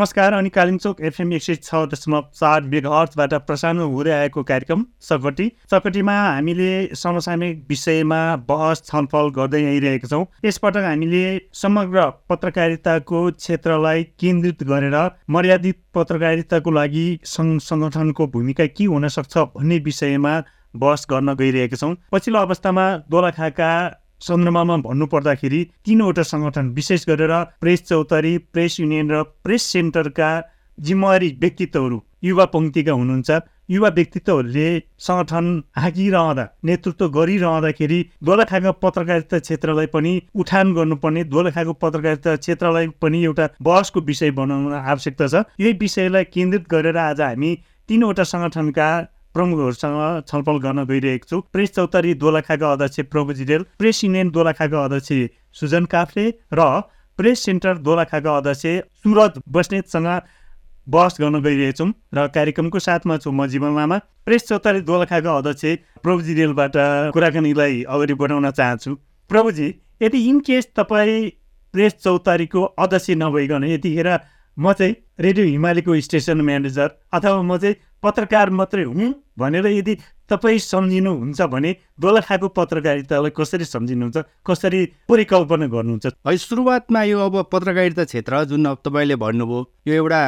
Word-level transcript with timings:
नमस्कार 0.00 0.32
अनि 0.32 0.48
कालिम्चोक 0.48 1.00
एफएम 1.04 1.32
एक 1.32 1.42
सय 1.42 1.54
छ 1.56 1.74
दशमलव 1.92 2.28
चार 2.34 3.38
प्रसारण 3.40 3.78
हुँदै 3.78 4.10
आएको 4.10 4.42
कार्यक्रम 4.42 4.84
सकटी 5.00 5.48
सकटीमा 5.70 6.12
हामीले 6.12 6.70
समसामयिक 6.96 7.58
विषयमा 7.68 8.20
बहस 8.48 8.82
छलफल 8.86 9.28
गर्दै 9.36 9.62
आइरहेका 9.64 10.08
छौँ। 10.08 10.24
यसपटक 10.44 10.84
हामीले 10.84 11.22
समग्र 11.54 12.08
पत्रकारिताको 12.30 13.20
क्षेत्रलाई 13.32 14.04
केन्द्रित 14.20 14.62
गरेर 14.72 14.96
मर्यादित 15.36 15.82
पत्रकारिताको 15.94 16.70
लागि 16.70 17.04
सङ्घ 17.26 17.60
सङ्गठनको 17.60 18.26
भूमिका 18.32 18.66
के 18.72 18.84
हुन 18.86 19.08
सक्छ 19.18 19.38
भन्ने 19.52 19.78
विषयमा 19.84 20.34
बहस 20.74 21.06
गर्न 21.10 21.34
गइरहेका 21.36 21.76
छौँ। 21.76 21.94
पछिल्लो 22.12 22.40
अवस्थामा 22.40 22.84
दोलाखाका 23.10 23.70
सन्दर्भमा 24.26 24.76
भन्नुपर्दाखेरि 24.86 25.60
तिनवटा 25.86 26.22
सङ्गठन 26.32 26.68
विशेष 26.78 27.06
गरेर 27.08 27.32
प्रेस 27.60 27.82
चौतारी 27.88 28.32
प्रेस 28.52 28.80
युनियन 28.80 29.10
र 29.10 29.22
प्रेस 29.44 29.62
सेन्टरका 29.72 30.30
जिम्मेवारी 30.78 31.28
व्यक्तित्वहरू 31.40 31.98
युवा 32.24 32.44
पङ्क्तिका 32.52 32.92
हुनुहुन्छ। 32.92 33.30
युवा 33.70 33.88
व्यक्तित्वहरूले 33.96 34.68
सङ्गठन 35.06 35.46
हाँकिरहँदा 35.78 36.44
नेतृत्व 36.68 37.08
गरिरहँदाखेरि 37.16 37.98
दोलखाका 38.28 38.72
पत्रकारिता 38.84 39.38
क्षेत्रलाई 39.38 39.86
पनि 39.94 40.12
उठान 40.34 40.72
गर्नुपर्ने 40.74 41.22
दोलखाको 41.34 41.72
पत्रकारिता 41.84 42.34
क्षेत्रलाई 42.36 42.88
पनि 43.02 43.22
एउटा 43.24 43.46
बहसको 43.62 44.00
विषय 44.10 44.30
बनाउन 44.40 44.74
आवश्यकता 44.74 45.26
छ। 45.28 45.44
यही 45.60 45.72
विषयलाई 45.80 46.24
केन्द्रित 46.34 46.68
गरेर 46.68 46.96
आज 46.98 47.20
हामी 47.20 47.50
तिनवटा 47.88 48.24
सङ्गठनका 48.32 48.88
प्रमुखहरूसँग 49.34 50.22
छलफल 50.28 50.58
गर्न 50.60 50.84
गइरहेको 50.86 51.26
छु। 51.26 51.40
प्रेस 51.52 51.74
चौतारी 51.74 52.14
दोलखाका 52.16 52.72
अध्यक्ष 52.72 53.00
प्रभु 53.10 53.32
जिरेल 53.34 53.62
प्रेस 53.78 54.04
युनियन 54.04 54.30
दोलखाका 54.30 54.84
अध्यक्ष 54.84 55.12
सुजन 55.60 55.84
काफ्ले 55.92 56.26
र 56.52 56.68
प्रेस 57.18 57.44
सेन्टर 57.44 57.78
दोलखाका 57.80 58.36
अध्यक्ष 58.36 58.62
सुरज 59.02 59.40
बस्नेतसँग 59.48 60.08
बहस 60.86 61.16
गर्न 61.20 61.42
गइरहेछौँ 61.42 61.88
र 62.14 62.26
कार्यक्रमको 62.34 62.78
साथमा 62.80 63.16
छु 63.18 63.30
म 63.30 63.46
जीवन 63.46 63.76
लामा। 63.76 63.98
प्रेस 64.26 64.48
चौतारी 64.48 64.80
दोलखाका 64.82 65.36
अध्यक्ष 65.36 65.64
प्रभु 66.02 66.22
जिरेलबाट 66.22 66.76
कुराकानीलाई 67.14 67.82
अगाडि 67.86 68.14
बढाउन 68.16 68.50
चाहन्छु। 68.52 68.94
प्रभुजी 69.30 69.68
यदि 70.02 70.18
इन 70.28 70.40
केस 70.40 70.68
तपाईँ 70.76 71.30
प्रेस 71.74 71.94
चौतारीको 72.02 72.62
अध्यक्ष 72.82 73.10
नभइकन 73.16 73.64
यतिखेर 73.66 74.08
म 74.58 74.72
चाहिँ 74.72 74.94
रेडियो 75.20 75.46
हिमालयको 75.46 76.00
स्टेसन 76.00 76.40
म्यानेजर 76.40 76.88
अथवा 77.12 77.42
म 77.42 77.56
चाहिँ 77.56 77.74
पत्रकार 78.02 78.50
मात्रै 78.50 78.84
हुँ 78.84 79.14
भनेर 79.38 79.66
यदि 79.66 79.94
तपाईँ 80.30 80.58
सम्झिनुहुन्छ 80.58 81.42
भने 81.42 81.76
दोलखाको 82.00 82.48
पत्रकारितालाई 82.48 83.30
कसरी 83.30 83.64
सम्झिनुहुन्छ 83.64 84.16
कसरी 84.46 84.84
परिकल्पना 85.08 85.66
गर्नुहुन्छ? 85.66 86.06
है 86.26 86.36
सुरुवातमा 86.36 87.02
यो 87.02 87.18
अब 87.20 87.42
पत्रकारिता 87.52 88.04
क्षेत्र 88.04 88.44
जुन 88.44 88.66
अब 88.66 88.78
तपाईँले 88.84 89.16
भन्नुभयो 89.16 89.64
यो 89.86 89.94
एउटा 89.94 90.20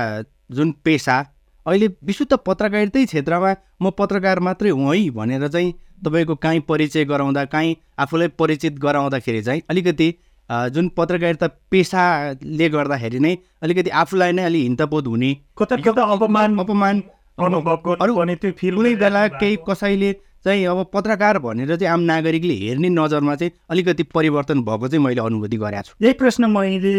जुन 0.50 0.73
पेसा 0.84 1.19
अहिले 1.67 1.89
विशुद्ध 2.05 2.33
पत्रकारितै 2.47 3.05
क्षेत्रमा 3.05 3.55
म 3.83 3.91
पत्रकार 3.98 4.41
मात्रै 4.41 4.70
हुँ 4.70 4.95
है 4.95 5.09
भनेर 5.11 5.48
चाहिँ 5.48 5.73
तपाईँको 6.05 6.34
काहीँ 6.37 6.61
परिचय 6.69 7.05
गराउँदा 7.05 7.45
काहीँ 7.45 7.77
आफूलाई 7.98 8.28
परिचित 8.39 8.78
गराउँदाखेरि 8.78 9.43
चाहिँ 9.43 9.62
अलिकति 9.70 10.09
जुन 10.51 10.89
पत्रकारिता 10.97 11.47
पेसाले 11.71 12.69
गर्दाखेरि 12.69 13.19
नै 13.21 13.37
अलिकति 13.62 13.91
आफूलाई 14.03 14.33
नै 14.33 14.43
अलिक 14.45 14.62
हिन्तपोत 14.62 15.07
हुने 15.07 15.31
कता 15.59 15.77
कता 15.87 16.03
अपमान 16.15 16.59
अपमान 16.59 17.03
अनुभवको 17.39 17.97
अरू 18.03 18.15
भने 18.17 18.34
त्यो 18.37 18.51
फिल 18.59 18.75
कुनै 18.77 18.95
बेला 18.97 19.27
केही 19.41 19.57
कसैले 19.69 20.12
चाहिँ 20.45 20.65
अब 20.67 20.84
पत्रकार 20.93 21.39
भनेर 21.39 21.77
चाहिँ 21.77 21.93
आम 21.93 22.00
नागरिकले 22.05 22.55
हेर्ने 22.61 22.89
नजरमा 22.91 23.34
चाहिँ 23.34 23.53
अलिकति 23.71 24.03
परिवर्तन 24.15 24.62
भएको 24.62 24.89
चाहिँ 24.89 25.05
मैले 25.05 25.21
अनुभूति 25.21 25.56
गरेको 25.56 25.83
छु। 25.83 26.05
यही 26.05 26.12
प्रश्न 26.21 26.50
मैले 26.50 26.95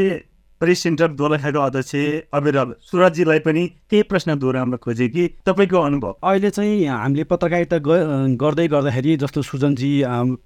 प्रेस 0.62 0.80
सेन्टर 0.84 1.08
दोलखाको 1.20 1.60
अध्यक्ष 1.60 1.96
अविरल 2.34 2.74
सुरजीलाई 2.82 3.40
पनि 3.46 3.64
त्यही 3.90 4.04
प्रश्न 4.04 4.38
दोहोऱ्याउन 4.40 4.76
खोजेँ 4.80 5.10
कि 5.10 5.28
तपाईँको 5.46 5.78
अनुभव। 5.78 6.16
अहिले 6.24 6.50
चाहिँ 6.50 6.86
हामीले 6.88 7.24
पत्रकारिता 7.28 7.78
गर्दै 8.40 8.68
गर्दाखेरि 8.68 9.16
जस्तो 9.20 9.42
सुजनजी 9.44 9.92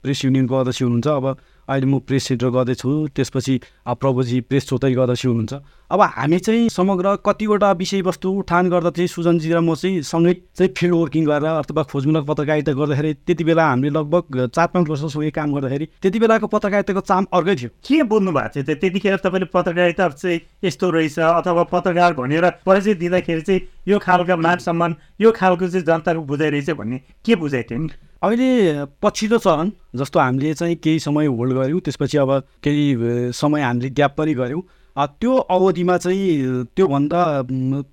प्रेस 0.02 0.26
युनियनको 0.26 0.56
अध्यक्ष 0.58 0.82
हुनुहुन्छ 0.82 1.08
अब 1.08 1.26
अहिले 1.68 1.88
म 1.88 2.00
प्रेस 2.08 2.24
सेन्टर 2.24 2.50
गर्दैछु 2.56 2.90
त्यसपछि 3.16 3.56
प्रभुजी 4.00 4.38
प्रेस 4.48 4.64
चौतारी 4.70 4.94
गर्दछ 4.96 5.26
हुनुहुन्छ। 5.26 5.54
अब 5.90 6.02
हामी 6.02 6.38
चाहिँ 6.40 6.68
समग्र 6.70 7.16
कतिवटा 7.26 7.72
विषयवस्तु 7.72 8.30
उठान 8.30 8.70
गर्दा 8.70 8.90
चाहिँ 8.90 9.08
सुजनजी 9.08 9.52
र 9.54 9.60
म 9.64 9.76
चाहिँ 9.76 10.02
सँगै 10.04 10.34
चाहिँ 10.60 10.74
फिल्ड 10.76 10.94
वर्किङ 10.94 11.26
गरेर 11.26 11.64
अथवा 11.64 11.84
खोजमूलक 11.88 12.26
पत्रकारिता 12.28 12.72
गर्दाखेरि 12.76 13.14
त्यति 13.24 13.44
बेला 13.44 13.68
हामीले 13.68 13.90
लगभग 13.96 14.52
चार 14.52 14.68
पाँच 14.68 14.90
वर्षसँगै 14.90 15.32
काम 15.32 15.54
गर्दाखेरि 15.56 15.86
त्यति 16.04 16.20
बेलाको 16.20 16.48
पत्रकारिताको 16.48 17.02
चाम 17.08 17.26
अर्कै 17.32 17.56
थियो। 17.56 17.70
के 17.88 18.04
बोल्नु 18.04 18.32
भएको 18.36 18.50
थियो? 18.56 18.76
त्यतिखेर 18.76 19.16
तपाईँले 19.24 19.48
पत्रकारिता 19.48 20.08
चाहिँ 20.12 20.40
यस्तो 20.64 20.90
रहेछ 20.92 21.20
अथवा 21.20 21.64
पत्रकार 21.72 22.14
भनेर 22.20 22.50
परिचय 22.68 22.94
दिँदाखेरि 23.00 23.42
चाहिँ 23.48 23.62
यो 23.88 24.00
खालका 24.04 24.36
मान 24.36 24.58
सम्मान 24.60 24.96
यो 25.22 25.32
खालको 25.32 25.68
चाहिँ 25.72 25.86
जनताको 25.88 26.20
बुझाइरहेछ 26.20 26.70
भन्ने 26.76 27.00
के 27.24 27.36
बुझाइ 27.40 27.64
थियो? 27.64 27.80
नि 27.80 27.90
अहिले 28.24 28.86
पछिल्लो 29.00 29.38
चरण 29.40 29.72
जस्तो 29.96 30.20
हामीले 30.20 30.54
चाहिँ 30.54 30.76
केही 30.84 31.00
समय 31.00 31.26
होल्ड 31.32 31.54
गऱ्यौँ 31.54 31.80
त्यसपछि 31.80 32.18
अब 32.18 32.32
केही 32.64 33.32
समय 33.32 33.62
हामीले 33.62 33.90
ग्याप 33.96 34.16
पनि 34.18 34.34
गऱ्यौँ। 34.34 34.62
त्यो 34.98 35.36
अवधिमा 35.36 35.98
चाहिँ 35.98 36.64
त्योभन्दा 36.76 37.22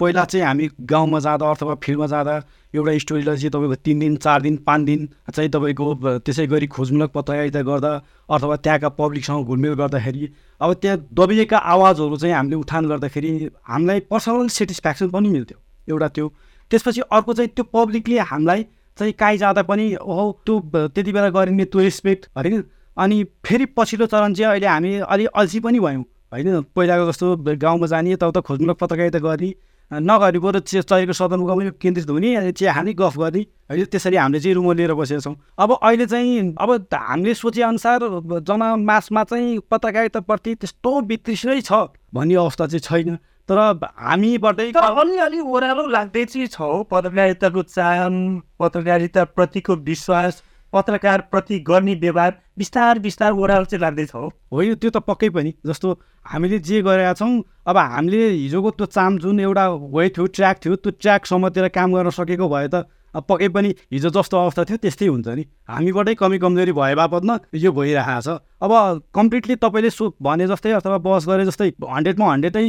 पहिला 0.01 0.25
चाहिँ 0.25 0.47
हामी 0.47 0.69
गाउँमा 0.81 1.19
जाँदा 1.21 1.51
अथवा 1.51 1.75
फिल्डमा 1.75 2.07
जाँदा 2.07 2.35
एउटा 2.75 2.99
स्टोरीलाई 2.99 3.37
चाहिँ 3.37 3.51
तपाईँको 3.51 3.75
तिन 3.85 3.99
दिन 3.99 4.17
चार 4.17 4.43
दिन 4.43 4.57
पाँच 4.57 4.83
दिन 4.83 5.09
चाहिँ 5.35 5.51
तपाईँको 5.51 5.95
त्यसै 6.19 6.47
गरी 6.47 6.67
खोजमूलक 6.67 7.11
पत्रकारिता 7.13 7.63
गर्दा 7.63 7.93
अथवा 8.31 8.57
त्यहाँका 8.57 8.89
पब्लिकसँग 8.89 9.45
घुलमेल 9.45 9.75
गर्दाखेरि 9.75 10.29
अब 10.61 10.73
त्यहाँ 10.75 10.99
दबिएका 11.13 11.59
आवाजहरू 11.59 12.17
चाहिँ 12.17 12.35
हामीले 12.35 12.57
उठान 12.57 12.89
गर्दाखेरि 12.89 13.51
हामीलाई 13.69 14.01
पर्सनल 14.09 14.49
सेटिस्फ्याक्सन 14.49 15.09
पनि 15.11 15.29
मिल्थ्यो 15.29 15.59
एउटा 15.89 16.09
त्यो। 16.09 16.29
त्यसपछि 16.71 17.01
अर्को 17.13 17.35
चाहिँ 17.35 17.51
त्यो 17.57 17.65
पब्लिकले 17.75 18.19
हामीलाई 18.33 18.63
चाहिँ 18.99 19.13
काहीँ 19.13 19.39
जाँदा 19.39 19.63
पनि 19.63 19.95
ओहो 20.01 20.25
त्यो 20.47 20.89
त्यति 20.89 21.13
बेला 21.13 21.29
गरिने 21.29 21.65
त्यो 21.65 21.81
रेस्पेक्ट 21.81 22.27
होइन 22.37 22.65
अनि 22.97 23.23
फेरि 23.45 23.67
पछिल्लो 23.77 24.07
चरण 24.07 24.35
चाहिँ 24.35 24.51
अहिले 24.51 24.67
हामी 24.67 24.97
अलिक 24.97 25.29
अल्छी 25.29 25.61
पनि 25.61 25.81
भयौँ। 25.81 26.05
होइन 26.33 26.63
पहिलाको 26.77 27.07
जस्तो 27.11 27.37
गाउँमा 27.59 27.87
जाने 27.87 28.17
त 28.17 28.41
खोज्नु 28.41 28.75
पत्रकारिता 28.75 29.19
गर्ने 29.21 29.53
नगरी 29.91 30.39
बरु 30.39 30.59
चाहिएको 30.61 31.13
सदरमुकामै 31.13 31.71
केन्द्रित 31.77 32.11
हुने 32.11 32.53
चिया 32.53 32.73
खाने 32.73 32.93
गफ 32.95 33.19
गर्ने 33.19 33.41
होइन 33.71 33.85
त्यसरी 33.93 34.17
हामीले 34.17 34.41
चाहिँ 34.41 34.55
रुम 34.55 34.73
लिएर 34.73 34.95
बसेका 34.95 35.21
छौँ। 35.21 35.37
अब 35.59 35.71
अहिले 35.77 36.07
चाहिँ 36.07 36.55
अब 36.57 36.71
हामीले 36.89 37.35
सोचेअनुसार 37.35 38.01
जनमासमा 38.43 39.25
चाहिँ 39.25 39.59
पत्रकारिताप्रति 39.71 40.55
त्यस्तो 40.55 41.01
वितृष्णै 41.03 41.61
छ 41.61 41.73
भन्ने 42.15 42.35
अवस्था 42.35 42.67
चाहिँ 42.67 42.81
छैन। 42.81 43.17
तर 43.49 43.59
हामीबाटै 43.85 44.73
अलिअलि 44.73 45.41
ओह्रालो 45.45 45.87
लाग्दै 45.87 46.25
चाहिँ 46.25 46.49
छ 46.49 46.89
पत्रकारिताको 46.91 47.63
चाहन 47.63 48.15
पत्रकारिताप्रतिको 48.59 49.75
विश्वास। 49.85 50.43
पत्रकारप्रति 50.75 51.59
गर्ने 51.69 51.95
व्यवहार 52.03 52.33
बिस्तार 52.59 52.99
बिस्तार 52.99 53.33
ओह्रालो 53.33 53.65
चाहिँ 53.65 53.81
लाग्दैछ 53.81 54.15
हो। 54.15 54.27
होइन 54.53 54.75
त्यो 54.75 54.91
त 54.91 54.97
पक्कै 55.07 55.29
पनि। 55.31 55.55
जस्तो 55.67 55.93
हामीले 56.27 56.59
जे 56.61 56.83
गरेका 56.83 57.13
छौँ 57.15 57.33
अब 57.67 57.77
हामीले 57.77 58.29
हिजोको 58.31 58.71
त्यो 58.71 58.87
चाम 58.89 59.19
जुन 59.19 59.41
एउटा 59.41 59.69
वे 59.95 60.09
थियो 60.11 60.27
ट्र्याक 60.35 60.57
थियो 60.65 60.77
त्यो 60.77 60.93
ट्र्याक 60.99 61.27
समातेर 61.27 61.69
काम 61.71 61.95
गर्न 61.95 62.11
सकेको 62.11 62.49
भए 62.49 62.69
त 62.69 62.85
पक्कै 63.15 63.49
पनि 63.49 63.69
हिजो 63.95 64.11
जस्तो 64.11 64.37
अवस्था 64.37 64.63
थियो 64.65 64.77
त्यस्तै 64.83 65.07
हुन्छ 65.07 65.29
नि। 65.29 65.45
हामीबाटै 65.71 66.15
कमी 66.19 66.39
कमजोरी 66.43 66.73
भए 66.75 66.95
बापत 66.99 67.23
न 67.23 67.39
यो 67.55 67.71
भइरहेको 67.71 68.21
छ। 68.21 68.43
अब 68.59 68.73
कम्प्लिटली 69.15 69.55
तपाईँले 69.63 69.91
सो 69.91 70.11
भने 70.19 70.47
जस्तै 70.51 70.73
अथवा 70.75 70.99
बस 70.99 71.27
गरे 71.31 71.45
जस्तै 71.47 71.69
हन्ड्रेडमा 71.79 72.27
हन्ड्रेडै 72.27 72.65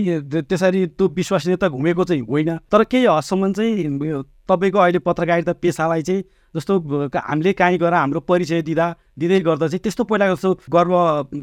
त्यसरी 0.46 0.86
त्यो 0.94 1.06
विश्वसनीयता 1.18 1.68
घुमेको 1.68 2.04
चाहिँ 2.06 2.22
होइन। 2.22 2.58
तर 2.70 2.84
केही 2.86 3.06
हदसम्म 3.10 3.52
चाहिँ 3.58 4.22
तपाईँको 4.46 4.78
अहिले 4.78 5.00
पत्रकारिता 5.02 5.54
पेसालाई 5.58 6.02
चाहिँ 6.06 6.24
जस्तो 6.56 6.80
हामीले 7.18 7.54
काहीँ 7.54 7.78
गएर 7.78 7.94
हाम्रो 7.94 8.20
परिचय 8.20 8.62
दिँदा 8.62 8.88
दिँदै 9.20 9.40
गर्दा 9.40 9.68
चाहिँ 9.68 9.80
त्यस्तो 9.80 10.04
पहिला 10.04 10.28
जस्तो 10.34 10.54
गर्व 10.68 10.94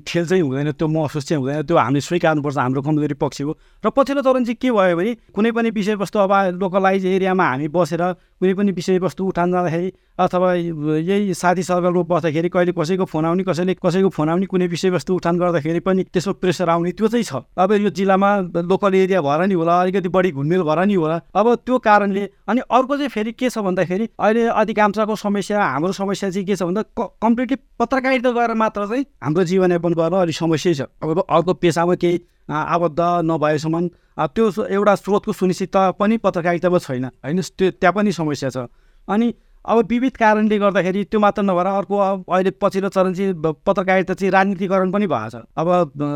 खेल 0.05 0.27
चाहिँ 0.27 0.43
हुँदैन 0.43 0.73
त्यो 0.77 0.89
महसुस 0.89 1.25
चाहिँ 1.25 1.41
हुँदैन 1.41 1.63
त्यो 1.65 1.77
हामीले 1.77 2.01
स्वीकार्नुपर्छ 2.01 2.59
हाम्रो 2.59 2.83
कमजोरी 2.83 3.15
पक्ष 3.17 3.41
हो। 3.43 3.57
र 3.85 3.91
पछिल्लो 3.97 4.23
चरण 4.23 4.45
चाहिँ 4.45 4.57
के 4.61 4.71
भयो 4.71 4.97
भने 4.97 5.15
कुनै 5.33 5.51
पनि 5.57 5.71
विषयवस्तु 5.73 6.19
अब 6.19 6.33
लोकलाइज 6.61 7.07
एरियामा 7.07 7.45
हामी 7.49 7.69
बसेर 7.73 8.03
कुनै 8.41 8.55
पनि 8.55 8.73
विषयवस्तु 8.73 9.25
उठान 9.25 9.53
जाँदाखेरि 9.53 9.93
अथवा 10.21 10.53
यही 10.53 11.35
साथी 11.35 11.63
सर्कलमा 11.63 12.03
बस्दाखेरि 12.05 12.49
कहिले 12.53 12.73
कसैको 12.77 13.05
फोन 13.09 13.25
आउने 13.25 13.43
कसैले 13.49 13.75
कसैको 13.81 14.09
फोन 14.13 14.29
आउने 14.29 14.47
कुनै 14.47 14.67
विषयवस्तु 14.69 15.15
उठान 15.15 15.39
गर्दाखेरि 15.39 15.81
पनि 15.81 16.05
त्यसमा 16.13 16.33
प्रेसर 16.41 16.69
आउने 16.69 16.93
त्यो 16.93 17.09
चाहिँ 17.09 17.25
छ। 17.25 17.41
अब 17.57 17.73
यो 17.73 17.91
जिल्लामा 17.91 18.31
लोकल 18.69 18.95
एरिया 18.95 19.21
भएर 19.23 19.47
नि 19.49 19.55
होला 19.55 19.81
अलिकति 19.81 20.09
बढी 20.13 20.31
घुलमेल 20.33 20.63
भएर 20.69 20.85
नि 20.85 20.95
होला 20.95 21.21
अब 21.33 21.55
त्यो 21.65 21.79
कारणले 21.79 22.29
अनि 22.49 22.61
अर्को 22.69 22.97
चाहिँ 22.97 23.09
फेरि 23.09 23.33
के 23.33 23.49
छ 23.49 23.59
भन्दाखेरि 23.65 24.09
अहिले 24.21 24.47
अधिकांशको 24.61 25.17
समस्या 25.17 25.65
हाम्रो 25.65 25.93
समस्या 25.93 26.31
चाहिँ 26.31 26.47
के 26.47 26.57
छ 26.57 26.63
भन्दा 26.69 26.83
कम्प्लिटली 26.99 27.57
पत्रकारिता 27.79 28.31
गरेर 28.31 28.55
मात्र 28.55 28.87
चाहिँ 28.87 29.05
हाम्रो 29.23 29.45
जीवनयापन 29.45 29.93
गर्न 29.95 30.15
अलिक 30.23 30.37
समस्या 30.37 30.73
छ। 30.73 30.81
अब 31.03 31.25
अर्को 31.29 31.53
पेसामा 31.55 31.95
केही 31.95 32.19
आबद्ध 32.49 33.01
नभएसम्म 33.27 33.89
त्यो 34.35 34.45
एउटा 34.67 34.95
स्रोतको 34.95 35.33
सुनिश्चितता 35.33 35.91
पनि 35.99 36.17
पत्रकारितामा 36.19 36.79
छैन 36.79 37.05
होइन? 37.05 37.41
त्यो 37.41 37.71
त्यहाँ 37.81 37.95
पनि 37.95 38.13
समस्या 38.13 38.51
छ। 38.51 38.69
अनि 39.09 39.35
अब 39.65 39.79
विविध 39.89 40.17
कारणले 40.19 40.59
गर्दाखेरि 40.59 41.05
त्यो 41.07 41.21
मात्र 41.21 41.43
नभएर 41.43 41.67
अर्को 41.67 41.97
अहिले 41.97 42.51
पछिल्लो 42.59 42.89
चरण 42.91 43.15
चाहिँ 43.15 43.35
पत्रकारिता 43.63 44.15
चाहिँ 44.15 44.31
राजनीतिकरण 44.33 44.91
पनि 44.91 45.07
भएको 45.07 45.31
छ। 45.31 45.47
अब 45.55 45.69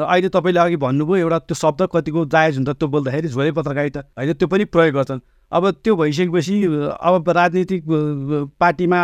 अहिले 0.02 0.28
तपाईँले 0.34 0.60
अघि 0.60 0.76
भन्नुभयो 0.82 1.16
एउटा 1.16 1.38
त्यो 1.46 1.54
शब्द 1.54 1.82
कतिको 1.94 2.24
जायज 2.26 2.56
हुन्छ 2.56 2.70
त्यो 2.74 2.88
बोल्दाखेरि 2.90 3.28
झोले 3.28 3.52
पत्रकारिता 3.54 4.00
होइन? 4.18 4.32
त्यो 4.34 4.48
पनि 4.48 4.64
प्रयोग 4.66 4.94
गर्छन्। 4.94 5.20
अब 5.52 5.70
त्यो 5.84 5.94
भइसकेपछि 5.96 6.54
अब 7.00 7.28
राजनीतिक 7.36 7.84
पार्टीमा 8.60 8.98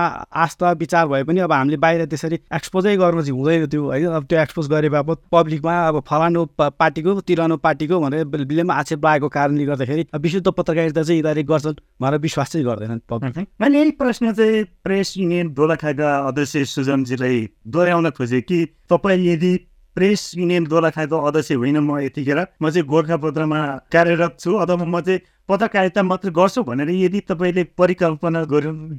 आस्था 0.45 0.71
विचार 0.81 1.07
भए 1.09 1.23
पनि 1.25 1.41
अब 1.41 1.53
हामीले 1.53 1.77
बाहिर 1.85 2.05
त्यसरी 2.11 2.39
एक्सपोजै 2.55 2.97
गर्न 2.97 3.21
चाहिँ 3.23 3.39
हुँदैन 3.39 3.67
त्यो 3.67 3.83
होइन? 3.85 4.07
अब 4.11 4.25
त्यो 4.27 4.41
एक्सपोज 4.41 4.69
गरे 4.71 4.89
बापत 4.91 5.19
पब्लिकमा 5.33 5.77
अब 5.89 6.01
फलानु 6.09 6.45
पार्टीको 6.59 7.21
तिरानो 7.23 7.57
पार्टीको 7.63 8.01
भनेर 8.01 8.25
बिलेमा 8.25 8.75
आक्षेप 8.75 9.05
लागेको 9.05 9.29
कारणले 9.29 9.65
गर्दाखेरि 9.65 10.07
विशुद्ध 10.19 10.47
पत्रकारिता 10.51 11.03
चाहिँ 11.03 11.19
यिनीहरूले 11.19 11.43
गर्छन् 11.47 11.81
भनेर 12.03 12.21
विश्वास 12.21 12.53
चाहिँ 12.53 12.67
गर्दैनन् 12.67 13.01
पब्लिक 13.11 13.47
मैले 13.61 13.79
यही 13.79 13.91
प्रश्न 14.03 14.33
चाहिँ 14.33 14.65
प्रेस 14.85 15.15
युनियन 15.19 15.53
दोलखाका 15.55 16.17
अध्यक्ष 16.29 16.57
सुजनजीलाई 16.75 17.49
दोहोऱ्याउन 17.67 18.11
खोजेँ 18.19 18.41
कि 18.43 18.65
तपाईँ 18.91 19.27
यदि 19.27 19.59
प्रेस 19.97 20.33
युनियन 20.37 20.65
दोलखाको 20.65 21.19
अध्यक्ष 21.19 21.53
होइन 21.53 21.79
म 21.79 21.99
यतिखेर। 22.01 22.39
म 22.63 22.71
चाहिँ 22.71 22.87
गोर्खापत्रमा 22.89 23.61
कार्यरत 23.93 24.37
छु। 24.41 24.57
अथवा 24.57 24.85
म 24.85 25.01
चाहिँ 25.01 25.21
पत्रकारिता 25.49 26.03
मात्र 26.03 26.31
गर्छु 26.31 26.63
भनेर 26.63 26.91
यदि 26.91 27.21
तपाईँले 27.29 27.63
परिकल्पना 27.77 28.43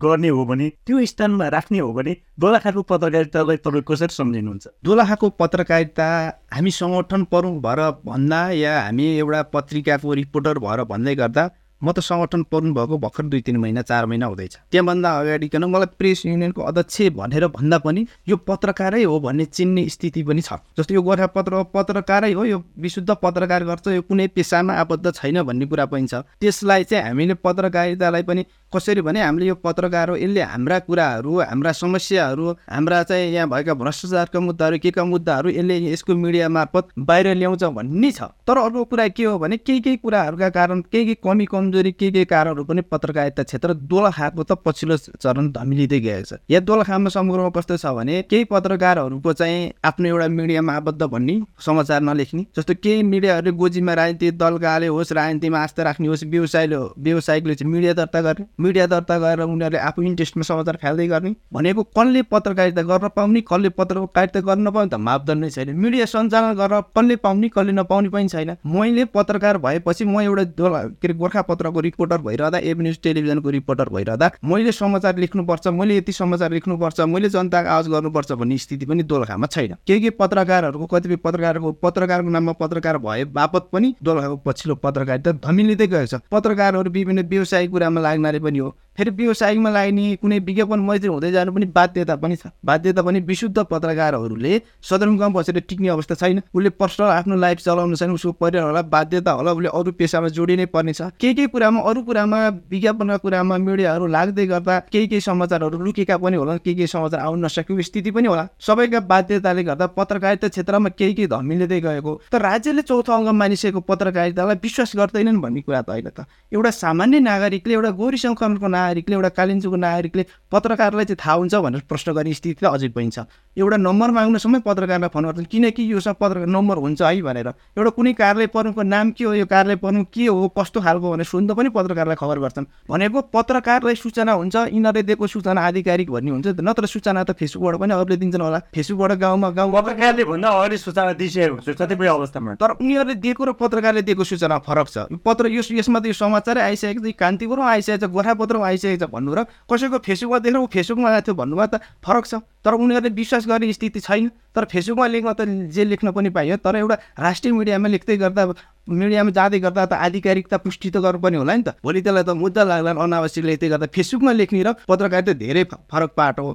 गर्नु 0.04 0.36
हो 0.36 0.44
भने 0.46 0.70
त्यो 0.86 1.06
स्थानमा 1.06 1.48
राख्ने 1.48 1.80
हो 1.80 1.92
भने 1.94 2.14
दोलखाको 2.40 2.82
पत्रकारितालाई 2.84 3.58
तपाईँ 3.58 3.84
कसरी 3.88 4.14
सम्झिनुहुन्छ? 4.14 4.68
दोलखाको 4.84 5.30
पत्रकारिता 5.40 6.08
हामी 6.54 6.72
सङ्गठन 6.72 7.24
परौँ 7.32 7.58
भएर 7.64 7.80
भन्दा 8.06 8.40
या 8.54 8.74
हामी 8.82 9.06
एउटा 9.18 9.42
पत्रिकाको 9.56 10.14
रिपोर्टर 10.14 10.60
भएर 10.60 10.84
भन्दै 10.84 11.16
गर्दा 11.16 11.44
म 11.84 11.92
त 11.92 12.00
सङ्गठन 12.00 12.44
पर्नु 12.48 12.74
भएको 12.74 12.98
भर्खर 12.98 13.24
दुई 13.28 13.42
तिन 13.44 13.58
महिना 13.58 13.82
चार 13.84 14.06
महिना 14.06 14.26
हुँदैछ। 14.26 14.56
त्यहाँभन्दा 14.72 15.10
अगाडिकन 15.20 15.64
मलाई 15.68 15.90
प्रेस 16.00 16.26
युनियनको 16.26 16.62
अध्यक्ष 16.64 17.02
भनेर 17.20 17.48
भन्दा 17.52 17.78
पनि 17.84 18.06
यो 18.28 18.36
पत्रकारै 18.48 19.04
हो 19.04 19.20
भन्ने 19.20 19.46
चिन्ने 19.52 19.88
स्थिति 19.90 20.24
पनि 20.24 20.42
छ। 20.42 20.54
जस्तो 20.80 20.94
यो 20.94 21.02
गोर्खापत्र 21.04 21.64
पत्रकारै 21.76 22.32
हो 22.34 22.46
यो 22.46 22.64
विशुद्ध 22.80 23.10
पत्रकार 23.24 23.64
गर्छ 23.66 23.88
यो 23.90 24.02
कुनै 24.08 24.28
पेसामा 24.32 24.74
आबद्ध 24.74 25.12
छैन 25.12 25.42
भन्ने 25.44 25.66
कुरा 25.68 25.86
पनि 25.92 26.08
छ। 26.08 26.24
त्यसलाई 26.40 26.84
चाहिँ 26.84 27.04
हामीले 27.06 27.34
पत्रकारितालाई 27.44 28.24
पनि 28.24 28.46
कसरी 28.74 29.02
भने 29.02 29.22
हामीले 29.22 29.48
यो 29.48 29.56
पत्रकार 29.64 30.10
हो 30.10 30.16
यसले 30.18 30.42
हाम्रा 30.44 30.80
कुराहरू 30.80 31.40
हाम्रा 31.42 31.72
समस्याहरू 31.74 32.50
हाम्रा 32.70 33.02
चाहिँ 33.04 33.32
यहाँ 33.34 33.50
भएका 33.50 33.74
भ्रष्टाचारका 33.74 34.40
मुद्दाहरू 34.40 34.78
के 34.80 34.92
का 34.92 35.04
मुद्दाहरू 35.06 35.50
यसले 35.50 35.78
यसको 35.84 36.16
मिडिया 36.16 36.50
मार्फत 36.50 36.88
बाहिर 37.00 37.34
ल्याउँछ 37.36 37.64
भन्ने 37.64 38.12
छ। 38.12 38.30
तर 38.48 38.58
अर्को 38.58 38.84
कुरा 38.86 39.08
के 39.10 39.24
हो 39.24 39.38
भने 39.40 39.58
केही 39.58 39.80
केही 39.82 39.98
कुराहरूका 39.98 40.50
कारण 40.50 40.82
केही 40.84 41.04
केही 41.06 41.18
कमी 41.24 41.46
कमजोरी 41.46 41.92
के 41.92 42.12
के 42.12 42.26
कारणहरू 42.26 42.64
पनि 42.64 42.82
पत्रकारिता 42.92 43.44
क्षेत्र 43.44 43.74
दोलखाको 43.86 44.44
त 44.44 44.58
पछिल्लो 44.66 44.98
चरण 44.98 45.52
धमिलिँदै 45.52 46.00
गएको 46.00 46.24
छ। 46.26 46.40
यहाँ 46.50 46.64
दोलखामा 46.64 47.10
समग्रमा 47.10 47.50
कस्तो 47.58 47.78
छ 47.78 47.94
भने 47.96 48.22
केही 48.30 48.44
पत्रकारहरूको 48.52 49.34
चाहिँ 49.34 49.72
आफ्नो 49.86 50.08
एउटा 50.08 50.28
मिडियामा 50.30 50.74
आबद्ध 50.74 51.04
भन्ने 51.06 51.40
समाचार 51.66 52.02
नलेख्ने 52.04 52.46
जस्तो 52.56 52.74
केही 52.84 53.04
मिडियाहरूले 53.04 53.52
गोजीमा 53.58 53.94
राजनीतिक 53.94 54.38
दलकाले 54.38 54.88
होस् 54.88 55.12
राजनीतिमा 55.14 55.60
आस्था 55.60 55.84
राख्ने 55.84 56.08
होस् 56.08 56.24
व्यवसायले 56.26 56.78
व्यवसायिकले 57.00 57.56
चाहिँ 57.56 57.72
मिडिया 57.74 57.94
दर्ता 57.94 58.22
गर्ने। 58.22 58.46
मिडिया 58.64 58.86
दर्ता 58.88 59.18
गरेर 59.20 59.42
उनीहरूले 59.46 59.80
आफू 59.90 60.02
इन्ट्रेस्टमा 60.04 60.44
समाचार 60.44 60.78
फाल्दै 60.84 61.08
गर्ने 61.08 61.36
भनेको 61.54 61.84
कसले 61.98 62.22
पत्रकारिता 62.34 62.82
गर्न 62.92 63.08
पाउने 63.16 63.42
कसले 63.52 63.70
पत्रकारिता 63.80 64.40
गर्न 64.48 64.68
नपाउने 64.68 64.90
त 64.90 65.00
मापदण्ड 65.08 65.44
नै 65.44 65.50
छैन। 65.50 65.76
मिडिया 65.78 66.06
सञ्चालन 66.06 66.54
गरेर 66.56 66.82
कसले 66.98 67.16
पाउने 67.24 67.50
कसले 67.56 67.72
नपाउने 67.74 68.10
पनि 68.10 68.28
छैन। 68.30 68.56
मैले 68.66 69.06
पत्रकार 69.16 69.58
भएपछि 69.66 70.06
म 70.06 70.22
एउटा 70.22 70.44
के 70.54 70.64
अरे 71.04 71.14
गोर्खापत्रको 71.14 71.80
रिपोर्टर 71.88 72.18
भइरहँदा 72.22 72.58
एभ 72.70 72.82
न्युज 72.82 72.98
टेलिभिजनको 73.04 73.50
रिपोर्टर 73.50 73.90
भइरहँदा 73.96 74.32
मैले 74.44 74.72
समाचार 74.74 75.18
लेख्नुपर्छ 75.18 75.68
मैले 75.80 75.98
यति 75.98 76.12
समाचार 76.14 76.52
लेख्नुपर्छ 76.52 77.00
मैले 77.14 77.30
जनताको 77.30 77.70
आवाज 77.70 77.88
गर्नुपर्छ 77.90 78.32
भन्ने 78.34 78.58
स्थिति 78.58 78.86
पनि 78.86 79.04
दोलखामा 79.04 79.48
छैन। 79.48 79.76
के 79.88 80.00
के 80.00 80.10
पत्रकारहरूको 80.20 80.86
कतिपय 80.94 81.16
पत्रकारको 81.26 81.72
पत्रकारको 81.84 82.30
नाममा 82.30 82.52
पत्रकार 82.62 82.98
भए 83.06 83.24
बापत 83.34 83.70
पनि 83.74 83.94
दोलखाको 84.04 84.38
पछिल्लो 84.46 84.76
पत्रकारिता 84.84 85.32
धमिलिँदै 85.46 85.88
गएको 85.88 86.06
छ। 86.08 86.22
पत्रकारहरू 86.32 86.92
विभिन्न 86.92 87.28
व्यवसायिक 87.28 87.72
कुरामा 87.72 88.02
लाग्नाले 88.02 88.40
पनि 88.40 88.53
हो 88.60 88.76
फेरि 88.98 89.12
व्यवसायिकमा 89.12 89.70
लाग्ने 89.70 90.16
कुनै 90.22 90.40
विज्ञापन 90.40 90.80
मैत्री 90.80 91.10
हुँदै 91.10 91.32
जानु 91.32 91.52
पनि 91.52 91.66
बाध्यता 91.74 92.16
पनि 92.16 92.36
छ। 92.36 92.54
बाध्यता 92.66 93.02
पनि 93.02 93.20
विशुद्ध 93.26 93.58
पत्रकारहरूले 93.72 94.62
सदरमुकाम 94.90 95.34
बसेर 95.34 95.60
टिक्ने 95.70 95.90
अवस्था 95.90 96.16
छैन। 96.16 96.42
उसले 96.54 96.70
पर्सनल 96.78 97.10
आफ्नो 97.10 97.36
लाइफ 97.36 97.58
चलाउनु 97.66 97.96
छैन। 97.96 98.12
उसको 98.14 98.32
परिवार 98.38 98.66
होला 98.66 98.82
बाध्यता 98.86 99.32
होला। 99.32 99.52
उसले 99.52 99.70
अरू 99.74 99.92
पेसामा 99.98 100.28
जोडिनै 100.38 100.66
पर्नेछ 100.70 101.02
केही 101.20 101.34
केही 101.34 101.48
कुरामा 101.48 101.82
अरू 101.82 102.02
कुरामा 102.04 102.38
विज्ञापनका 102.70 103.18
कुरामा 103.18 103.58
मिडियाहरू 103.58 104.08
लाग्दै 104.08 104.46
गर्दा 104.48 104.80
केही 104.94 105.08
केही 105.08 105.22
समाचारहरू 105.22 105.78
लुकेका 105.80 106.18
पनि 106.18 106.38
होला 106.38 106.58
केही 106.58 106.76
केही 106.76 106.88
समाचार 106.88 107.20
आउन 107.20 107.46
नसकेको 107.46 107.82
स्थिति 107.82 108.12
पनि 108.12 108.28
होला। 108.28 108.48
सबैका 108.60 109.00
बाध्यताले 109.10 109.64
गर्दा 109.64 109.88
पत्रकारिता 109.98 110.48
क्षेत्रमा 110.48 110.90
केही 111.00 111.14
केही 111.14 111.28
धमिलिँदै 111.34 111.80
गएको। 111.82 112.14
तर 112.32 112.42
राज्यले 112.42 112.82
चौथो 112.82 113.12
अङ्ग 113.14 113.30
मानिसकेको 113.42 113.80
पत्रकारितालाई 113.90 114.56
विश्वास 114.64 114.92
गर्दैनन् 114.96 115.42
भन्ने 115.42 115.62
कुरा 115.66 115.82
त 115.82 115.90
होइन 115.90 116.10
त। 116.14 116.26
एउटा 116.54 116.72
सामान्य 116.84 117.20
नागरिकले 117.20 117.74
एउटा 117.74 117.92
गोरी 117.98 118.18
सङ्कलनको 118.18 118.68
नागरिकले 118.84 119.16
एउटा 119.16 119.32
कालिम्पोङको 119.40 119.80
नागरिकले 119.86 120.24
पत्रकारलाई 120.54 121.06
चाहिँ 121.06 121.18
थाहा 121.18 121.36
हुन्छ 121.42 121.56
भनेर 121.66 121.82
प्रश्न 121.90 122.14
गर्ने 122.14 122.34
स्थिति 122.34 122.62
त 122.62 122.70
अझै 122.70 122.90
पनि 122.94 123.10
छ। 123.10 123.26
एउटा 123.58 123.78
नम्बर 123.78 124.10
माग्नुसम्मै 124.14 124.60
पत्रकारलाई 124.62 125.10
फोन 125.10 125.26
गर्छन् 125.26 125.50
किनकि 125.50 125.82
योसँग 125.92 126.16
पत्रकार 126.22 126.48
नम्बर 126.48 126.78
हुन्छ 126.78 127.02
है 127.02 127.22
भनेर। 127.22 127.48
एउटा 127.74 127.90
कुनै 127.98 128.14
कार्यालय 128.14 128.48
पर्नुको 128.54 128.82
नाम 128.86 129.12
के 129.18 129.24
हो 129.26 129.34
यो 129.34 129.46
कार्यालय 129.50 129.76
पर्नु 129.82 130.04
के 130.14 130.26
हो 130.30 130.48
कस्तो 130.54 130.82
खालको 130.82 131.12
भनेर 131.12 131.26
सोध्दा 131.26 131.54
पनि 131.58 131.70
पत्रकारलाई 131.74 132.18
खबर 132.22 132.38
गर्छन्। 132.40 132.66
भनेको 132.86 133.22
पत्रकारलाई 133.34 133.96
सूचना 133.98 134.32
हुन्छ 134.38 134.56
यिनीहरूले 134.70 135.04
दिएको 135.10 135.26
सूचना 135.28 135.62
आधिकारिक 135.62 136.10
भन्ने 136.14 136.32
हुन्छ 136.32 136.48
नत्र 136.62 136.86
सूचना 136.86 137.24
त 137.24 137.34
फेसबुकबाट 137.34 137.76
पनि 137.82 137.94
अरूले 137.94 138.18
दिन्छन् 138.22 138.46
होला। 138.46 138.60
फेसबुकबाट 138.70 139.12
गाउँमा 139.18 139.50
गाउँ 139.58 139.72
पत्रकारले 139.74 140.24
भन्दा 140.24 140.50
अगाडि 140.50 140.78
सूचना 140.78 141.14
दिइसकेको 141.18 141.54
हुन्छ 141.58 141.70
कतिपय 141.82 142.08
अवस्थामा 142.14 142.54
तर 142.62 142.72
उनीहरूले 142.78 143.16
दिएको 143.18 143.42
र 143.42 143.52
पत्रकारले 143.58 144.02
दिएको 144.06 144.24
सूचना 144.24 144.58
फरक 144.62 144.88
छ। 144.94 144.98
यो 145.10 145.18
पत्र 145.18 145.50
यो 145.50 145.62
यसमा 145.62 146.00
त 146.00 146.06
यो 146.10 146.14
समाचारै 146.14 146.62
आइसकेको 146.62 147.02
छ 147.02 147.18
कान्तिपुरमा 147.18 147.66
आइसकेको 147.74 148.06
छ 148.06 148.12
गोर्खापत्रमा 148.14 148.66
आइसकेको 148.68 149.02
छ 149.02 149.10
भन्नु 149.10 149.32
र 149.34 149.40
कसैको 149.66 149.98
फेसबुकमा 150.04 150.40
देखेर 150.44 150.58
ऊ 150.58 150.66
फेसबुकमा 150.74 151.10
आएको 151.10 151.26
थियो 151.26 151.36
भन्नुमा 151.36 151.66
त 151.68 151.80
फरक 152.04 152.26
छ 152.26 152.42
तर 152.66 152.74
उनीहरूले 152.76 153.10
विश्वास 153.12 153.48
गर्ने 153.48 153.74
स्थिति 153.74 154.00
छैन 154.02 154.30
तर 154.56 154.66
फेसबुकमा 154.68 155.08
लेख्न 155.08 155.34
त 155.34 155.48
जे 155.72 155.84
लेख्न 155.86 156.12
पनि 156.12 156.30
पाइयो 156.32 156.58
तर 156.60 156.76
एउटा 156.78 156.98
राष्ट्रिय 157.20 157.54
मिडियामा 157.54 157.88
लेख्दै 157.90 158.18
गर्दा 158.18 158.46
मिडियामा 158.94 159.32
जाँदै 159.32 159.60
गर्दा 159.60 159.86
त 159.86 159.94
आधिकारिकता 160.08 160.58
पुष्टि 160.60 160.90
त 160.90 161.04
गर्नु 161.04 161.20
पनि 161.20 161.38
होला 161.38 161.56
नि 161.56 161.64
त 161.64 161.76
भोलि 161.84 162.02
त्यसलाई 162.02 162.24
त 162.24 162.36
मुद्दा 162.40 162.64
लाग्ला 162.64 162.92
अनावश्यक 163.04 163.46
लेख्दै 163.46 163.70
गर्दा 163.70 163.88
फेसबुकमा 163.92 164.32
लेख्ने 164.40 164.64
र 164.64 164.76
पत्रकारिता 164.88 165.34
धेरै 165.40 165.64
फरक 165.72 166.12
पाटो 166.16 166.44
हो 166.44 166.52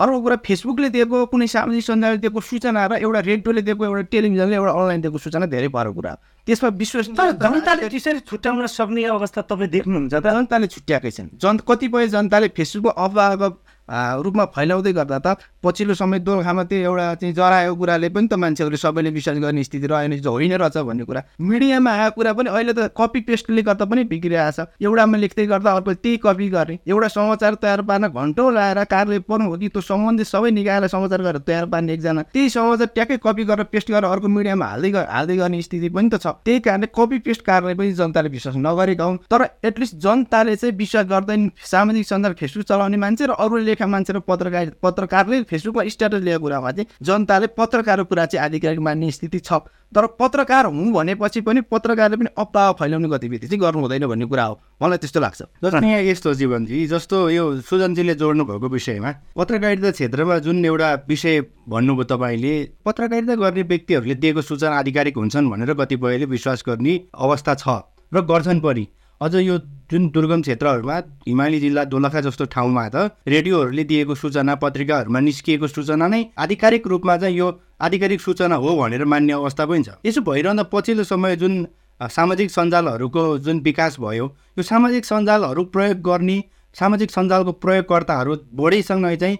अर्को 0.00 0.18
कुरा 0.20 0.36
फेसबुकले 0.42 0.88
दिएको 0.96 1.24
कुनै 1.28 1.48
सामाजिक 1.54 1.84
सञ्जालले 1.88 2.22
दिएको 2.24 2.40
सूचना 2.42 2.86
र 2.86 3.00
एउटा 3.00 3.20
रेडियोले 3.30 3.62
दिएको 3.68 3.82
एउटा 3.88 4.04
टेलिभिजनले 4.14 4.56
एउटा 4.56 4.72
अनलाइन 4.72 5.00
दिएको 5.04 5.18
सूचना 5.26 5.46
धेरै 5.52 5.68
फरक 5.76 5.94
कुरा 5.96 6.12
हो 6.12 6.31
त्यसमा 6.46 6.68
विश्वास 6.74 7.06
जनताले 7.38 7.88
त्यसरी 7.88 8.20
छुट्याउन 8.26 8.66
सक्ने 8.66 9.02
अवस्था 9.14 9.40
तपाईँ 9.46 9.70
देख्नुहुन्छ 9.70 10.14
त। 10.14 10.26
जनताले 10.26 10.66
छुट्याएकै 10.74 11.10
छन्। 11.16 11.28
जन 11.38 11.56
कतिपय 11.62 12.06
जनताले 12.14 12.48
फेसबुकको 12.50 12.90
अफवाहको 12.90 13.48
रूपमा 13.92 14.44
फैलाउँदै 14.56 14.92
गर्दा 14.92 15.18
त 15.18 15.36
पछिल्लो 15.62 15.94
समय 15.94 16.18
दोलखामा 16.20 16.64
त्यो 16.64 16.78
एउटा 16.80 17.14
चाहिँ 17.14 17.34
जराएको 17.34 17.74
कुराले 17.76 18.08
पनि 18.08 18.26
त 18.28 18.34
मान्छेहरूले 18.34 18.76
सबैले 18.76 19.10
विश्वास 19.10 19.36
गर्ने 19.38 19.64
स्थिति 19.64 19.86
रहेन 19.86 20.12
होइन 20.26 20.52
रहेछ 20.52 20.76
भन्ने 20.78 21.04
कुरा। 21.04 21.22
मिडियामा 21.40 21.90
आएको 21.92 22.14
कुरा 22.16 22.32
पनि 22.32 22.50
अहिले 22.50 22.72
त 22.72 22.90
कपी 22.96 23.20
पेस्टले 23.28 23.62
गर्दा 23.62 23.84
पनि 23.84 24.04
बिग्रिरहेको 24.08 24.64
छ 24.64 24.66
एउटामा 24.80 25.18
लेख्दै 25.18 25.46
गर्दा 25.46 25.70
अर्को 25.72 25.92
त्यही 25.94 26.16
कपी 26.24 26.48
गर्ने। 26.48 26.78
एउटा 26.88 27.08
समाचार 27.08 27.54
तयार 27.62 27.82
पार्न 27.82 28.08
घन्टौँ 28.08 28.52
लाएर 28.52 28.84
कार्यालय 28.84 29.18
पर्नु 29.28 29.50
हो 29.50 29.56
कि 29.56 29.68
त्यो 29.68 29.80
सम्बन्धित 29.82 30.26
सबै 30.26 30.50
निकायलाई 30.50 30.88
समाचार 30.88 31.20
गरेर 31.22 31.42
तयार 31.46 31.66
पार्ने 31.68 31.92
एकजना। 31.92 32.22
त्यही 32.32 32.48
समाचार 32.48 32.88
ट्याक्कै 32.94 33.16
कपी 33.22 33.44
गरेर 33.44 33.66
पेस्ट 33.72 33.90
गरेर 33.92 34.08
अर्को 34.08 34.28
मिडियामा 34.28 34.66
हाल्दै 34.66 34.90
हाल्दै 34.90 35.36
गर्ने 35.36 35.62
स्थिति 35.62 35.88
पनि 35.92 36.08
त 36.08 36.16
छ। 36.16 36.26
त्यही 36.42 36.60
कारणले 36.66 36.88
कपी 36.90 37.18
पेस्ट 37.22 37.42
कार्यालय 37.44 37.74
पनि 37.78 37.92
जनताले 37.92 38.28
विश्वास 38.28 38.56
नगरेका 38.56 39.04
हुन्। 39.04 39.18
तर 39.30 39.40
एटलिस्ट 39.62 39.94
जनताले 40.00 40.56
चाहिँ 40.56 40.74
विश्वास 40.76 41.06
गर्दैन। 41.06 41.50
सामाजिक 41.62 42.06
सञ्जाल 42.06 42.32
फेसबुक 42.40 42.66
चलाउने 42.66 42.96
मान्छे 42.96 43.26
र 43.26 43.32
अरूले 43.34 43.74
मान्छे 43.86 44.12
र 44.12 44.18
पत्रकार 44.20 44.72
पत्रकारले 44.82 45.42
फेसबुकमा 45.42 45.88
स्ट्याटस 45.88 46.22
लिएको 46.22 46.40
कुरामा 46.42 46.70
चाहिँ 46.72 46.86
जनताले 47.02 47.46
पत्रकारको 47.58 48.04
कुरा 48.04 48.26
चाहिँ 48.26 48.44
आधिकारिक 48.44 48.80
मान्ने 48.80 49.10
स्थिति 49.10 49.38
छ। 49.38 49.52
तर 49.92 50.06
पत्रकार 50.16 50.66
हुँ 50.66 50.92
भनेपछि 50.92 51.40
पनि 51.40 51.60
पत्रकारले 51.68 52.16
पनि 52.16 52.30
अफवाह 52.38 52.72
फैलाउने 52.72 53.08
गतिविधि 53.08 53.46
चाहिँ 53.46 53.60
गर्नु 53.60 53.80
हुँदैन 53.80 54.06
भन्ने 54.06 54.26
कुरा 54.26 54.44
हो। 54.44 54.54
मलाई 54.82 54.98
त्यस्तो 54.98 55.20
लाग्छ। 55.20 55.42
जस्तो 55.64 55.84
यहाँ 55.84 56.00
यस्तो 56.02 56.34
जीवनजी 56.34 56.86
जस्तो 56.86 57.18
यो 57.30 57.44
सुजनजीले 57.60 58.14
जोड्नु 58.14 58.44
भएको 58.44 58.68
विषयमा 58.68 59.10
पत्रकारिता 59.36 59.90
क्षेत्रमा 59.90 60.38
जुन 60.38 60.64
एउटा 60.64 60.92
विषय 61.08 61.40
भन्नुभयो 61.68 62.04
तपाईँले 62.08 62.54
पत्रकारिता 62.84 63.34
गर्ने 63.36 63.62
व्यक्तिहरूले 63.62 64.14
दिएको 64.14 64.42
सूचना 64.42 64.78
आधिकारिक 64.78 65.16
हुन्छन् 65.16 65.50
भनेर 65.50 65.74
कतिपयले 65.74 66.24
विश्वास 66.32 66.64
गर्ने 66.66 67.00
अवस्था 67.12 67.54
छ 67.54 67.68
र 68.12 68.20
गर्छन् 68.24 68.60
पनि। 68.60 68.88
अझ 69.22 69.34
यो 69.36 69.58
जुन 69.90 70.08
दुर्गम 70.08 70.40
क्षेत्रहरूमा 70.42 70.96
हिमाली 71.28 71.58
जिल्ला 71.60 71.82
दोलखा 71.84 72.20
जस्तो 72.20 72.44
ठाउँमा 72.54 72.88
त 72.88 73.10
रेडियोहरूले 73.28 73.84
दिएको 73.84 74.14
सूचना 74.14 74.54
पत्रिकाहरूमा 74.62 75.20
निस्किएको 75.20 75.66
सूचना 75.68 76.06
नै 76.08 76.24
आधिकारिक 76.38 76.86
रूपमा 76.86 77.16
चाहिँ 77.16 77.36
यो 77.36 77.48
आधिकारिक 77.80 78.20
सूचना 78.20 78.56
हो 78.56 78.74
भनेर 78.76 79.04
मान्ने 79.04 79.32
अवस्था 79.32 79.66
पनि 79.66 79.82
छ। 79.82 79.94
यसो 80.06 80.20
भइरहँदा 80.22 80.62
पछिल्लो 80.72 81.04
समय 81.04 81.36
जुन 81.36 81.54
सामाजिक 82.00 82.50
सञ्जालहरूको 82.50 83.22
जुन 83.38 83.60
विकास 83.60 83.96
भयो 84.00 84.26
यो 84.58 84.62
सामाजिक 84.62 85.04
सञ्जालहरू 85.04 85.64
प्रयोग 85.70 86.00
गर्ने 86.02 86.38
सामाजिक 86.76 87.10
सञ्जालको 87.10 87.52
प्रयोगकर्ताहरू 87.62 88.36
बढीसँग 88.54 89.06
चाहिँ 89.16 89.38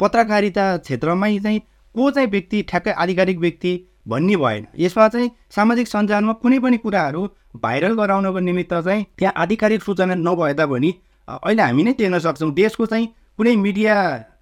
पत्रकारिता 0.00 0.66
क्षेत्रमै 0.78 1.38
चाहिँ 1.38 1.60
को 1.94 2.10
चाहिँ 2.10 2.28
व्यक्ति 2.28 2.62
ठ्याक्कै 2.68 2.90
आधिकारिक 3.04 3.38
व्यक्ति 3.38 3.72
भन्ने 4.06 4.36
भएन। 4.36 4.66
यसमा 4.78 5.08
चाहिँ 5.08 5.30
सामाजिक 5.50 5.88
सञ्जालमा 5.88 6.32
कुनै 6.42 6.58
पनि 6.58 6.76
कुराहरू 6.78 7.22
भाइरल 7.56 7.94
गराउनको 7.94 8.38
निमित्त 8.40 8.74
चाहिँ 8.74 9.06
त्यहाँ 9.18 9.34
आधिकारिक 9.36 9.82
सूचना 9.82 10.14
नभए 10.16 10.54
तापनि 10.54 10.92
अहिले 11.28 11.62
हामी 11.62 11.82
नै 11.82 11.92
देख्न 11.98 12.18
सक्छौँ। 12.18 12.52
देशको 12.54 12.86
चाहिँ 12.86 13.06
कुनै 13.38 13.56
मिडिया 13.56 13.94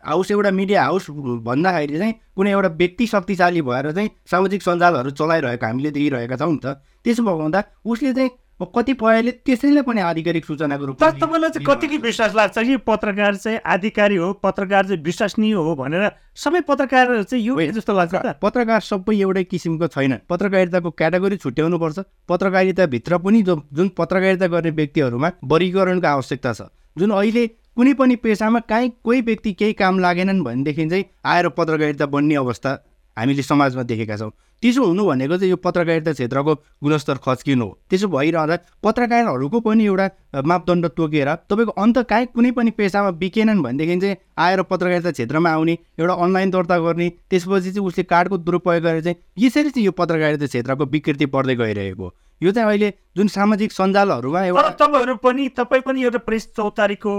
हाउस 0.05 0.31
एउटा 0.31 0.51
मिडिया 0.51 0.85
हाउस 0.85 1.07
भन्दाखेरि 1.45 1.99
चाहिँ 1.99 2.15
कुनै 2.37 2.51
एउटा 2.51 2.69
व्यक्ति 2.77 3.07
शक्तिशाली 3.07 3.63
भएर 3.63 3.91
चाहिँ 3.93 4.11
सामाजिक 4.31 4.63
सञ्जालहरू 4.63 5.11
चलाइरहेको 5.11 5.67
हामीले 5.67 5.91
देखिरहेका 5.91 6.37
छौँ 6.37 6.53
नि 6.53 6.59
त। 6.65 6.81
त्यसो 7.05 7.23
भएको 7.23 7.43
हुँदा 7.43 7.63
उसले 7.85 8.13
चाहिँ 8.13 8.31
कतिपयले 8.67 9.31
त्यसैले 9.47 9.83
पनि 9.83 10.01
आधिकारिक 10.01 10.45
सूचनाको 10.45 10.85
रूपमा 10.87 11.11
तपाईँलाई 11.11 11.51
चाहिँ 11.51 11.67
कतिको 11.67 11.99
विश्वास 12.03 12.35
लाग्छ 12.35 12.59
कि 12.59 12.77
पत्रकार 12.87 13.37
चाहिँ 13.37 13.59
आधिकारिक 13.67 14.21
हो 14.21 14.33
पत्रकार 14.43 14.87
चाहिँ 14.87 15.03
विश्वसनीय 15.03 15.53
हो 15.55 15.75
भनेर 15.77 16.11
सबै 16.37 16.61
पत्रकार 16.69 17.23
चाहिँ 17.23 17.45
यो 17.45 17.61
जस्तो 17.73 17.93
लाग्छ 17.93 18.35
पत्रकार 18.43 18.81
सबै 18.81 19.17
एउटै 19.17 19.45
किसिमको 19.45 19.87
छैन। 19.87 20.19
पत्रकारिताको 20.29 20.91
क्याटेगोरी 20.91 21.37
छुट्याउनुपर्छ 21.37 21.99
पत्रकारिताभित्र 22.29 23.19
पनि 23.19 23.43
जो 23.43 23.61
जुन 23.73 23.89
पत्रकारिता 23.99 24.47
गर्ने 24.47 24.71
व्यक्तिहरूमा 24.71 25.31
वर्गीकरणको 25.45 26.07
आवश्यकता 26.07 26.53
छ 26.53 26.69
जुन 26.99 27.11
अहिले 27.11 27.47
कुनै 27.77 27.93
पनि 27.95 28.17
पेसामा 28.17 28.61
काहीँ 28.69 28.91
कोही 29.05 29.21
व्यक्ति 29.23 29.53
केही 29.53 29.73
काम 29.73 29.99
लागेनन् 29.99 30.43
भनेदेखि 30.45 30.89
चाहिँ 30.91 31.05
आएर 31.25 31.49
पत्रकारिता 31.57 32.07
बन्ने 32.07 32.35
अवस्था 32.37 32.71
हामीले 33.17 33.43
समाजमा 33.43 33.83
देखेका 33.83 34.17
छौँ। 34.17 34.31
त्यसो 34.63 34.85
हुनु 34.85 35.05
भनेको 35.07 35.37
चाहिँ 35.37 35.51
यो 35.51 35.57
पत्रकारिता 35.57 36.13
क्षेत्रको 36.13 36.55
गुणस्तर 36.85 37.19
खच्किनु 37.25 37.65
हो। 37.65 37.79
त्यसो 37.91 38.09
भइरहँदा 38.09 38.57
पत्रकारहरूको 38.83 39.61
पनि 39.61 39.85
एउटा 39.85 40.43
मापदण्ड 40.45 40.87
तोकेर 40.87 41.35
तपाईँको 41.51 41.73
अन्त 41.73 41.99
काहीँ 42.05 42.27
कुनै 42.35 42.51
पनि 42.51 42.71
पेसामा 42.71 43.11
बिकेनन् 43.21 43.63
भनेदेखि 43.63 44.01
चाहिँ 44.01 44.17
आएर 44.39 44.63
पत्रकारिता 44.63 45.11
क्षेत्रमा 45.11 45.51
आउने 45.51 45.79
एउटा 45.99 46.15
अनलाइन 46.15 46.51
दर्ता 46.51 46.79
गर्ने 46.79 47.09
त्यसपछि 47.31 47.71
चाहिँ 47.73 47.87
उसले 47.87 48.05
कार्डको 48.05 48.39
दुरुपयोग 48.39 48.83
गरेर 48.83 49.03
चाहिँ 49.03 49.17
यसरी 49.39 49.71
चाहिँ 49.71 49.87
यो 49.87 49.93
पत्रकारिता 49.93 50.47
क्षेत्रको 50.47 50.85
विकृति 50.85 51.27
बढ्दै 51.27 51.57
गइरहेको 51.57 52.15
यो 52.43 52.53
चाहिँ 52.53 52.69
अहिले 52.69 52.95
जुन 53.17 53.29
सामाजिक 53.29 53.73
सञ्जालहरूमा 53.73 54.45
एउटा 54.45 54.69
तपाईँहरू 54.81 55.17
पनि 55.17 55.49
तपाईँ 55.49 55.83
पनि 55.83 56.03
एउटा 56.03 56.19
प्रेस 56.19 56.49
चौतारीको 56.57 57.13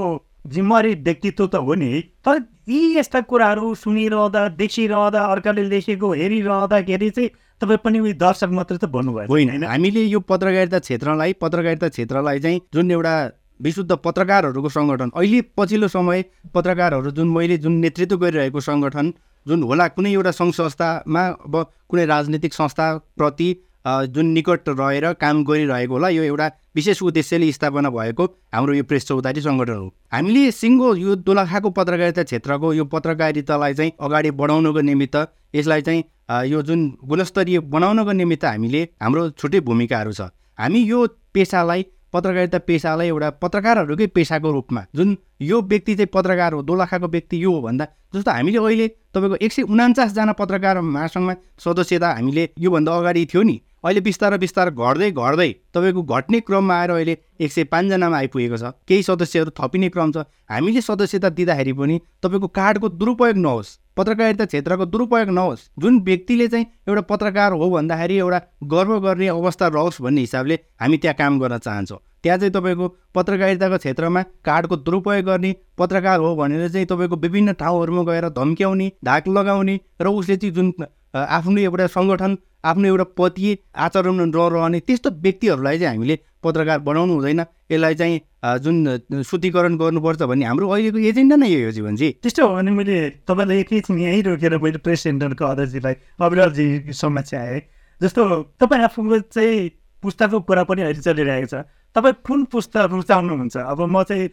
जिम्मेवारी 0.47 0.93
व्यक्तित्व 0.95 1.45
त 1.47 1.55
हो 1.55 1.73
नि। 1.73 2.01
तर 2.25 2.39
यी 2.69 2.97
यस्ता 2.97 3.21
कुराहरू 3.21 3.73
सुनिरहँदा 3.75 4.47
देखिरहँदा 4.57 5.25
अर्काले 5.25 5.63
लेखेको 5.69 6.13
हेरिरहँदाखेरि 6.13 7.09
चाहिँ 7.09 7.29
तपाईँ 7.61 7.77
पनि 7.83 7.99
उयो 7.99 8.13
दर्शक 8.17 8.49
मात्रै 8.49 8.77
त 8.77 8.85
भन्नुभयो 8.85 9.27
होइन 9.29 9.63
हामीले 9.63 10.03
यो 10.05 10.19
पत्रकारिता 10.25 10.79
क्षेत्रलाई 10.79 11.33
पत्रकारिता 11.41 11.87
क्षेत्रलाई 11.89 12.39
चाहिँ 12.39 12.61
जुन 12.73 12.91
एउटा 12.91 13.15
विशुद्ध 13.59 13.91
पत्रकारहरूको 14.05 14.69
सङ्गठन 14.69 15.09
अहिले 15.13 15.41
पछिल्लो 15.57 15.87
समय 15.87 16.23
पत्रकारहरू 16.53 17.11
जुन 17.11 17.27
मैले 17.29 17.57
जुन 17.57 17.73
नेतृत्व 17.85 18.17
गरिरहेको 18.17 18.59
सङ्गठन 18.59 19.13
जुन 19.45 19.63
होला 19.63 19.87
कुनै 19.97 20.13
एउटा 20.13 20.31
सङ्घ 20.31 20.53
संस्थामा 20.53 21.25
अब 21.45 21.55
कुनै 21.89 22.05
राजनीतिक 22.05 22.53
संस्थाप्रति 22.53 23.49
जुन 23.85 24.25
निकट 24.33 24.69
रहेर 24.69 25.11
काम 25.21 25.43
गरिरहेको 25.43 25.93
होला 25.93 26.09
यो 26.09 26.23
एउटा 26.23 26.47
विशेष 26.75 27.01
उद्देश्यले 27.03 27.51
स्थापना 27.51 27.89
भएको 27.89 28.25
हाम्रो 28.53 28.73
यो 28.73 28.83
प्रेस 28.83 29.07
चौतारी 29.07 29.41
सङ्गठन 29.41 29.73
हो। 29.73 29.87
हामीले 30.13 30.51
सिङ्गो 30.51 30.95
यो 30.95 31.15
दोलखाको 31.27 31.69
पत्रकारिता 31.69 32.23
क्षेत्रको 32.23 32.73
यो 32.73 32.85
पत्रकारितालाई 32.85 33.73
चाहिँ 33.73 33.91
अगाडि 33.99 34.31
बढाउनको 34.31 34.81
निमित्त 34.81 35.15
यसलाई 35.55 35.81
चाहिँ 35.81 36.03
यो 36.49 36.61
जुन 36.61 36.85
गुणस्तरीय 37.03 37.59
बनाउनको 37.73 38.11
निमित्त 38.11 38.45
हामीले 38.45 38.83
हाम्रो 39.01 39.29
छुट्टै 39.31 39.59
भूमिकाहरू 39.59 40.11
छ। 40.13 40.29
हामी 40.59 40.83
यो 40.83 41.07
पेसालाई 41.33 41.85
पत्रकारिता 42.13 42.57
पेसालाई 42.67 43.07
एउटा 43.07 43.29
पत्रकारहरूकै 43.41 44.07
पेसाको 44.15 44.51
रूपमा 44.51 44.85
जुन 44.95 45.17
यो 45.41 45.61
व्यक्ति 45.63 45.95
चाहिँ 45.95 46.09
पत्रकार 46.13 46.53
हो 46.53 46.61
दोलखाको 46.61 47.07
व्यक्ति 47.07 47.43
यो 47.43 47.51
हो 47.51 47.61
भन्दा 47.61 47.85
जस्तो 48.15 48.31
हामीले 48.31 48.57
अहिले 48.59 48.87
तपाईँको 49.15 49.35
एक 49.41 49.51
सय 49.51 49.61
उनान्चासजना 49.63 50.33
पत्रकार 50.39 50.81
महासङ्घमा 50.83 51.35
सदस्यता 51.65 52.09
हामीले 52.11 52.49
योभन्दा 52.59 52.97
अगाडि 52.97 53.25
थियो 53.33 53.43
नि। 53.43 53.55
अहिले 53.83 54.01
बिस्तारै 54.01 54.37
बिस्तारै 54.37 54.71
घट्दै 54.71 55.09
घट्दै 55.11 55.49
तपाईँको 55.73 56.01
घट्ने 56.05 56.39
क्रममा 56.47 56.75
आएर 56.79 56.91
अहिले 56.91 57.17
एक 57.41 57.51
सय 57.51 57.63
पाँचजनामा 57.65 58.17
आइपुगेको 58.17 58.57
छ। 58.57 58.69
केही 58.85 59.03
सदस्यहरू 59.03 59.51
थपिने 59.57 59.89
क्रम 59.89 60.11
छ। 60.11 60.25
हामीले 60.45 60.81
सदस्यता 60.81 61.29
दिँदाखेरि 61.33 61.73
पनि 61.73 61.95
तपाईँको 62.21 62.47
कार्डको 62.53 62.89
दुरुपयोग 63.01 63.37
नहोस् 63.37 63.73
पत्रकारिता 63.97 64.45
क्षेत्रको 64.45 64.85
दुरुपयोग 64.85 65.29
नहोस् 65.33 65.65
जुन 65.81 65.99
व्यक्तिले 66.05 66.47
चाहिँ 66.47 66.65
एउटा 66.87 67.01
पत्रकार 67.09 67.57
हो 67.57 67.69
भन्दाखेरि 67.71 68.15
एउटा 68.17 68.39
गर्व 68.69 68.99
गर्ने 69.01 69.27
अवस्था 69.29 69.67
रहोस् 69.73 70.01
भन्ने 70.01 70.21
हिसाबले 70.21 70.59
हामी 70.81 70.97
त्यहाँ 71.01 71.15
काम 71.17 71.39
गर्न 71.39 71.57
चाहन्छौँ। 71.57 71.99
त्यहाँ 72.23 72.37
चाहिँ 72.37 72.53
तपाईँको 72.53 72.87
पत्रकारिताको 73.15 73.77
क्षेत्रमा 73.77 74.21
कार्डको 74.45 74.75
दुरुपयोग 74.77 75.25
गर्ने 75.25 75.55
पत्रकार 75.77 76.19
हो 76.19 76.35
भनेर 76.37 76.69
चाहिँ 76.69 76.85
तपाईँको 76.85 77.15
विभिन्न 77.17 77.53
ठाउँहरूमा 77.57 78.03
गएर 78.05 78.29
धम्क्याउने 78.29 78.91
धाक 79.05 79.27
लगाउने 79.27 79.79
र 80.01 80.07
उसले 80.13 80.37
चाहिँ 80.37 80.53
जुन 80.53 80.73
आफ्नो 81.13 81.59
एउटा 81.61 81.87
सङ्गठन 81.87 82.37
आफ्नो 82.65 82.87
एउटा 82.87 83.03
पति 83.17 83.57
आचरण 83.75 84.19
नरहने 84.29 84.79
त्यस्तो 84.79 85.09
व्यक्तिहरूलाई 85.21 85.79
चाहिँ 85.79 85.95
हामीले 85.95 86.19
पत्रकार 86.43 86.79
बनाउनु 86.79 87.13
हुँदैन। 87.13 87.41
यसलाई 87.71 87.95
चाहिँ 87.95 88.19
जुन 88.63 89.21
शुद्धिकरण 89.25 89.77
गर्नुपर्छ 89.77 90.21
भन्ने 90.21 90.45
हाम्रो 90.45 90.69
अहिलेको 90.69 90.97
एजेन्डा 91.09 91.35
नै 91.35 91.49
हो 91.53 91.71
जीवनजी। 91.71 92.09
त्यस्तो 92.21 92.47
हो 92.47 92.55
भने 92.55 92.71
मैले 92.71 92.97
तपाईँलाई 93.27 93.59
एकैछिन 93.59 93.99
यहीँ 93.99 94.21
रोकेर 94.23 94.57
मैले 94.57 94.77
प्रेस 94.85 94.99
सेन्टरको 95.03 95.45
अध्यक्षजीलाई 95.45 95.95
अविरलजी 96.21 96.67
समस्या 96.93 97.41
आएँ 97.41 97.61
जस्तो 98.01 98.21
तपाईँ 98.61 98.83
आफूको 98.83 99.19
चाहिँ 99.33 99.69
पुस्ताको 100.01 100.39
कुरा 100.41 100.63
पनि 100.63 100.81
अहिले 100.81 101.01
चलिरहेको 101.01 101.47
छ। 101.47 101.63
तपाईँ 101.95 102.13
कुन 102.25 102.43
पुस्ता 102.47 102.85
रुचाउनुहुन्छ 102.87 103.57
अब 103.57 103.79
म 103.85 104.03
चाहिँ 104.03 104.29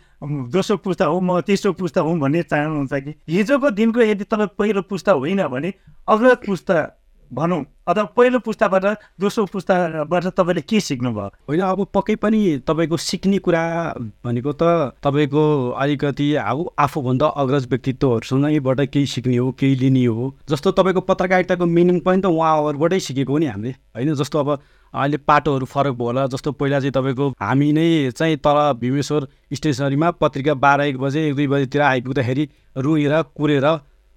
दोस्रो 0.48 0.76
पुस्ता 0.78 1.04
हो 1.06 1.20
म 1.20 1.40
तेस्रो 1.42 1.72
पुस्ता 1.74 2.00
हुँ 2.00 2.18
भन्ने 2.18 2.42
चाहनुहुन्छ 2.42 2.94
कि? 2.94 3.14
हिजोको 3.28 3.70
दिनको 3.70 4.00
यदि 4.02 4.24
तपाईँ 4.24 4.54
पहिलो 4.58 4.82
पुस्ता 4.86 5.12
होइन 5.12 5.46
भने 5.48 5.72
अग्रज 6.08 6.36
पुस्ता 6.46 6.76
भनौँ 7.30 7.64
अथवा 7.88 8.04
पहिलो 8.16 8.38
पुस्ताबाट 8.40 8.84
दोस्रो 9.20 9.44
पुस्ताबाट 9.52 10.24
तपाईँले 10.32 10.60
के 10.64 10.80
सिक्नुभयो? 10.80 11.28
होइन 11.44 11.60
अब 11.60 11.86
पक्कै 11.92 12.14
पनि 12.16 12.40
तपाईँको 12.64 12.96
सिक्ने 12.96 13.38
कुरा 13.44 13.62
भनेको 14.24 14.52
त 14.54 14.96
तपाईँको 15.04 15.44
अलिकति 15.76 16.34
अब 16.40 16.70
आफूभन्दा 16.78 17.26
अग्रज 17.36 17.66
व्यक्तित्वहरूसँगैबाट 17.68 18.80
केही 18.88 19.06
सिक्ने 19.06 19.36
हो 19.36 19.50
केही 19.52 19.74
लिने 19.76 20.04
हो 20.06 20.34
जस्तो 20.48 20.72
तपाईँको 20.72 21.00
पत्रकारिताको 21.04 21.66
मिनिङ 21.66 22.00
पनि 22.00 22.22
त 22.22 22.26
उहाँहरूबाटै 22.32 23.00
सिकेको 23.02 23.32
हो 23.32 23.38
नि 23.38 23.46
हामीले। 23.46 23.74
होइन 23.92 24.14
जस्तो 24.14 24.38
अब 24.38 24.58
अहिले 24.94 25.16
पाटोहरू 25.18 25.66
फरक 25.66 25.94
भयो 25.94 26.06
होला 26.06 26.26
जस्तो 26.26 26.52
पहिला 26.52 26.80
चाहिँ 26.80 26.92
तपाईँको 26.92 27.28
हामी 27.40 27.72
नै 27.72 28.10
चाहिँ 28.10 28.36
तल 28.38 28.58
भीमेश्वर 28.80 29.26
स्टेसनरीमा 29.54 30.10
पत्रिका 30.20 30.54
बाह्र 30.56 30.80
एक 30.82 30.98
बजे 30.98 31.26
एक 31.28 31.34
दुई 31.34 31.46
बजीतिर 31.46 31.82
आइपुग्दाखेरि 31.82 32.48
रुएर 32.76 33.22
कुरेर 33.36 33.66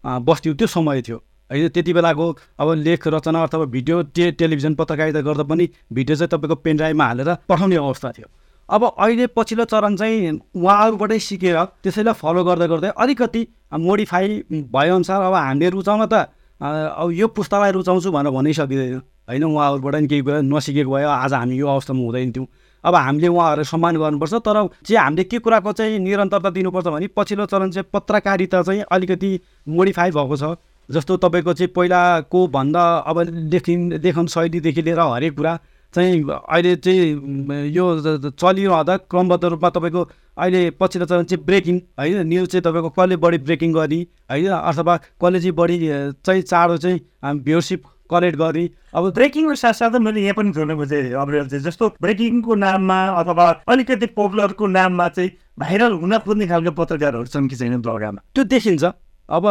बस्थ्यौँ 0.03 0.55
त्यो 0.55 0.67
समय 0.67 1.01
थियो। 1.01 1.17
होइन 1.51 1.67
त्यति 1.69 1.93
बेलाको 1.93 2.25
अब 2.59 2.73
लेख 2.77 3.07
रचना 3.07 3.43
अथवा 3.43 3.65
भिडियो 3.67 4.01
टे 4.15 4.31
टेलिभिजन 4.39 4.75
पत्रकारिता 4.75 5.21
गर्दा 5.21 5.43
पनि 5.43 5.69
भिडियो 5.93 6.15
चाहिँ 6.17 6.29
तपाईँको 6.29 6.55
पेनड्राइभमा 6.63 7.05
हालेर 7.05 7.33
पठाउने 7.49 7.75
अवस्था 7.77 8.11
थियो। 8.11 8.27
अब 8.69 8.83
अहिले 8.87 9.27
पछिल्लो 9.35 9.65
चरण 9.67 9.95
चाहिँ 9.95 10.39
उहाँहरूबाटै 10.55 11.19
सिकेर 11.19 11.63
त्यसैलाई 11.83 12.13
फलो 12.15 12.43
गर्दा 12.43 12.67
गर्दै 12.67 12.91
अलिकति 12.97 13.47
मोडिफाई 13.79 14.43
भएअनुसार 14.71 15.21
अब 15.21 15.33
हामीले 15.35 15.69
रुचाउन 15.69 16.05
त 16.05 16.31
अब 16.61 17.11
यो 17.11 17.27
पुस्तालाई 17.27 17.71
रुचाउँछु 17.71 18.11
भनेर 18.11 18.31
भनै 18.31 18.53
सकिँदैन 18.53 19.01
होइन 19.31 19.43
उहाँहरूबाट 19.43 19.95
नि 19.95 20.07
केही 20.07 20.21
कुरा 20.21 20.41
नसिकेको 20.43 20.91
भयो 20.91 21.07
आज 21.07 21.33
हामी 21.33 21.55
यो 21.55 21.67
अवस्थामा 21.67 22.03
हुँदैन 22.03 22.31
थियौँ। 22.31 22.47
अब 22.83 22.95
हामीले 22.95 23.27
उहाँहरूलाई 23.27 23.65
सम्मान 23.65 23.97
गर्नुपर्छ 23.97 24.33
तर 24.43 24.57
चाहिँ 24.83 24.99
हामीले 24.99 25.23
के 25.23 25.39
कुराको 25.39 25.71
चाहिँ 25.71 25.99
निरन्तरता 25.99 26.49
दिनुपर्छ 26.49 26.87
भने 26.87 27.07
पछिल्लो 27.15 27.45
चरण 27.45 27.71
चाहिँ 27.71 27.89
पत्रकारिता 27.93 28.61
चाहिँ 28.61 28.83
अलिकति 28.91 29.39
मोडिफाई 29.69 30.11
भएको 30.11 30.37
छ। 30.37 30.55
जस्तो 30.89 31.17
तपाईँको 31.17 31.53
चाहिँ 31.53 31.71
पहिलाको 31.71 32.47
भन्दा 32.47 32.83
अब 33.07 33.19
लेखिन 33.53 33.93
लेखन 34.03 34.25
शैलीदेखि 34.27 34.81
लिएर 34.81 34.99
हरेक 34.99 35.35
कुरा 35.35 35.59
चाहिँ 35.93 36.23
अहिले 36.23 36.75
चाहिँ 36.75 37.69
यो 37.71 37.85
चलिरहँदा 38.31 38.97
क्रमबद्ध 38.97 39.43
रूपमा 39.45 39.69
तपाईँको 39.69 40.01
अहिले 40.37 40.69
पछिल्लो 40.79 41.05
चरण 41.05 41.23
चाहिँ 41.23 41.45
ब्रेकिङ 41.45 41.77
होइन 41.99 42.27
न्युज 42.27 42.47
चाहिँ 42.49 42.63
तपाईँको 42.63 42.89
कसले 42.89 43.15
बढी 43.15 43.37
ब्रेकिङ 43.37 43.73
गर्ने 43.73 44.01
होइन 44.31 44.51
अथवा 44.51 44.97
कसले 45.21 45.39
चाहिँ 45.39 45.55
बढी 45.55 45.77
चाहिँ 46.25 46.41
चाँडो 46.41 46.77
चाहिँ 46.77 46.99
भ्युरसिप 47.39 47.83
कलेक्ट 48.11 48.37
गर्ने 48.37 48.65
अब 48.93 49.09
ब्रेकिङको 49.17 49.55
साथसाथै 49.55 49.99
मैले 49.99 50.21
यहाँ 50.21 50.35
पनि 50.37 50.51
जोड्नु 50.51 50.75
अब्रेल 50.75 51.47
चाहिँ 51.49 51.63
जस्तो 51.65 51.95
ब्रेकिङको 52.01 52.55
नाममा 52.63 52.99
अथवा 53.21 53.45
अलिकति 53.67 54.05
पपुलरको 54.17 54.67
नाममा 54.79 55.07
चाहिँ 55.15 55.31
भाइरल 55.59 55.93
हुन 56.01 56.17
खोज्ने 56.25 56.47
खालको 56.47 56.71
पत्रकारहरू 56.81 57.25
छन् 57.27 57.47
कि 57.47 57.55
छैन 57.55 57.81
ब्लगामा 57.81 58.21
त्यो 58.35 58.43
देखिन्छ। 58.51 58.85
अब 59.29 59.45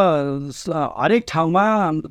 हरेक 0.93 1.23
ठाउँमा 1.27 1.63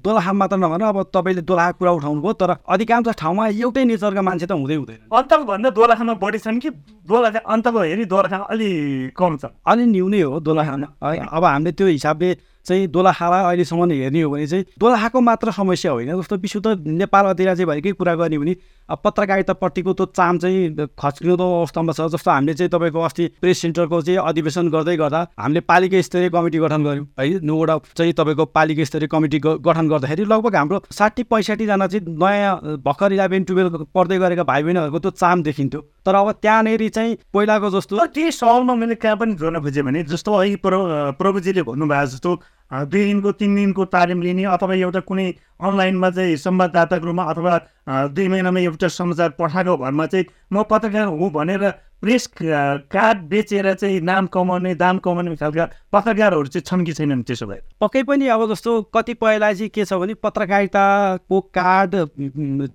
दोलखा 0.03 0.33
मात्र 0.33 0.57
नभएर 0.59 0.83
अब 0.83 0.99
तपाईँले 1.15 1.43
दोलखा 1.47 1.71
कुरा 1.79 1.91
उठाउनु 1.93 2.21
भयो 2.23 2.33
तर 2.35 2.51
अधिकांश 2.67 3.09
ठाउँमा 3.15 3.47
एउटै 3.63 3.85
नेचरका 3.87 4.23
मान्छे 4.27 4.47
त 4.47 4.53
हुँदै 4.59 4.75
हुँदैन। 4.75 4.99
अन्तको 5.07 5.45
भन्दा 5.47 5.71
दोलखामा 5.71 6.15
बढी 6.19 6.39
छन् 6.43 6.59
कि 6.59 6.71
दोलखा 7.07 7.47
अन्तको 7.47 7.79
हेरी 7.79 8.05
दोलखा 8.11 8.37
अलि 8.51 8.71
कम 9.15 9.37
छ? 9.39 9.55
अलि 9.63 9.87
न्यु 9.87 10.09
नै 10.09 10.21
हो 10.27 10.41
दोलखामा। 10.43 10.87
है 10.99 11.27
अब 11.31 11.45
हामीले 11.45 11.73
त्यो 11.79 11.87
हिसाबले 11.95 12.29
चाहिँ 12.67 12.87
दोलखालाई 12.89 13.45
अहिलेसम्म 13.45 13.91
हेर्ने 13.93 14.21
हो 14.23 14.31
भने 14.31 14.47
चाहिँ 14.47 14.65
दोलखाको 14.81 15.21
मात्र 15.21 15.51
समस्या 15.53 15.93
होइन। 15.93 16.17
जस्तो 16.21 16.37
विशुद्ध 16.37 16.67
नेपाल 16.87 17.25
अधिराज्य 17.27 17.65
भएकै 17.67 17.93
कुरा 17.93 18.15
गर्ने 18.15 18.39
भने 18.39 18.55
पत्रकारितापट्टिको 19.05 19.93
त्यो 19.93 20.07
चाम 20.13 20.39
चाहिँ 20.39 20.87
खच्किँदो 20.99 21.47
अवस्थामा 21.59 21.93
छ। 21.93 22.01
जस्तो 22.11 22.31
हामीले 22.31 22.55
चाहिँ 22.55 22.71
तपाईँको 22.71 23.01
अस्ति 23.01 23.27
प्रेस 23.41 23.59
सेन्टरको 23.63 24.01
चाहिँ 24.03 24.19
अधिवेशन 24.21 24.69
गर्दै 24.71 24.97
गर्दा 24.97 25.21
हामीले 25.39 25.61
पालिका 25.63 26.01
स्तरीय 26.03 26.31
कमिटी 26.31 26.59
गठन 26.59 26.85
गऱ्यौँ। 26.85 27.07
है 27.21 27.41
नौवटा 27.41 27.79
चाहिँ 27.97 28.13
तपाईँको 28.13 28.45
पालिका 28.51 28.85
स्तरीय 28.85 29.09
कमिटी 29.09 29.39
गठन 29.39 29.89
गर्दाखेरि 29.89 30.25
लगभग 30.25 30.57
हाम्रो 30.57 30.83
साठी 30.91 31.23
पैँसाठीजना 31.31 31.87
चाहिँ 31.87 32.05
नयाँ 32.19 32.83
भर्खर 32.83 33.13
इलेभेन 33.13 33.45
टुवेल्भ 33.45 33.87
पढ्दै 33.95 34.19
गरेका 34.19 34.45
भाइ 34.45 34.63
बहिनीहरूको 34.63 34.99
त्यो 34.99 35.11
चाम 35.17 35.43
देखिन्थ्यो। 35.43 35.81
तर 36.07 36.15
अब 36.15 36.31
त्यहाँनिर 36.33 36.89
चाहिँ 36.89 37.17
पहिलाको 37.35 37.71
जस्तो 37.71 38.07
त्यही 38.07 38.31
सवालमा 38.33 38.75
मैले 38.75 38.95
कहाँ 38.95 39.17
पनि 39.17 39.35
जोड्न 39.35 39.61
खोजेँ 39.61 39.83
भने 39.83 40.03
जस्तो 40.05 40.33
अघि 40.35 40.57
प्रभु 40.57 41.13
प्रभुजीले 41.19 41.63
भन्नुभएको 41.63 42.07
जस्तो 42.07 42.41
दुई 42.71 43.05
दिनको 43.05 43.33
तिन 43.33 43.55
दिनको 43.55 43.85
तालिम 43.85 44.23
लिने 44.23 44.45
अथवा 44.45 44.75
एउटा 44.75 45.01
कुनै 45.01 45.35
अनलाइनमा 45.61 46.11
चाहिँ 46.11 46.37
संवाददाताको 46.37 47.07
रूपमा 47.07 47.25
अथवा 47.25 47.59
दुई 48.09 48.29
महिनामा 48.29 48.61
एउटा 48.61 48.89
समाचार 48.89 49.31
पठाएको 49.39 49.77
भरमा 49.77 50.07
चाहिँ 50.07 50.27
म 50.53 50.63
पत्रकार 50.63 51.07
हुँ 51.07 51.31
भनेर 51.31 51.71
प्रेस 52.03 52.27
कार्ड 52.37 53.19
बेचेर 53.29 53.75
चाहिँ 53.75 54.01
नाम 54.01 54.27
कमाउने 54.27 54.75
दाम 54.75 54.99
कमाउने 54.99 55.37
खालका 55.37 55.65
पत्रकारहरू 55.93 56.47
चाहिँ 56.47 56.65
छन् 56.65 56.85
कि 56.85 56.93
छैनन् 56.93 57.23
त्यसो 57.23 57.47
भए? 57.47 57.61
पक्कै 57.81 58.03
पनि 58.03 58.29
अब 58.29 58.49
जस्तो 58.53 58.83
कतिपयलाई 58.95 59.55
चाहिँ 59.55 59.69
के 59.69 59.85
छ 59.85 59.93
भने 59.93 60.15
पत्रकारिताको 60.15 61.41
कार्ड 61.41 61.97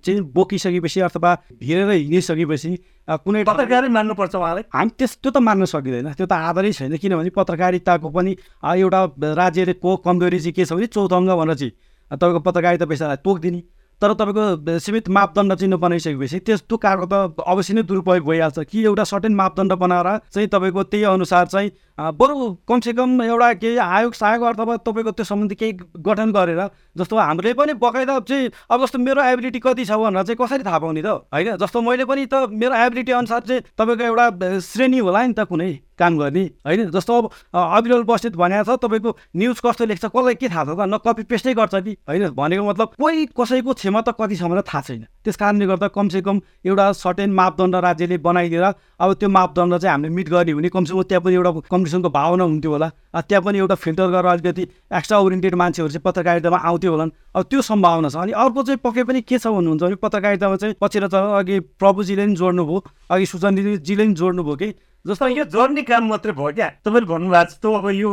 चाहिँ 0.04 0.20
बोकिसकेपछि 0.20 1.00
अथवा 1.00 1.34
भिरेर 1.60 1.90
हिँडिसकेपछि 1.90 2.78
कुनै 3.06 3.42
पत्रकारै 3.46 3.88
मान्नुपर्छ 3.88 4.34
उहाँलाई? 4.34 4.64
हामी 4.66 4.90
त्यस 4.98 5.12
त्यो 5.22 5.30
त 5.30 5.38
मान्न 5.38 5.64
सकिँदैन। 5.70 6.18
त्यो 6.18 6.26
त 6.26 6.32
आधारै 6.32 6.72
छैन। 6.74 6.96
किनभने 6.98 7.30
पत्रकारिताको 7.30 8.08
पनि 8.10 8.32
एउटा 8.82 9.00
राज्यको 9.22 9.90
कमजोरी 10.02 10.38
चाहिँ 10.42 10.54
के 10.58 10.64
छ 10.66 10.74
भने 10.74 10.86
चौथङ्ग 10.90 11.30
भनेर 11.38 11.54
चाहिँ 11.54 11.72
तपाईँको 12.10 12.40
पत्रकारिता 12.42 12.86
पेसालाई 12.90 13.22
तोकिदिने। 13.22 13.60
तर 14.02 14.12
तपाईँको 14.12 14.78
सीमित 14.78 15.08
मापदण्ड 15.08 15.54
चाहिँ 15.54 15.70
नबनाइसकेपछि 15.72 16.38
त्यस्तो 16.46 16.76
कार्डको 16.76 17.06
त 17.08 17.40
अवश्य 17.40 17.74
नै 17.74 17.82
दुरुपयोग 17.88 18.24
भइहाल्छ। 18.28 18.58
कि 18.68 18.84
एउटा 18.84 19.04
सर्टेन 19.04 19.34
मापदण्ड 19.34 19.72
बनाएर 19.72 20.08
चाहिँ 20.28 20.48
तपाईँको 20.52 20.82
त्यही 20.92 21.04
अनुसार 21.16 21.46
चाहिँ 21.46 21.70
बरु 22.12 22.36
कमसेकम 22.68 23.22
एउटा 23.22 23.52
केही 23.56 23.76
आयोग 23.76 24.12
सहायक 24.12 24.42
अथवा 24.52 24.76
तपाईँको 24.84 25.10
त्यो 25.16 25.24
सम्बन्धी 25.24 25.54
केही 25.54 25.72
गठन 26.04 26.32
गरेर 26.32 26.60
जस्तो 26.92 27.16
हामीले 27.16 27.52
पनि 27.56 27.72
बकाइदा 27.80 28.18
चाहिँ 28.20 28.50
अब 28.68 28.84
जस्तो 28.84 28.98
मेरो 29.00 29.22
एबिलिटी 29.32 29.58
कति 29.64 29.84
छ 29.84 29.96
भनेर 29.96 30.22
चाहिँ 30.28 30.36
कसरी 30.36 30.64
थाहा 30.68 30.78
पाउने 30.78 31.02
त? 31.02 31.08
होइन 31.32 31.56
जस्तो 31.56 31.80
मैले 31.80 32.04
पनि 32.04 32.26
त 32.28 32.52
मेरो 32.52 32.74
एबिलिटी 32.76 33.12
अनुसार 33.16 33.40
चाहिँ 33.48 33.62
तपाईँको 33.80 34.04
एउटा 34.04 34.58
श्रेणी 34.60 34.98
होला 35.00 35.26
नि 35.26 35.32
त 35.32 35.48
कुनै। 35.48 35.72
काम 35.98 36.18
गर्ने। 36.18 36.44
होइन? 36.66 36.90
जस्तो 36.90 37.12
अब 37.12 37.24
अविरल 37.54 38.02
बस्नेत 38.04 38.36
भनेको 38.36 38.64
छ 38.64 38.78
तपाईँको 38.78 39.10
न्युज 39.36 39.60
कस्तो 39.64 39.84
लेख्छ 39.86 40.04
कसलाई 40.06 40.34
के 40.36 40.48
थाहा 40.48 40.64
छ 40.64 40.68
त? 40.76 40.80
न 40.86 40.96
कपी 41.00 41.22
पेस्टै 41.26 41.54
गर्छ 41.54 41.74
कि? 41.74 41.92
होइन? 42.08 42.28
भनेको 42.36 42.64
मतलब 42.68 42.88
कोही 43.00 43.26
कसैको 43.32 43.72
क्षमता 43.72 44.12
कति 44.12 44.36
छ 44.36 44.42
भनेर 44.46 44.62
थाहा 44.62 44.82
छैन। 44.82 45.06
त्यस 45.24 45.36
कारणले 45.36 45.66
गर्दा 45.66 45.88
कमसेकम 45.90 46.36
एउटा 46.66 46.84
सर्टेन 46.94 47.30
मापदण्ड 47.34 47.74
राज्यले 47.76 48.16
बनाइदिएर 48.22 48.64
अब 49.00 49.12
त्यो 49.18 49.28
मापदण्ड 49.28 49.76
चाहिँ 49.78 49.92
हामीले 49.92 50.14
मिट 50.14 50.28
गर्ने 50.28 50.54
भने 50.54 50.68
कमसेकम 50.70 51.02
त्यहाँ 51.02 51.22
पनि 51.24 51.34
एउटा 51.34 51.50
कम्पिटिसनको 51.66 52.10
भावना 52.10 52.44
हुन्थ्यो 52.44 52.70
होला। 52.70 52.88
त्यहाँ 53.16 53.42
पनि 53.42 53.58
एउटा 53.58 53.74
फिल्टर 53.74 54.06
गरेर 54.12 54.30
अलिकति 54.32 54.62
एक्स्ट्रा 54.92 55.18
ओरिएन्टेड 55.18 55.54
मान्छेहरू 55.54 55.90
चाहिँ 55.90 56.04
पत्रकारितामा 56.04 56.58
आउँथ्यो 56.58 56.90
होला 56.92 57.04
अब 57.34 57.42
त्यो 57.50 57.62
सम्भावना 57.62 58.08
छ। 58.08 58.16
अनि 58.16 58.32
अर्को 58.32 58.62
चाहिँ 58.62 58.80
पक्कै 58.84 59.02
पनि 59.02 59.20
के 59.26 59.38
छ 59.38 59.46
भन्नुहुन्छ 59.50 59.82
भने 59.82 59.98
पत्रकारितामा 59.98 60.56
चाहिँ 60.56 60.74
पछिल्लो 60.80 61.08
त 61.08 61.16
अघि 61.42 61.60
प्रभुजीले 61.80 62.22
पनि 62.22 62.36
जोड्नुभयो 62.36 62.78
अघि 63.10 63.26
सुजनजीले 63.26 64.04
पनि 64.04 64.14
जोड्नुभयो 64.14 64.56
कि? 64.56 64.68
जस्तो 65.06 65.28
यो 65.30 65.44
जोड्ने 65.46 65.82
काम 65.84 66.08
मात्रै 66.08 66.32
भयो 66.34 66.52
क्या 66.52 66.68
तपाईँले 66.82 67.06
भन्नुभएको 67.06 67.44
जस्तो 67.44 67.72
अब 67.72 67.88
यो 67.92 68.10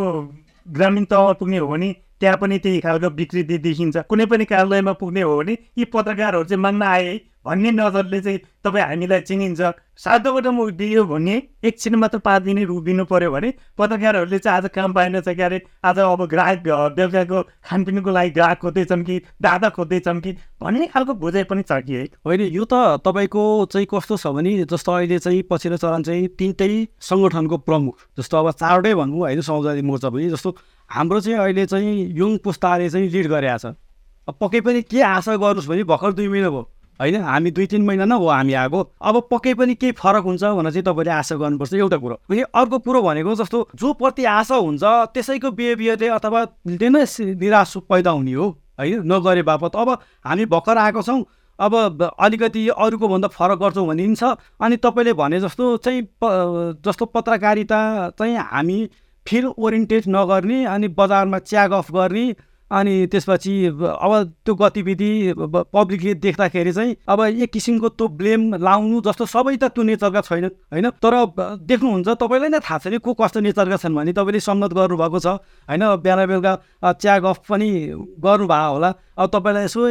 ग्रामीण 0.67 1.05
तहमा 1.05 1.31
पुग्ने 1.33 1.57
हो 1.57 1.67
भने 1.67 1.91
त्यहाँ 2.19 2.37
पनि 2.37 2.57
त्यही 2.59 2.79
खालको 2.79 3.09
विकृति 3.15 3.57
देखिन्छ 3.59 4.03
कुनै 4.05 4.25
पनि 4.25 4.45
कार्यालयमा 4.45 4.93
पुग्ने 4.95 5.21
हो 5.21 5.37
भने 5.37 5.57
यी 5.77 5.85
पत्रकारहरू 5.89 6.43
चाहिँ 6.45 6.61
माग्न 6.61 6.83
आए 6.87 7.15
भन्ने 7.45 7.71
नजरले 7.71 8.19
चाहिँ 8.21 8.39
तपाईँ 8.63 8.85
हामीलाई 8.85 9.21
चिनिन्छ। 9.21 9.61
सातोबाट 9.95 10.47
म 10.47 10.69
दियो 10.71 11.03
भने 11.05 11.35
एकछिन 11.63 11.95
मात्र 11.95 12.17
पाँच 12.19 12.41
दिने 12.43 12.63
रुख 12.65 12.83
पऱ्यो 13.09 13.31
भने 13.31 13.49
पत्रकारहरूले 13.77 14.39
चाहिँ 14.39 14.57
आज 14.57 14.69
काम 14.73 14.93
पाएन 14.93 15.19
चाहिँ 15.21 15.35
क्यारे 15.37 15.61
आज 15.85 15.99
अब 15.99 16.25
ग्राहक 16.25 16.59
बेलुकाको 16.97 17.41
खानपिनको 17.67 18.11
लागि 18.11 18.29
ग्राहक 18.31 18.57
खोज्दैछन् 18.59 19.03
कि 19.03 19.19
दादा 19.41 19.69
खोज्दैछन् 19.69 20.21
कि 20.21 20.31
भन्ने 20.61 20.87
खालको 20.87 21.13
बुझाइ 21.13 21.43
पनि 21.43 21.61
छ 21.61 21.83
कि 21.83 21.93
है? 21.93 22.03
होइन 22.25 22.41
यो 22.41 22.65
त 22.65 23.03
तपाईँको 23.05 23.43
चाहिँ 23.71 23.87
कस्तो 23.91 24.17
छ 24.17 24.27
भने 24.33 24.63
जस्तो 24.65 24.91
अहिले 24.91 25.19
चाहिँ 25.19 25.43
पछिल्लो 25.51 25.77
चरण 25.77 26.03
चाहिँ 26.03 26.27
तिनटै 26.39 26.71
सङ्गठनको 27.01 27.57
प्रमुख 27.67 27.95
जस्तो 28.17 28.37
अब 28.37 28.51
चारवटै 28.53 28.93
भनौँ 28.95 29.19
होइन 29.19 29.41
समाजवादी 29.41 29.81
मोर्चा 29.83 30.09
पनि 30.09 30.29
जस्तो 30.31 30.55
हाम्रो 30.89 31.19
चाहिँ 31.21 31.37
अहिले 31.39 31.65
चाहिँ 31.65 31.93
युङ 32.17 32.37
पुस्ताले 32.39 32.89
चाहिँ 32.89 33.09
लिड 33.09 33.27
गरेका 33.27 33.57
छ। 33.57 33.65
अब 34.27 34.35
पक्कै 34.39 34.61
पनि 34.61 34.81
के 34.81 35.01
आशा 35.03 35.35
गर्नुहोस् 35.35 35.67
भने 35.69 35.83
भर्खर 35.83 36.11
दुई 36.13 36.27
महिना 36.27 36.49
भयो। 36.49 36.72
होइन? 36.99 37.15
हामी 37.23 37.51
दुई 37.51 37.65
तिन 37.67 37.85
महिना 37.85 38.05
नै 38.05 38.15
हो 38.15 38.27
हामी 38.27 38.53
आएको 38.53 38.79
अब 39.01 39.21
पक्कै 39.31 39.53
पनि 39.53 39.75
केही 39.75 39.91
फरक 39.93 40.23
हुन्छ 40.23 40.43
भनेर 40.43 40.71
चाहिँ 40.71 40.85
तपाईँले 40.85 41.11
आशा 41.11 41.35
गर्नुपर्छ 41.35 41.73
एउटा 41.73 41.97
कुरो। 41.97 42.15
अनि 42.29 42.41
अर्को 42.53 42.79
कुरो 42.79 43.01
भनेको 43.01 43.35
जस्तो 43.35 43.67
जो 43.75 43.93
प्रति 43.93 44.23
आशा 44.31 44.55
हुन्छ 44.55 44.83
त्यसैको 45.13 45.51
बिहेभियरले 45.51 46.07
अथवा 46.17 46.45
नै 46.67 47.05
निराश 47.35 47.77
पैदा 47.89 48.11
हुने 48.11 48.33
हो 48.33 48.49
होइन? 48.79 49.01
नगरे 49.03 49.43
बापत। 49.43 49.75
अब 49.75 49.89
हामी 50.25 50.45
भर्खर 50.47 50.77
आएको 50.77 51.01
छौँ 51.01 51.23
अब 51.59 51.73
अलिकति 52.19 52.67
अरूको 52.69 53.07
भन्दा 53.07 53.27
फरक 53.29 53.59
गर्छौँ 53.59 53.85
भन्ने 53.87 54.05
पनि 54.05 54.15
छ 54.15 54.23
अनि 54.59 54.77
तपाईँले 54.77 55.13
भने 55.13 55.39
जस्तो 55.39 55.77
चाहिँ 55.77 56.01
जस्तो 56.81 57.05
पत्रकारिता 57.05 57.79
चाहिँ 58.17 58.37
हामी 58.51 58.77
फिल्ड 59.25 59.53
ओरिएन्टेड 59.57 60.03
नगर्ने 60.09 60.63
अनि 60.65 60.87
बजारमा 60.97 61.39
च्याग 61.39 61.71
अफ 61.71 61.91
गर्ने 61.91 62.25
अनि 62.73 62.93
त्यसपछि 63.07 63.53
अब 63.69 64.13
त्यो 64.45 64.53
गतिविधि 64.55 65.11
पब्लिकले 65.73 66.13
देख्दाखेरि 66.25 66.71
चाहिँ 66.73 66.95
अब 67.05 67.21
एक 67.21 67.51
किसिमको 67.53 67.89
त्यो 67.89 68.07
ब्लेम 68.17 68.41
लाउनु 68.57 69.01
जस्तो 69.05 69.25
सबै 69.29 69.55
त 69.61 69.69
त्यो 69.69 69.83
नेचरका 69.83 70.21
छैनन् 70.21 70.57
होइन? 70.73 70.89
तर 70.97 71.13
देख्नुहुन्छ 71.69 72.09
तपाईँलाई 72.17 72.49
नै 72.49 72.59
थाहा 72.59 72.77
छ 72.81 72.87
नि 72.89 72.97
को 72.97 73.13
कस्तो 73.13 73.39
नेचरका 73.45 73.77
छन् 73.77 73.93
भने 73.93 74.13
तपाईँले 74.13 74.39
सम्मत 74.41 74.73
गर्नुभएको 74.73 75.19
छ 75.19 75.27
होइन? 75.69 75.83
बिहान 76.01 76.25
बेलुका 76.25 76.53
चिया 76.97 77.19
गफ 77.21 77.37
पनि 77.45 77.69
गर्नुभएको 78.17 78.73
होला। 78.73 78.89
अब 79.13 79.29
तपाईँलाई 79.29 79.63
यसो 79.69 79.81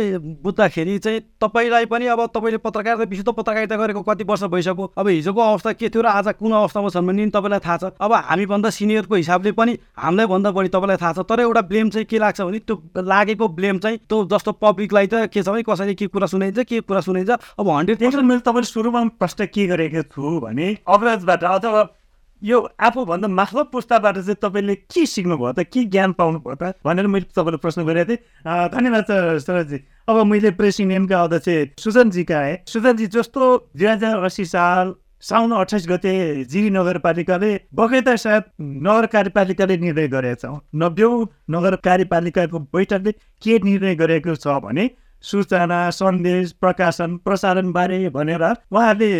बुझ्दाखेरि 0.42 0.98
चाहिँ 0.98 1.20
तपाईँलाई 1.38 1.86
पनि 1.86 2.06
अब 2.10 2.26
तपाईँले 2.34 2.58
पत्रकारिता 2.58 3.06
विशुद्ध 3.06 3.30
पत्रकारिता 3.30 3.76
गरेको 3.78 4.02
कति 4.02 4.24
वर्ष 4.26 4.42
भइसक्यो? 4.50 4.86
अब 4.98 5.08
हिजोको 5.08 5.40
अवस्था 5.40 5.72
के 5.78 5.88
थियो 5.88 6.02
र 6.02 6.06
आज 6.10 6.34
कुन 6.42 6.52
अवस्थामा 6.52 6.88
छन् 6.90 7.06
भने 7.06 7.30
तपाईँलाई 7.30 7.62
थाहा 7.62 7.76
छ। 7.78 7.84
अब 8.02 8.12
हामीभन्दा 8.12 8.70
सिनियरको 8.74 9.14
हिसाबले 9.14 9.52
पनि 9.54 9.78
हामीलाई 9.94 10.26
भन्दा 10.26 10.50
बढी 10.50 10.68
तपाईँलाई 10.74 10.98
थाहा 10.98 11.12
छ। 11.12 11.18
तर 11.22 11.40
एउटा 11.46 11.62
ब्लेम 11.70 11.90
चाहिँ 11.94 12.06
के 12.10 12.18
लाग्छ 12.18 12.40
भने 12.42 12.58
त्यो 12.72 13.02
लागेको 13.02 13.48
ब्लेम 13.48 13.78
चाहिँ 13.78 13.98
त्यो 14.08 14.24
जस्तो 14.32 14.52
पब्लिकलाई 14.58 15.06
त 15.06 15.28
के 15.28 15.42
छ 15.42 15.48
भने 15.48 15.62
कसैले 15.62 15.94
के 15.94 16.06
कुरा 16.08 16.26
सुनाइन्छ 16.26 16.58
के 16.64 16.80
कुरा 16.80 17.00
सुनाइन्छ 17.00 17.30
अब 17.60 17.68
हन्ड्रेड 17.68 18.14
मैले 18.16 18.40
तपाईँले 18.40 18.66
सुरुमा 18.66 19.04
प्रश्न 19.20 19.46
के 19.52 19.66
गरेको 19.66 20.02
छु 20.08 20.40
भने 20.40 20.76
अग्रजबाट 20.88 21.44
अथवा 21.44 21.82
यो 22.42 22.58
आफूभन्दा 22.58 23.28
माथिल्लो 23.28 23.64
पुस्ताबाट 23.70 24.16
चाहिँ 24.18 24.34
तपाईँले 24.42 24.74
के 24.90 25.06
सिक्नुभयो 25.06 25.52
त 25.52 25.62
के 25.62 25.84
ज्ञान 25.86 26.12
पाउनुभयो 26.18 26.54
त 26.58 26.74
भनेर 26.82 27.06
मैले 27.06 27.30
तपाईँलाई 27.30 27.62
प्रश्न 27.62 27.86
गरेको 27.86 28.08
थिएँ। 28.10 28.18
धन्यवाद 28.74 29.06
सरजी। 29.46 29.78
अब 30.10 30.16
मैले 30.26 30.50
प्रेस 30.58 30.80
युनियनका 30.80 31.22
अध्यक्ष 31.22 31.82
सुजनजीका 31.82 32.38
आएँ 32.38 32.56
सुजनजी 32.66 33.06
जस्तो 33.14 33.70
दुई 33.78 33.86
हजार 33.86 34.24
अस्सी 34.26 34.44
साल 34.44 34.94
साउन 35.22 35.52
अठाइस 35.52 35.86
गते 35.88 36.12
जिरी 36.44 36.70
नगरपालिकाले 36.70 37.50
बगैँता 37.74 38.14
सायद 38.16 38.44
नगर 38.86 39.06
कार्यपालिकाले 39.06 39.76
निर्णय 39.78 40.08
गरेका 40.08 40.34
छ 40.42 40.58
नब्बेौँ 40.74 41.26
नगर 41.50 41.76
कार्यपालिकाको 41.84 42.58
बैठकले 42.74 43.12
के 43.42 43.58
निर्णय 43.64 43.94
गरेको 43.94 44.34
छ 44.34 44.58
भने 44.64 44.90
सूचना 45.24 45.78
सन्देश 45.92 46.52
प्रकाशन 46.60 47.16
प्रसारणबारे 47.22 48.08
भनेर 48.10 48.42
उहाँहरूले 48.42 49.12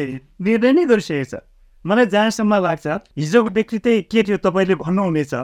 निर्णय 0.43 0.73
नै 0.73 0.85
गरिसकेको 0.87 1.31
छ। 1.31 1.43
मलाई 1.85 2.07
जहाँसम्म 2.07 2.55
लाग्छ 2.67 2.87
हिजोको 3.19 3.51
व्यक्ति 3.55 4.01
के 4.03 4.23
थियो 4.23 4.37
तपाईँले 4.43 4.75
भन्नुहुनेछ? 4.83 5.35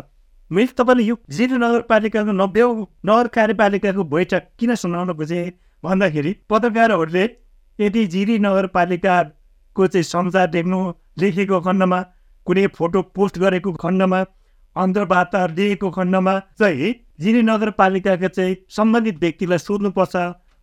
मैले 0.51 0.75
तपाईँले 0.75 1.03
यो 1.05 1.17
जिरी 1.31 1.55
नगरपालिकाको 1.55 2.33
नब्बेौँ 2.35 2.75
नगर 3.07 3.27
कार्यपालिकाको 3.31 4.05
बैठक 4.11 4.43
किन 4.59 4.75
सुनाउन 4.75 5.13
बुझेँ 5.15 5.51
भन्दाखेरि 5.85 6.37
पत्रकारहरूले 6.51 7.25
यदि 7.79 8.07
जिरी 8.13 8.39
नगरपालिका 8.43 9.17
को 9.79 9.87
चाहिँ 9.87 10.03
संसार 10.05 10.47
देख्नु 10.51 10.79
लेखेको 11.19 11.61
खण्डमा 11.61 12.01
कुनै 12.47 12.67
फोटो 12.77 13.03
पोस्ट 13.17 13.39
गरेको 13.39 13.73
खण्डमा 13.83 14.21
अन्तर्वार्ता 14.77 15.47
दिएको 15.59 15.91
खण्डमा 15.91 16.39
चाहिँ 16.59 16.95
जिनी 17.21 17.43
नगरपालिकाका 17.43 18.29
चाहिँ 18.29 18.57
सम्बन्धित 18.71 19.19
व्यक्तिलाई 19.21 19.59
सोध्नुपर्छ 19.59 20.17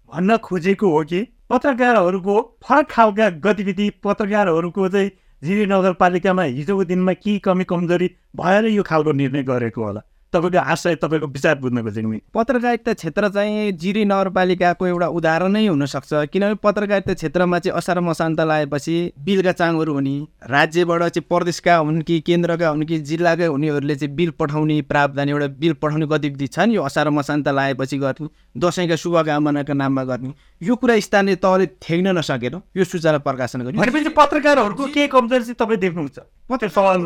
भन्न 0.09 0.37
खोजेको 0.37 0.89
हो 0.89 1.03
कि? 1.03 1.21
पत्रकारहरूको 1.49 2.35
फरक 2.63 2.89
खालका 2.89 3.29
गतिविधि 3.43 3.89
पत्रकारहरूको 4.03 4.87
चाहिँ 4.89 5.11
जिरी 5.43 5.65
नगरपालिकामा 5.65 6.43
हिजोको 6.43 6.83
दिनमा 6.85 7.13
के 7.13 7.37
कमी 7.39 7.63
कमजोरी 7.63 8.07
भएर 8.35 8.65
यो 8.67 8.83
खालको 8.83 9.11
निर्णय 9.11 9.43
गरेको 9.43 9.83
होला? 9.83 10.01
तपाईँको 10.35 10.59
आशय 10.65 10.95
तपाईँको 11.01 11.27
विचार 11.27 11.55
बुझ्न 11.59 11.81
खोजेको 11.81 12.19
पत्रकारिता 12.33 12.93
क्षेत्र 12.93 13.29
चाहिँ 13.29 13.71
जिरी 13.73 14.05
नगरपालिकाको 14.05 14.87
एउटा 14.87 15.07
उदाहरणै 15.17 15.65
हुनसक्छ। 15.67 16.13
किनभने 16.33 16.55
पत्रकारिता 16.63 17.13
क्षेत्रमा 17.13 17.59
चाहिँ 17.59 17.77
असार 17.77 17.99
मसान्त 18.01 18.39
लगाएपछि 18.41 18.95
बिलका 19.25 19.51
चाङहरू 19.51 19.93
हुने 19.93 20.15
राज्यबाट 20.49 21.01
चाहिँ 21.09 21.25
प्रदेशका 21.29 21.75
हुन् 21.77 22.01
कि 22.01 22.19
केन्द्रका 22.21 22.69
हुन् 22.69 22.85
कि 22.85 22.99
जिल्लाकै 23.07 23.45
हुनेहरूले 23.45 23.95
चाहिँ 23.95 24.15
बिल 24.15 24.31
पठाउने 24.39 24.81
प्रावधान 24.89 25.29
एउटा 25.29 25.47
बिल 25.59 25.73
पठाउने 25.81 26.05
गतिविधि 26.07 26.47
छ 26.47 26.59
नि 26.59 26.75
यो 26.75 26.83
असार 26.83 27.09
मसान्त 27.09 27.47
लगाएपछि 27.47 27.97
गर्ने 27.97 28.29
दसैँका 28.57 28.95
शुभकामनाका 28.95 29.73
नाममा 29.73 30.03
गर्ने 30.03 30.33
यो 30.61 30.75
कुरा 30.75 30.99
स्थानीय 30.99 31.35
तहले 31.37 31.65
थ्याक्न 31.79 32.17
नसकेर 32.17 32.55
यो 32.77 32.83
सूचना 32.83 33.17
प्रकाशन 33.23 33.61
गर्ने 33.61 33.79
भनेपछि 33.79 34.09
पत्रकारहरूको 34.17 34.85
के 34.93 35.07
कमजोरी 35.07 35.43
चाहिँ 35.43 35.59
तपाईँ 35.59 35.79
देख्नुहुन्छ। 35.79 36.19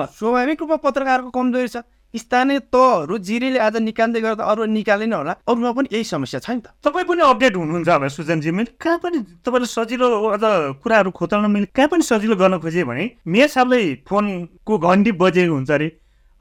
स्वाभाविक 0.10 0.62
रूपमा 0.62 0.76
पत्रकारको 0.84 1.30
कमजोरी 1.30 1.68
छ। 1.68 1.78
स्थानीय 2.14 2.60
तहहरू 2.74 3.18
जिरीले 3.18 3.60
आज 3.60 3.78
निकाल्दै 3.78 4.22
गर्दा 4.22 4.44
अरू 4.44 4.66
निकालेन 4.66 5.14
होला। 5.14 5.34
अरूमा 5.46 5.72
पनि 5.78 5.88
यही 5.94 6.04
समस्या 6.04 6.40
छ 6.40 6.50
नि 6.50 6.62
त। 6.66 6.74
तपाईँ 6.82 7.06
पनि 7.06 7.22
अपडेट 7.22 7.56
हुनुहुन्छ 7.56 7.90
अब 7.90 8.08
सुजनजी 8.10 8.52
मैले 8.52 8.74
कहाँ 8.82 8.98
पनि 8.98 9.18
तपाईँले 9.46 9.68
सजिलो 9.70 10.08
अझ 10.34 10.44
कुराहरू 10.82 11.12
खोताउन 11.14 11.46
मैले 11.52 11.70
कहाँ 11.70 11.88
पनि 11.88 12.04
सजिलो 12.04 12.36
गर्न 12.36 12.58
खोजेँ 12.60 12.84
भने 12.90 13.06
मेयर 13.30 13.48
साहबले 13.54 13.80
फोनको 14.10 14.74
घन्टी 14.78 15.12
बजेको 15.22 15.54
हुन्छ 15.54 15.72
अरे। 15.72 15.88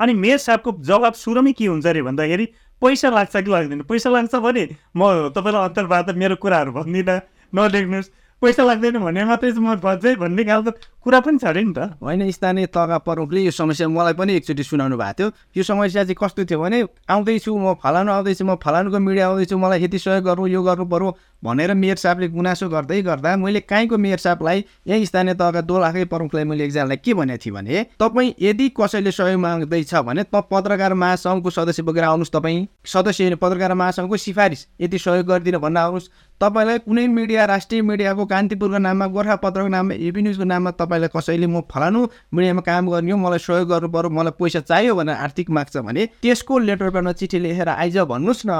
अनि 0.00 0.12
मेयर 0.14 0.38
साहबको 0.38 0.70
जवाब 0.88 1.12
सुरुमै 1.12 1.52
के 1.52 1.66
हुन्छ 1.66 1.86
अरे 1.86 2.02
भन्दाखेरि 2.02 2.46
पैसा 2.82 3.08
लाग्छ 3.10 3.36
कि 3.36 3.50
लाग्दैन? 3.50 3.82
पैसा 3.84 4.08
लाग्छ 4.10 4.34
भने 4.40 4.64
म 4.96 5.34
तपाईँलाई 5.36 5.62
अन्तर्वार्ता 5.68 6.12
मेरो 6.16 6.36
कुराहरू 6.38 6.72
भन्दिनँ 6.72 7.20
नलेख्नुहोस् 7.52 8.10
पैसा 8.42 8.62
लाग्दैन 8.62 8.98
भने 9.02 9.24
मात्रै 9.26 9.50
म 9.58 9.74
भन्छै 9.82 10.14
भन्ने 10.14 10.42
खालको 10.46 10.70
कुरा 11.02 11.20
पनि 11.26 11.38
छ 11.42 11.44
अरे 11.50 11.62
नि 11.66 11.72
त। 11.74 11.98
होइन 11.98 12.30
स्थानीय 12.30 12.66
तहका 12.70 12.98
प्रमुखले 13.02 13.40
यो 13.42 13.50
समस्या 13.50 13.88
मलाई 13.90 14.14
पनि 14.14 14.32
एकचोटि 14.38 14.62
सुनाउनु 14.62 14.94
भएको 14.94 15.14
थियो। 15.18 15.58
यो 15.58 15.62
समस्या 15.66 16.04
चाहिँ 16.06 16.14
कस्तो 16.14 16.44
थियो 16.46 16.58
भने 16.62 16.78
आउँदैछु 17.10 17.50
म 17.50 17.74
फलानु 17.82 18.12
आउँदैछु 18.14 18.44
म 18.46 18.54
फलानुको 18.62 18.98
मिडिया 18.98 19.26
आउँदैछु 19.26 19.58
मलाई 19.58 19.82
यति 19.82 19.98
सहयोग 19.98 20.24
गर्नु 20.24 20.46
यो 20.54 20.62
गर्नु 20.62 20.86
पऱ्यो 20.86 21.10
भनेर 21.42 21.74
मेयर 21.74 21.96
साहबले 21.96 22.28
गुनासो 22.28 22.68
गर्दै 22.68 23.02
गर्दा 23.02 23.36
मैले 23.42 23.60
काहीँको 23.66 23.96
मेयर 23.98 24.18
साहबलाई 24.18 24.64
यही 24.86 25.06
स्थानीय 25.06 25.34
तहका 25.34 25.60
दोलाखै 25.66 26.04
प्रमुखलाई 26.06 26.44
मैले 26.44 26.64
एकजनालाई 26.64 26.96
के 27.02 27.14
भनेको 27.14 27.42
थिएँ 27.42 27.54
भने 27.54 27.82
तपाईँ 27.98 28.34
यदि 28.38 28.68
कसैले 28.78 29.10
सहयोग 29.10 29.40
माग्दैछ 29.40 29.94
भने 30.06 30.22
त 30.22 30.46
पत्रकार 30.46 30.94
महासङ्घको 30.94 31.50
सदस्य 31.50 31.82
बोकेर 31.82 32.04
आउनुहोस् 32.04 32.34
तपाईँ। 32.34 32.66
सदस्य 32.86 33.34
पत्रकार 33.34 33.74
महासङ्घको 33.74 34.16
सिफारिस 34.16 34.66
यदि 34.80 34.98
सहयोग 34.98 35.26
गरिदिनु 35.26 35.58
भन्न 35.58 35.76
आउनुहोस्। 35.78 36.10
तपाईँलाई 36.40 36.78
कुनै 36.78 37.06
मिडिया 37.10 37.44
राष्ट्रिय 37.44 37.82
मिडियाको 37.82 38.24
कान्तिपुरको 38.26 38.78
नाममा 38.78 39.06
गोर्खापत्रको 39.14 39.68
नाममा 39.68 39.94
एबी 40.08 40.22
न्युजको 40.22 40.44
नाममा 40.44 40.70
तपाईँलाई 40.78 41.10
कसैले 41.16 41.46
म 41.46 41.60
फलानु 41.66 42.06
मिडियामा 42.34 42.62
काम 42.62 42.90
गर्ने 42.90 43.12
हो 43.12 43.18
मलाई 43.18 43.38
सहयोग 43.42 43.68
गर्नु 43.68 43.88
पऱ्यो 43.90 44.10
मलाई 44.10 44.38
पैसा 44.38 44.60
चाहियो 44.70 44.94
भनेर 44.94 45.16
आर्थिक 45.18 45.50
माग्छ 45.50 45.76
भने 45.82 46.06
त्यसको 46.22 46.58
लेटर 46.58 46.90
पेडमा 46.94 47.12
चिठी 47.18 47.38
लेखेर 47.42 47.68
आइज 47.68 47.98
भन्नुहोस् 48.06 48.46
न। 48.46 48.54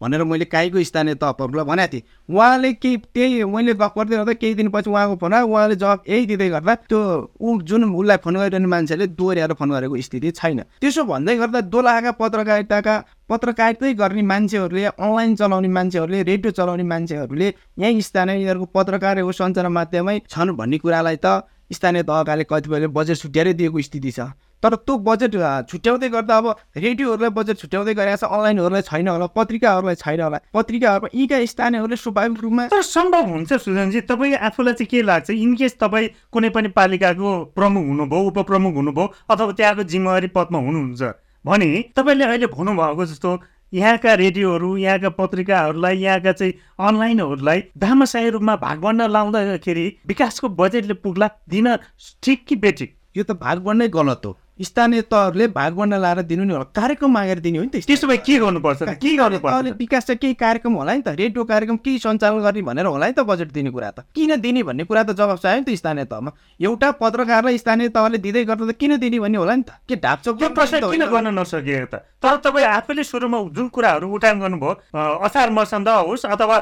भनेर 0.00 0.24
मैले 0.24 0.44
काहीँको 0.44 0.82
स्थानीय 0.84 1.14
तहहरूलाई 1.14 1.64
भनेको 1.64 1.92
थिएँ। 1.92 2.02
उहाँले 2.30 2.72
केही 2.72 2.96
त्यही 3.14 3.44
मैले 3.44 3.74
गफ 3.74 3.92
गर्दै 3.98 4.16
गर्दा 4.16 4.32
केही 4.32 4.54
दिनपछि 4.54 4.90
उहाँको 4.90 5.16
फोन 5.18 5.32
आयो। 5.34 5.46
उहाँले 5.46 5.76
जवाब 5.76 6.04
यही 6.08 6.26
दिँदै 6.26 6.48
गर्दा 6.48 6.74
त्यो 6.86 7.00
ऊ 7.40 7.60
जुन 7.62 7.84
उसलाई 7.90 8.16
फोन 8.24 8.36
गरिरहने 8.38 8.66
मान्छेले 8.66 9.06
दोहोऱ्याएर 9.18 9.52
फोन 9.58 9.70
गरेको 9.70 10.00
स्थिति 10.00 10.30
छैन। 10.38 10.60
त्यसो 10.80 11.04
भन्दै 11.04 11.36
गर्दा 11.36 11.60
दोलाहाका 11.66 12.12
पत्रकारिताका 12.22 12.94
पत्रकारितै 13.28 13.92
गर्ने 13.94 14.22
मान्छेहरूले 14.22 14.84
अनलाइन 14.86 15.34
चलाउने 15.36 15.68
मान्छेहरूले 15.68 16.22
रेडियो 16.22 16.50
चलाउने 16.52 16.82
मान्छेहरूले 16.82 17.48
यहीँ 17.78 18.00
स्थानीय 18.00 18.34
यिनीहरूको 18.34 18.66
पत्रकार 18.74 19.20
हो 19.20 19.32
सञ्चार 19.32 19.68
माध्यमै 19.68 20.18
छन् 20.30 20.56
भन्ने 20.56 20.78
कुरालाई 20.78 21.16
त 21.16 21.44
स्थानीय 21.72 22.02
तहकाले 22.02 22.44
कतिपयले 22.48 22.86
बजेट 22.88 23.16
छुट्याएरै 23.18 23.52
दिएको 23.52 23.80
स्थिति 23.82 24.10
छ। 24.10 24.20
तर 24.62 24.74
त्यो 24.76 24.94
बजेट 25.06 25.34
छुट्याउँदै 25.70 26.08
गर्दा 26.08 26.36
अब 26.36 26.46
रेडियोहरूलाई 26.76 27.30
बजेट 27.30 27.56
छुट्याउँदै 27.58 27.94
गरेको 27.94 28.16
छ 28.16 28.24
अनलाइनहरूलाई 28.26 28.82
छैन 28.82 29.08
होला 29.08 29.26
पत्रिकाहरूलाई 29.30 29.94
छैन 29.94 30.20
होला। 30.20 30.38
पत्रिकाहरूमा 30.54 31.08
यीका 31.14 31.44
स्थानीयहरूले 31.46 31.96
स्वाभाविक 31.96 32.40
रूपमा 32.42 32.66
तर 32.68 32.82
सम्भव 32.84 33.24
हुन्छ 33.28 33.52
सुजनजी। 33.54 34.00
तपाईँ 34.10 34.34
आफूलाई 34.48 34.74
चाहिँ 34.74 34.88
के 34.90 35.02
लाग्छ? 35.02 35.30
इनकेस 35.30 35.78
तपाईँ 35.78 36.08
कुनै 36.32 36.48
पनि 36.50 36.68
पालिकाको 36.74 37.28
प्रमुख 37.54 37.84
हुनुभयो 37.86 38.26
उपप्रमुख 38.30 38.74
हुनुभयो 38.74 39.06
अथवा 39.30 39.52
त्यहाँको 39.52 39.82
जिम्मेवारी 39.84 40.28
पदमा 40.34 40.58
हुनुहुन्छ 40.58 41.02
भने 41.44 41.68
तपाईँले 41.96 42.24
अहिले 42.24 42.46
भन्नुभएको 42.50 43.04
जस्तो 43.06 43.30
यहाँका 43.72 44.14
रेडियोहरू 44.14 44.76
यहाँका 44.76 45.08
पत्रिकाहरूलाई 45.14 45.96
यहाँका 45.98 46.32
चाहिँ 46.32 46.52
अनलाइनहरूलाई 46.80 47.62
दामासाही 47.78 48.30
रूपमा 48.30 48.56
भागभण्डा 48.58 49.06
लाउँदाखेरि 49.06 49.86
विकासको 50.08 50.48
बजेटले 50.56 50.94
पुग्ला 50.98 51.28
दिन 51.48 51.76
ठिक 52.22 52.44
कि 52.48 52.56
बेठिक? 52.56 52.90
यो 53.16 53.24
त 53.24 53.32
भागभण्डै 53.38 53.88
गलत 53.88 54.22
हो। 54.26 54.32
स्थानीय 54.62 55.02
तहहरूले 55.06 55.46
भागभन्डा 55.54 55.98
लाएर 55.98 56.22
दिनु 56.26 56.44
नि 56.44 56.52
होला। 56.52 56.64
कार्यक्रम 56.74 57.10
मागेर 57.12 57.38
दिने 57.38 57.58
हो 57.58 57.64
नि 57.64 57.70
त 57.70 57.86
त्यसो 57.86 58.06
भए 58.06 58.16
के 58.26 58.38
गर्नुपर्छ? 58.38 58.82
के 58.98 59.16
गर्नुपर्छ 59.16 59.78
विकास 59.78 60.06
चाहिँ 60.06 60.18
केही 60.18 60.34
कार्यक्रम 60.34 60.72
होला 60.74 60.94
नि 60.94 61.02
त। 61.02 61.14
रेडियो 61.14 61.44
कार्यक्रम 61.44 61.76
केही 61.78 61.98
सञ्चालन 61.98 62.42
गर्ने 62.42 62.62
भनेर 62.62 62.86
होला 62.86 63.06
नि 63.06 63.12
त 63.14 63.20
बजेट 63.22 63.52
दिने 63.52 63.70
कुरा 63.70 63.90
त। 63.90 64.04
किन 64.14 64.40
दिने 64.40 64.62
भन्ने 64.62 64.84
कुरा 64.84 65.02
त 65.02 65.10
जवाब 65.14 65.38
चाहियो 65.38 65.62
नि 65.62 65.66
त 65.70 65.78
स्थानीय 65.78 66.04
तहमा 66.10 66.30
एउटा 66.58 66.90
पत्रकारलाई 66.98 67.58
स्थानीय 67.58 67.88
तहले 67.94 68.18
दिँदै 68.18 68.44
गर्दा 68.50 68.66
त 68.66 68.74
किन 68.74 68.96
दिने 68.98 69.18
भन्ने 69.22 69.38
होला 69.38 69.54
नि 69.54 69.62
त? 69.62 69.70
के 69.86 69.94
ढाकचोक 69.96 70.42
यो 70.42 70.48
प्रश्न 70.50 70.90
किन 70.90 71.04
गर्न 71.06 71.38
नसकिएको 71.38 71.86
त? 71.86 72.02
तर 72.18 72.36
तपाईँ 72.42 72.66
आफैले 72.66 73.02
सुरुमा 73.06 73.38
जुन 73.54 73.68
कुराहरू 73.70 74.06
उठान 74.10 74.40
गर्नुभयो 74.42 75.22
असार 75.22 75.50
मसन्द 75.54 75.88
होस् 75.88 76.26
अथवा 76.26 76.56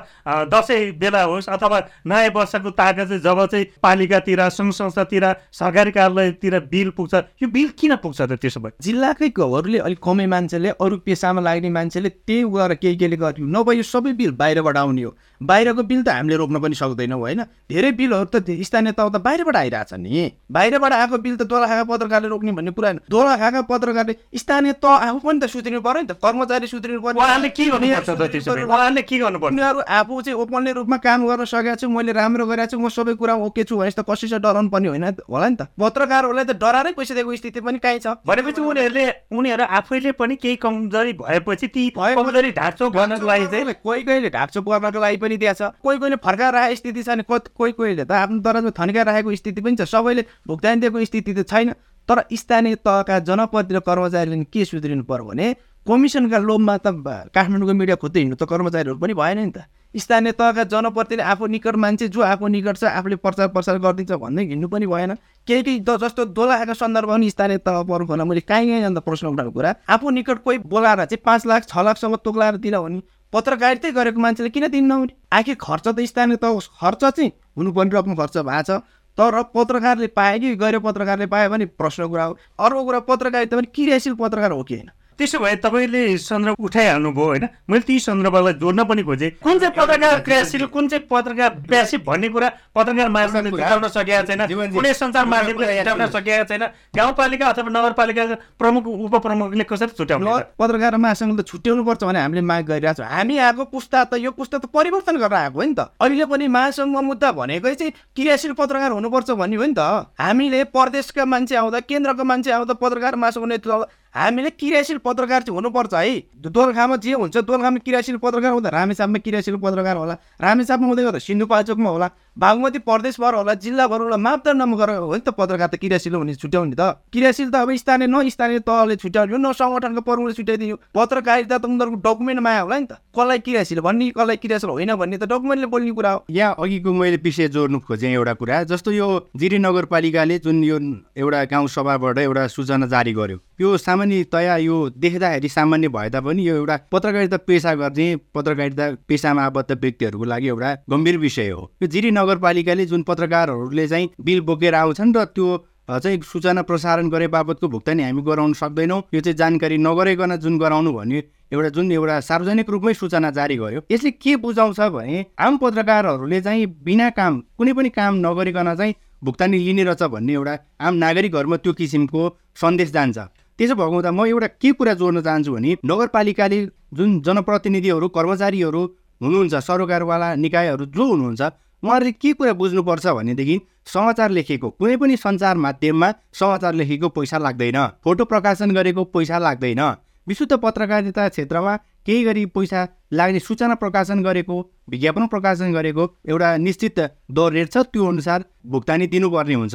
दसैँ 0.53 0.93
बेला 1.01 1.23
होस् 1.33 1.49
अथवा 1.49 1.79
नयाँ 2.05 2.29
वर्षको 2.37 2.71
ताका 2.77 3.05
चाहिँ 3.09 3.25
जब 3.25 3.41
चाहिँ 3.49 3.65
पालिकातिर 3.81 4.41
सङ्घ 4.53 4.73
संस्थातिर 4.77 5.25
सरकारी 5.49 5.91
कार्यालयतिर 5.97 6.59
बिल 6.69 6.91
पुग्छ 6.93 7.15
यो 7.41 7.49
बिल 7.49 7.69
किन 7.87 7.97
पुग्छ 8.03 8.21
त 8.27 8.33
त्यसो 8.43 8.61
भए? 8.61 8.75
जिल्लाकै 8.83 9.31
घरहरूले 9.31 9.79
अलिक 9.87 10.01
कमै 10.03 10.27
मान्छेले 10.27 10.71
अरू 10.83 10.97
पेसामा 11.07 11.41
लाग्ने 11.47 11.71
मान्छेले 11.71 12.11
त्यही 12.27 12.43
गएर 12.51 12.73
केही 12.83 12.97
केहीले 12.99 13.17
गर्ने 13.17 13.47
नभए 13.47 13.75
यो 13.79 13.85
सबै 13.87 14.13
बिल 14.19 14.31
बाहिरबाट 14.35 14.77
आउने 14.77 15.03
हो। 15.07 15.11
बाहिरको 15.39 15.83
बिल 15.87 16.03
त 16.03 16.09
हामीले 16.11 16.37
रोक्न 16.43 16.59
पनि 16.59 16.75
सक्दैनौँ 16.75 17.21
होइन? 17.21 17.41
धेरै 17.71 17.91
बिलहरू 17.95 18.27
त 18.27 18.43
स्थानीय 18.43 18.93
तह 18.99 19.07
त 19.07 19.23
बाहिरबाट 19.23 19.57
आइरहेछ 19.57 19.93
नि। 20.03 20.35
बाहिरबाट 20.51 20.93
आएको 20.99 21.17
बिल 21.23 21.37
त 21.37 21.43
दोला 21.47 21.67
खाएका 21.71 21.85
पत्रकारले 21.87 22.29
रोक्ने 22.35 22.53
भन्ने 22.59 22.71
कुरा 22.75 22.89
होइन। 22.91 23.01
दोला 23.07 23.37
खाएका 23.39 23.63
पत्रकारले 23.71 24.15
स्थानीय 24.35 24.73
तह 24.83 25.07
आफू 25.07 25.19
पनि 25.23 25.39
त 25.39 25.47
सुध्रिनु 25.47 25.81
पऱ्यो 25.87 26.03
नि 26.03 26.09
त 26.11 26.19
कर्मचारी 26.19 26.67
सुध्रिनु 26.67 27.01
पर्यो 27.07 27.23
उहाँले 27.23 27.49
के 27.55 27.71
उहाँले 27.71 29.03
के 29.07 29.19
गर्नुपर्छ? 29.23 29.53
उनीहरू 29.55 29.81
आफू 29.87 30.15
चाहिँ 30.27 30.39
ओपनली 30.43 30.73
रूपमा 30.75 30.97
काम 31.07 31.21
गर्न 31.31 31.45
सकेको 31.47 31.79
छु 31.79 31.87
मैले 31.87 32.13
राम्रो 32.19 32.47
गरेको 32.51 32.75
छु 32.75 32.79
म 32.83 32.91
सबै 32.91 33.15
कुरा 33.15 33.35
ओके 33.47 33.63
छु 33.63 33.77
भने 33.79 33.95
त 33.95 34.03
कसैसँग 34.03 34.43
डराउनु 34.43 34.71
पर्ने 34.75 34.89
होइन 34.89 35.05
होला 35.31 35.49
नि 35.49 35.57
त। 35.61 35.69
पत्रकारहरूलाई 35.77 36.45
त 36.45 36.57
डराएरै 36.57 36.93
पैसा 36.97 37.15
दिएको 37.15 37.37
स्थिति 37.37 37.61
पनि 37.61 37.76
काहीँ 37.79 37.99
छ। 37.99 38.07
भनेपछि 38.27 38.61
उनीहरूले 38.61 39.05
उनीहरू 39.33 39.65
आफैले 39.65 40.13
पनि 40.13 40.37
केही 40.37 40.57
कमजोरी 40.57 41.13
भएपछि 41.13 41.67
ती 41.69 41.83
भएको- 41.97 42.25
कमजोरी 42.25 42.51
ढाँचो 42.53 42.91
गर्नको 42.91 43.27
लागि 43.27 43.47
चाहिँ 43.47 43.75
कोही 43.83 44.03
कोहीले 44.03 44.31
ढाकछोप 44.31 44.65
गर्नको 44.69 45.01
लागि 45.01 45.17
पनि 45.17 45.37
दिएको 45.37 45.55
छ। 45.55 45.71
कोही 45.83 45.99
कोहीले 45.99 46.17
फर्काएर 46.17 46.53
राखेको 46.55 46.77
स्थिति 46.77 47.03
छ 47.03 47.09
कति 47.31 47.51
कोही 47.57 47.73
कोहीले 47.73 48.05
त 48.05 48.13
आफ्नो 48.13 48.39
दराजमा 48.41 48.71
थन्काएर 48.79 49.07
राखेको 49.07 49.35
स्थिति 49.35 49.61
पनि 49.61 49.77
छ। 49.77 49.89
सबैले 49.89 50.23
भुक्तानी 50.47 50.81
दिएको 50.81 51.05
स्थिति 51.05 51.33
त 51.35 51.49
छैन। 51.49 51.75
तर 52.09 52.23
स्थानीय 52.33 52.75
तहका 52.87 53.19
जनप्रति 53.27 53.75
र 53.75 53.79
कर्मचारीले 53.83 54.45
के 54.47 54.65
सुध्रिनु 54.65 55.03
पर्यो 55.11 55.25
भने 55.27 55.47
कमिसनका 55.87 56.39
लोभमा 56.39 56.77
त 56.79 56.87
काठमाडौँको 57.35 57.75
मिडिया 57.75 57.97
खोज्दै 57.99 58.21
हिँड्नु 58.21 58.37
त 58.39 58.47
कर्मचारीहरू 58.47 58.99
पनि 58.99 59.15
भएन 59.15 59.39
नि 59.39 59.51
त। 59.51 59.67
स्थानीय 59.97 60.33
तहका 60.33 60.65
जनप्रतिले 60.67 61.23
आफू 61.25 61.47
निकट 61.47 61.77
मान्छे 61.77 62.09
जो 62.09 62.21
आफू 62.23 62.47
निकट 62.49 62.77
छ 62.77 62.85
आफूले 62.85 63.17
प्रचार 63.17 63.49
प्रसार 63.49 63.79
गरिदिन्छ 63.79 64.13
भन्दै 64.15 64.45
हिँड्नु 64.45 64.69
पनि 64.69 64.87
भएन। 64.87 65.15
केही 65.49 65.63
केही 65.63 65.79
जस्तो 65.81 66.25
दोलाहाका 66.37 66.75
सन्दर्भमा 66.75 67.15
पनि 67.15 67.31
स्थानीय 67.31 67.59
तह 67.59 67.83
प्रमुखहरूलाई 67.83 68.29
मैले 68.29 68.41
काहीँ 68.43 68.69
काहीँ 68.71 68.85
अन्त 68.85 68.99
प्रश्न 69.05 69.27
उठाएको 69.27 69.51
कुरा। 69.53 69.75
आफू 69.89 70.11
निकट 70.11 70.43
कोही 70.45 70.59
बोलाएर 70.67 71.05
चाहिँ 71.07 71.23
पाँच 71.25 71.47
लाख 71.47 71.65
छ 71.67 71.85
लाखसम्म 71.87 72.17
तोक्लाएर 72.25 72.57
दिन 72.59 72.77
भने 72.77 73.01
पत्रकारितै 73.33 73.91
गरेको 73.93 74.21
मान्छेले 74.21 74.51
किन 74.51 74.69
दिन 74.69 74.85
नहुने 74.87 75.15
आखिर 75.33 75.57
खर्च 75.61 75.89
त 75.89 76.05
स्थानीय 76.07 76.37
तह 76.37 76.59
खर्च 76.81 77.05
चाहिँ 77.07 77.33
हुनुपर्ने 77.57 77.99
रकम 77.99 78.15
खर्च 78.17 78.37
भएको 78.39 78.63
छ। 78.63 78.81
तर 79.19 79.43
पत्रकारले 79.55 80.07
पाए 80.13 80.39
कि 80.39 80.55
गैर 80.57 80.79
पत्रकारले 80.85 81.27
पायो 81.27 81.51
भने 81.51 81.67
प्रश्न 81.73 82.09
कुरा 82.09 82.25
हो। 82.25 82.37
अर्को 82.61 82.85
कुरा 82.85 83.01
पत्रकारिता 83.09 83.57
पनि 83.57 83.67
क्रियाशील 83.75 84.15
पत्रकार 84.15 84.53
हो 84.53 84.63
कि 84.63 84.75
होइन? 84.75 84.91
त्यसो 85.19 85.39
भए 85.41 85.57
तपाईँले 85.65 86.03
सन्दर्भ 86.21 86.61
उठाइहाल्नुभयो 86.61 87.27
होइन? 87.27 87.45
मैले 87.71 87.85
ती 87.89 87.99
सन्दर्भलाई 87.99 88.53
जोड्न 88.61 88.85
पनि 88.85 89.03
खोजेँ। 89.03 89.31
कुन 89.41 89.59
चाहिँ 89.59 89.75
पत्रकार 89.77 90.21
क्रियाशील 90.21 90.65
कुन 90.69 90.89
चाहिँ 90.89 91.07
पत्रकार 91.09 91.51
प्यासिभ 91.65 92.01
भन्ने 92.05 92.29
कुरा 92.29 92.49
पत्रकार 92.77 93.09
महासङ्घले 93.09 93.51
जुटाउन 93.51 93.89
सकेका 93.89 94.23
छैन। 94.29 94.43
कुनै 94.77 94.93
सञ्चार 94.93 95.25
माध्यमले 95.25 95.77
जुटाउन 95.79 96.07
सकेका 96.13 96.45
छैन। 96.45 96.65
गाउँपालिका 96.93 97.47
अथवा 97.49 97.71
नगरपालिकाका 97.73 98.35
प्रमुख 98.61 98.85
उपप्रमुखले 98.87 99.65
कसरी 99.65 99.97
छुट्याउने? 99.97 100.53
पत्रकार 100.61 100.97
महासङ्घले 101.01 101.43
त 101.43 101.47
छुट्याउनुपर्छ 101.49 102.03
भने 102.05 102.21
हामीले 102.21 102.43
माग 102.45 102.65
गरिरहेको 102.69 103.01
छौँ 103.01 103.09
हामी 103.09 103.35
आएको 103.41 103.65
पुस्ता 103.73 104.05
त 104.05 104.21
यो 104.21 104.31
पुस्ता 104.37 104.59
त 104.61 104.69
परिवर्तन 104.69 105.17
गरेर 105.17 105.49
आएको 105.49 105.57
हो 105.57 105.65
नि 105.65 105.75
त। 105.75 105.97
अहिले 105.97 106.25
पनि 106.29 106.45
महासङ्घमा 106.45 107.01
मुद्दा 107.01 107.33
भनेकै 107.33 107.75
चाहिँ 107.75 107.93
क्रियाशील 108.13 108.53
पत्रकार 108.53 108.93
हुनुपर्छ 108.93 109.31
भन्ने 109.33 109.57
हो 109.57 109.65
नि 109.65 109.75
त। 109.75 110.13
हामीले 110.21 110.65
प्रदेशका 110.69 111.25
मान्छे 111.25 111.57
आउँदा 111.57 111.81
केन्द्रको 111.89 112.25
मान्छे 112.25 112.51
आउँदा 112.53 112.75
पत्रकार 112.77 113.17
महासङ्घ 113.17 113.47
नेतृत्व 113.49 113.85
हामीले 114.17 114.51
क्रियाशील 114.51 114.99
पत्रकार 115.05 115.43
चाहिँ 115.43 115.57
हुनुपर्छ 115.57 115.95
है। 115.95 116.41
दोलखामा 116.41 116.97
जे 116.97 117.13
हुन्छ 117.13 117.37
दोलखामा 117.37 117.79
क्रियाशील 117.85 118.17
पत्रकार 118.17 118.53
हुँदा 118.53 118.69
रामेछापमा 118.73 119.19
क्रियाशील 119.21 119.57
पत्रकार 119.61 119.97
होला। 119.97 120.15
रामेछापमा 120.41 120.87
हुँदै 120.87 121.03
गर्दा 121.05 121.19
सिन्धुपाल्चोकमा 121.21 121.91
होला। 121.91 122.09
बागमती 122.37 122.79
प्रदेशभर 122.85 123.35
होला 123.35 123.55
जिल्लाभर 123.65 124.01
होला 124.01 124.17
मापदण्डमा 124.17 124.77
गरेर 124.77 124.99
हो 125.01 125.15
नि 125.15 125.21
त 125.25 125.33
पत्रकार 125.33 125.69
त 125.73 125.81
क्रियाशील 125.81 126.15
हुने 126.15 126.35
छुट्याउने 126.37 126.77
त। 126.77 127.01
क्रियाशील 127.09 127.49
त 127.51 127.57
अब 127.57 127.73
स्थानीय 127.81 128.07
न 128.13 128.29
स्थानीय 128.29 128.59
तहले 128.61 128.97
छुट्याउने 129.01 129.37
न 129.41 129.53
सङ्गठनको 129.57 130.01
प्रमुखले 130.05 130.35
छुट्याइदियो। 130.37 130.77
पत्रकारिता 130.93 131.57
त 131.59 131.65
उनीहरूको 131.65 131.97
डकुमेन्टमा 132.05 132.51
आयो 132.51 132.65
होला 132.65 132.79
नि 132.79 132.87
त। 132.87 133.01
कसलाई 133.17 133.39
क्रियाशील 133.41 133.81
भन्ने 133.81 134.11
कसलाई 134.13 134.37
क्रियाशील 134.37 134.71
होइन 134.71 134.95
भन्ने 135.01 135.17
त 135.17 135.25
डकुमेन्टले 135.33 135.67
बोल्ने 135.73 135.93
कुरा 135.97 136.11
हो। 136.13 136.25
यहाँ 136.29 136.55
अघिको 136.61 136.93
मैले 136.93 137.17
विषय 137.25 137.49
जोड्नु 137.57 137.79
खोजेँ 137.89 138.13
एउटा 138.13 138.35
कुरा 138.37 138.63
जस्तो 138.69 138.91
यो 138.93 139.09
जिरी 139.33 139.59
नगरपालिकाले 139.59 140.39
जुन 140.45 140.63
यो 140.65 140.77
एउटा 141.17 141.45
गाउँ 141.49 141.69
सभाबाट 141.73 142.19
एउटा 142.19 142.47
सूचना 142.53 142.87
जारी 142.93 143.13
गर्यो 143.17 143.39
यो 143.61 143.77
सामान्यतया 143.81 144.57
यो 144.61 144.77
देख्दाखेरि 144.93 145.49
सामान्य 145.49 145.89
भए 145.89 146.09
तापनि 146.13 146.49
यो 146.49 146.55
एउटा 146.57 146.77
पत्रकारिता 146.93 147.37
पेसा 147.49 147.75
गर्ने 147.75 148.07
पत्रकारिता 148.35 148.85
पेसामा 149.09 149.43
आबद्ध 149.47 149.73
व्यक्तिहरूको 149.73 150.25
लागि 150.25 150.49
एउटा 150.49 150.75
गम्भीर 150.91 151.17
विषय 151.19 151.49
हो। 151.51 151.63
यो 151.83 151.89
जिरी 151.89 152.11
नगरपालिकाले 152.27 152.87
जुन 152.87 153.03
पत्रकारहरूले 153.05 153.87
चाहिँ 153.89 154.11
बिल 154.21 154.41
बोकेर 154.43 154.75
आउँछन् 154.75 155.15
र 155.17 155.25
त्यो 155.31 155.57
चाहिँ 155.89 156.21
सूचना 156.27 156.63
प्रसारण 156.63 157.09
गरे 157.09 157.27
बापतको 157.31 157.69
भुक्तानी 157.69 158.03
हामी 158.03 158.23
गराउन 158.23 158.53
सक्दैनौँ। 158.53 159.03
यो 159.15 159.21
चाहिँ 159.21 159.37
जानकारी 159.37 159.77
नगरिकन 159.79 160.37
जुन 160.37 160.59
गराउनु 160.59 160.93
भन्ने 160.93 161.23
एउटा 161.53 161.69
जुन 161.69 161.93
एउटा 161.93 162.19
सार्वजनिक 162.21 162.71
रूपमै 162.71 162.95
सूचना 162.95 163.31
जारी 163.31 163.57
गर्यो 163.57 163.81
यसले 163.91 164.11
के 164.11 164.35
बुझाउँछ 164.43 164.81
भने 164.91 165.25
आम 165.39 165.57
पत्रकारहरूले 165.63 166.41
चाहिँ 166.41 166.67
बिना 166.83 167.11
काम 167.15 167.41
कुनै 167.59 167.73
पनि 167.73 167.89
काम 167.95 168.15
नगरिकन 168.19 168.75
चाहिँ 168.75 168.95
भुक्तानी 169.25 169.59
लिने 169.59 169.85
रहेछ 169.85 170.03
भन्ने 170.11 170.33
एउटा 170.33 170.59
आम 170.81 170.95
नागरिकहरूमा 170.95 171.57
त्यो 171.63 171.73
किसिमको 171.73 172.23
सन्देश 172.61 172.91
जान्छ। 172.93 173.19
त्यसो 173.59 173.75
भएको 173.75 173.95
हुँदा 173.95 174.11
म 174.11 174.27
एउटा 174.27 174.47
के 174.59 174.73
कुरा 174.75 174.95
जोड्न 174.99 175.23
चाहन्छु 175.23 175.53
भने 175.53 175.77
नगरपालिकाले 175.87 176.59
जुन 176.93 177.21
जनप्रतिनिधिहरू 177.23 178.09
कर्मचारीहरू 178.11 178.83
हुनुहुन्छ 179.23 179.55
सरोकारवाला 179.55 180.35
निकायहरू 180.35 180.85
जो 180.93 181.05
हुनुहुन्छ 181.07 181.43
उहाँहरूले 181.83 182.13
के 182.13 182.33
कुरा 182.33 182.53
बुझ्नुपर्छ 182.53 183.07
भनेदेखि 183.09 183.61
समाचार 183.87 184.31
लेखेको 184.31 184.71
कुनै 184.71 184.97
पनि 184.97 185.17
सञ्चार 185.17 185.57
माध्यममा 185.57 186.13
समाचार 186.33 186.75
लेखेको 186.75 187.09
पैसा 187.09 187.39
लाग्दैन 187.39 187.79
फोटो 188.05 188.25
प्रकाशन 188.25 188.71
गरेको 188.75 189.05
पैसा 189.15 189.39
लाग्दैन। 189.39 189.83
विशुद्ध 190.27 190.53
पत्रकारिता 190.57 191.29
क्षेत्रमा 191.29 191.77
केही 192.07 192.25
गरी 192.25 192.45
पैसा 192.47 192.87
लाग्ने 193.13 193.39
सूचना 193.39 193.75
प्रकाशन 193.75 194.23
गरेको 194.23 194.57
विज्ञापन 194.91 195.27
प्रकाशन 195.27 195.73
गरेको 195.73 196.05
एउटा 196.29 196.57
निश्चित 196.57 196.99
दर 197.31 197.53
रेट 197.53 197.71
छ 197.73 197.79
त्यो 197.87 198.07
अनुसार 198.07 198.45
भुक्तानी 198.67 199.07
दिनुपर्ने 199.07 199.55
हुन्छ। 199.55 199.75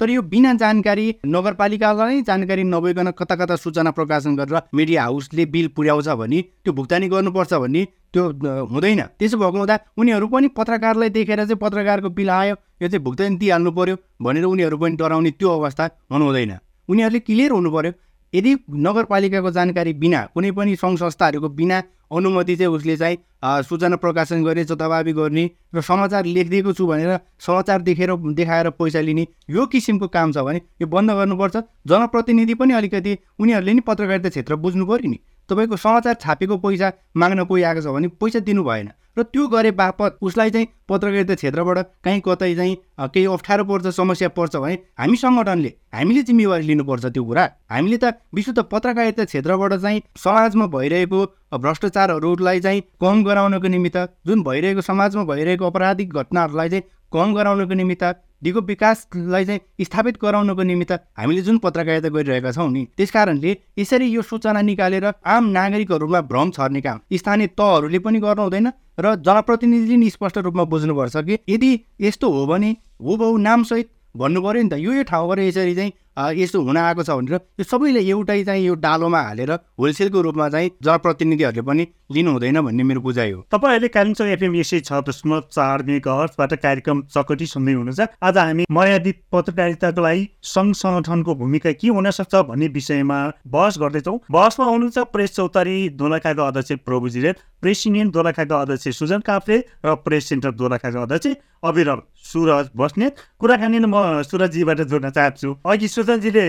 तर 0.00 0.10
यो 0.10 0.22
बिना 0.24 0.52
जानकारी 0.56 1.06
नगरपालिकालाई 1.26 2.22
जानकारी 2.22 2.62
नभइकन 2.64 3.10
कता 3.18 3.36
कता 3.36 3.56
सूचना 3.56 3.90
प्रकाशन 3.90 4.36
गरेर 4.36 4.60
मिडिया 4.74 5.02
हाउसले 5.02 5.46
बिल 5.46 5.68
पुर्याउँछ 5.76 6.08
भने 6.20 6.40
त्यो 6.64 6.72
भुक्तानी 6.72 7.08
गर्नुपर्छ 7.08 7.52
भन्ने 7.54 7.84
त्यो 8.12 8.24
हुँदैन। 8.72 9.02
त्यसो 9.18 9.38
भएको 9.38 9.58
हुँदा 9.58 9.78
उनीहरू 9.98 10.26
पनि 10.26 10.48
पत्रकारलाई 10.56 11.08
देखेर 11.10 11.44
चाहिँ 11.44 11.60
पत्रकारको 11.62 12.10
बिल 12.16 12.30
आयो 12.30 12.54
यो 12.82 12.88
चाहिँ 12.88 13.04
भुक्तानी 13.04 13.36
दिइहाल्नु 13.36 13.70
पर्यो 13.72 13.96
भनेर 14.22 14.44
उनीहरू 14.44 14.78
पनि 14.78 14.96
डराउने 14.96 15.30
त्यो 15.36 15.48
अवस्था 15.58 15.90
हुनु 16.12 16.24
हुँदैन 16.24 16.52
उनीहरूले 16.88 17.20
क्लियर 17.20 17.50
हुनु 17.52 17.70
पर्यो 17.70 17.92
यदि 18.34 18.54
नगरपालिकाको 18.86 19.50
जानकारी 19.50 19.92
बिना 20.02 20.20
कुनै 20.34 20.50
पनि 20.52 20.76
सङ्घ 20.76 20.98
संस्थाहरूको 20.98 21.48
बिना 21.60 21.82
अनुमति 22.12 22.56
चाहिँ 22.56 22.72
उसले 22.74 22.96
चाहिँ 22.96 23.16
सूचना 23.64 23.96
प्रकाशन 23.96 24.44
गर्ने 24.44 24.64
जताभावी 24.64 25.12
गर्ने 25.12 25.44
र 25.74 25.80
समाचार 25.80 26.24
लेखिदिएको 26.26 26.72
छु 26.72 26.86
भनेर 26.86 27.18
समाचार 27.46 27.82
देखेर 27.82 28.14
देखाएर 28.34 28.70
पैसा 28.78 29.00
लिने 29.00 29.26
यो 29.50 29.66
किसिमको 29.66 30.08
काम 30.08 30.32
छ 30.32 30.44
भने 30.46 30.60
यो 30.82 30.86
बन्द 30.86 31.10
गर्नुपर्छ। 31.10 31.56
जनप्रतिनिधि 31.86 32.54
पनि 32.54 32.74
अलिकति 32.74 33.18
उनीहरूले 33.38 33.72
नि 33.74 33.80
पत्रकारिता 33.86 34.28
क्षेत्र 34.28 34.56
बुझ्नु 34.56 34.86
पऱ्यो 34.86 35.10
नि। 35.10 35.18
तपाईँको 35.50 35.76
समाचार 35.76 36.14
छापेको 36.22 36.56
पैसा 36.64 36.92
माग्न 37.16 37.44
कोही 37.44 37.62
आएको 37.62 37.80
छ 37.80 37.94
भने 37.94 38.08
पैसा 38.16 38.38
दिनु 38.48 38.64
भएन। 38.64 38.90
र 39.18 39.22
त्यो 39.26 39.46
गरे 39.48 39.70
बापत 39.74 40.18
उसलाई 40.22 40.50
चाहिँ 40.50 40.66
पत्रकारिता 40.88 41.34
क्षेत्रबाट 41.34 41.78
कहीँ 42.04 42.20
कतै 42.24 42.54
चाहिँ 42.54 42.76
केही 43.10 43.24
अप्ठ्यारो 43.26 43.64
पर्छ 43.66 43.86
समस्या 43.94 44.28
पर्छ 44.38 44.56
भने 44.56 44.74
हामी 45.00 45.16
सङ्गठनले 45.16 45.72
हामीले 45.94 46.22
जिम्मेवारी 46.22 46.66
लिनुपर्छ 46.66 47.06
त्यो 47.06 47.24
कुरा। 47.24 47.44
हामीले 47.70 47.98
त 47.98 48.14
विशुद्ध 48.34 48.62
पत्रकारिता 48.70 49.24
क्षेत्रबाट 49.24 49.74
चाहिँ 49.74 50.02
समाजमा 50.16 50.66
भइरहेको 50.70 51.20
भ्रष्टाचारहरूलाई 51.58 52.60
चाहिँ 52.60 52.82
कम 53.02 53.24
गराउनको 53.26 53.68
निमित्त 53.68 53.98
जुन 54.26 54.42
भइरहेको 54.46 54.80
समाजमा 54.86 55.24
भइरहेको 55.26 55.66
अपराधिक 55.66 56.14
घटनाहरूलाई 56.14 56.68
चाहिँ 56.70 56.84
कम 57.12 57.34
गराउनको 57.34 57.74
निमित्त 57.74 58.04
दिगो 58.42 58.60
विकासलाई 58.62 59.44
चाहिँ 59.44 59.84
स्थापित 59.84 60.18
गराउनको 60.22 60.62
निमित्त 60.62 60.92
हामीले 61.18 61.42
जुन 61.42 61.58
पत्रकारिता 61.58 62.08
गरिरहेका 62.08 62.52
छौँ 62.52 62.70
नि 62.70 62.86
त्यस 62.96 63.10
कारणले 63.10 63.56
यसरी 63.78 64.06
यो 64.08 64.22
सूचना 64.22 64.60
निकालेर 64.62 65.06
आम 65.26 65.48
नागरिकहरूमा 65.50 66.20
भ्रम 66.26 66.50
छर्ने 66.50 66.80
काम 66.80 67.00
स्थानीय 67.14 67.46
तहहरूले 67.54 67.98
पनि 68.00 68.20
गर्नु 68.20 68.42
हुँदैन 68.42 68.72
र 68.98 69.14
जनप्रतिनिधिले 69.22 69.96
नि 69.96 70.10
स्पष्ट 70.10 70.38
रूपमा 70.40 70.64
बुझ्नुपर्छ 70.66 71.16
कि 71.18 71.38
यदि 71.48 71.72
यस्तो 72.00 72.30
हो 72.30 72.46
भने 72.46 72.76
हो 73.02 73.16
बहु 73.16 73.36
नामसहित 73.40 73.90
भन्नु 74.16 74.40
पऱ्यो 74.42 74.62
नि 74.62 74.68
त 74.68 74.74
यो 74.78 74.92
यो 74.92 75.02
ठाउँबाट 75.06 75.38
यसरी 75.38 75.74
चाहिँ 75.74 75.92
यस्तो 76.36 76.60
हुन 76.62 76.76
आएको 76.76 77.02
छ 77.02 77.10
भनेर 77.10 77.34
यो 77.60 77.64
सबैले 77.64 78.00
एउटै 78.02 78.42
चाहिँ 78.44 78.64
यो 78.64 78.74
डालोमा 78.82 79.20
हालेर 79.22 79.50
होलसेलको 79.78 80.20
रूपमा 80.20 80.48
चाहिँ 80.50 80.70
जनप्रतिनिधिहरूले 80.82 81.62
पनि 81.62 81.86
लिनु 82.12 82.30
हुँदैन 82.32 82.60
भन्ने 82.60 82.82
मेरो 82.82 83.00
बुझाइ 83.00 83.30
हो। 83.30 83.40
तपाईँहरूले 83.52 83.88
कालिम्पोङ 83.88 84.28
एफएम 84.28 84.54
यसै 84.56 84.80
छ 84.80 85.00
दशमलव 85.06 85.42
चार 85.48 86.56
कार्यक्रम 86.56 87.02
चकटी 87.14 87.46
सुन्दै 87.46 87.72
हुनुहुन्छ। 87.72 88.00
आज 88.20 88.38
हामी 88.38 88.64
मर्यादित 88.68 89.22
पत्रकारिताको 89.32 90.02
लागि 90.02 90.28
सङ्घ 90.44 90.74
सङ्गठनको 90.76 91.34
भूमिका 91.40 91.72
के 91.78 91.88
हुन 91.88 92.10
सक्छ 92.10 92.34
भन्ने 92.50 92.68
विषयमा 92.76 93.18
बहस 93.46 93.78
गर्दैछौँ। 93.78 94.18
बहसमा 94.30 94.66
हुनुहुन्छ 94.66 94.98
प्रेस 95.14 95.36
चौतारी 95.36 95.76
दोलखाका 95.94 96.46
अध्यक्ष 96.48 96.72
प्रभु 96.84 97.08
जिरेल 97.08 97.34
प्रेस 97.62 97.86
युनियन 97.86 98.10
दोलखाका 98.10 98.60
अध्यक्ष 98.60 98.98
सुजन 98.98 99.20
काफ्रे 99.22 99.64
र 99.86 99.94
प्रेस 100.04 100.28
सेन्टर 100.28 100.50
दोलखाका 100.58 101.02
अध्यक्ष 101.02 101.38
अविरल 101.64 102.00
सुरज 102.32 102.70
बस्नेत 102.76 103.16
कुराकानी 103.40 103.78
म 103.80 104.22
सुरजजीबाट 104.22 104.80
जोड्न 104.90 105.10
चाहन्छु। 105.10 105.48
अघि 105.66 105.88
सुजनजीले 105.88 106.46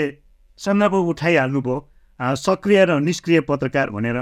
सन्दर्भ 0.60 0.94
उठाइहाल्नुभयो 0.94 1.76
सक्रिय 2.20 2.86
र 2.86 3.00
निष्क्रिय 3.02 3.41
पत्रकार 3.50 3.89
भनेर। 3.89 4.17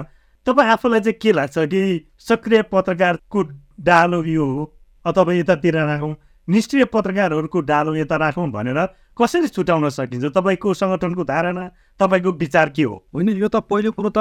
तपाईँ 0.47 0.69
आफूलाई 0.71 0.99
चाहिँ 0.99 1.19
के 1.21 1.31
लाग्छ 1.31 1.57
कि 1.67 1.81
सक्रिय 2.19 2.61
पत्रकारको 2.71 3.43
डालो 3.83 4.23
यो 4.23 4.45
हो 4.45 4.63
अथवा 5.05 5.33
यतातिर 5.33 5.75
राखौँ? 5.77 6.15
निष्क्रिय 6.47 6.85
पत्रकारहरूको 6.93 7.59
डालो 7.61 7.95
यता 7.95 8.15
राखौँ 8.17 8.49
भनेर 8.51 8.79
कसरी 9.19 9.47
छुट्याउन 9.47 9.89
सकिन्छ? 9.89 10.25
तपाईँको 10.31 10.73
सङ्गठनको 10.73 11.23
धारणा 11.23 11.65
तपाईँको 11.99 12.31
विचार 12.39 12.69
के 12.69 12.83
हो? 12.83 12.95
होइन 13.13 13.29
यो 13.35 13.47
त 13.47 13.55
पहिलो 13.67 13.91
कुरो 13.91 14.09
त 14.15 14.19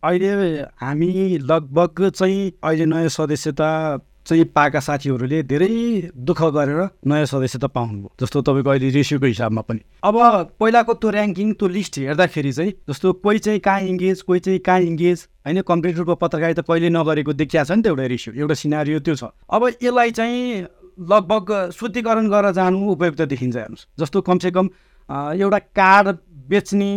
अहिले 0.00 0.64
हामी 0.80 1.38
लगभग 1.44 2.08
चाहिँ 2.10 2.52
अहिले 2.64 2.84
नयाँ 2.88 3.08
सदस्यता 3.12 3.68
चाहिँ 4.26 4.44
पाएका 4.54 4.80
साथीहरूले 4.80 5.42
धेरै 5.42 5.68
दुःख 6.14 6.42
गरेर 6.54 6.80
नयाँ 7.06 7.26
सदस्यता 7.26 7.66
पाउनुभयो 7.66 8.10
जस्तो 8.20 8.42
तपाईँको 8.42 8.70
अहिले 8.70 8.88
रेसियोको 8.90 9.26
हिसाबमा 9.26 9.62
पनि। 9.62 9.80
अब 10.04 10.16
पहिलाको 10.60 10.94
त्यो 10.94 11.10
ऱ्याङ्किङ 11.10 11.52
त्यो 11.54 11.68
लिस्ट 11.68 11.98
हेर्दाखेरि 11.98 12.52
चाहिँ 12.52 12.72
जस्तो 12.90 13.12
कोही 13.24 13.38
चाहिँ 13.38 13.60
कहाँ 13.60 13.80
इङ्गेज 13.90 14.22
कोही 14.22 14.40
चाहिँ 14.40 14.58
कहाँ 14.60 14.80
इङ्गेज 14.80 15.18
होइन 15.46 15.60
कम्प्लिट 15.62 15.96
रूपमा 15.96 16.14
पत्रकारिता 16.20 16.62
कहिले 16.62 16.88
नगरेको 16.90 17.32
देखिया 17.32 17.64
छ 17.64 17.70
नि 17.72 17.82
त 17.82 17.86
एउटा 17.86 18.06
रेसियो 18.06 18.34
एउटा 18.34 18.54
सिनारियो 18.54 19.00
त्यो 19.00 19.14
छ। 19.14 19.24
अब 19.50 19.62
यसलाई 19.82 20.10
चाहिँ 20.10 20.66
लगभग 21.10 21.70
शुद्धिकरण 21.72 22.28
गरेर 22.28 22.52
जानु 22.52 22.78
उपयुक्त 22.92 23.22
देखिन्छ 23.32 23.56
हेर्नुहोस्। 23.56 23.86
जस्तो 24.00 24.20
कमसेकम 24.20 24.66
एउटा 25.40 25.58
कार्ड 25.72 26.16
बेच्ने 26.50 26.92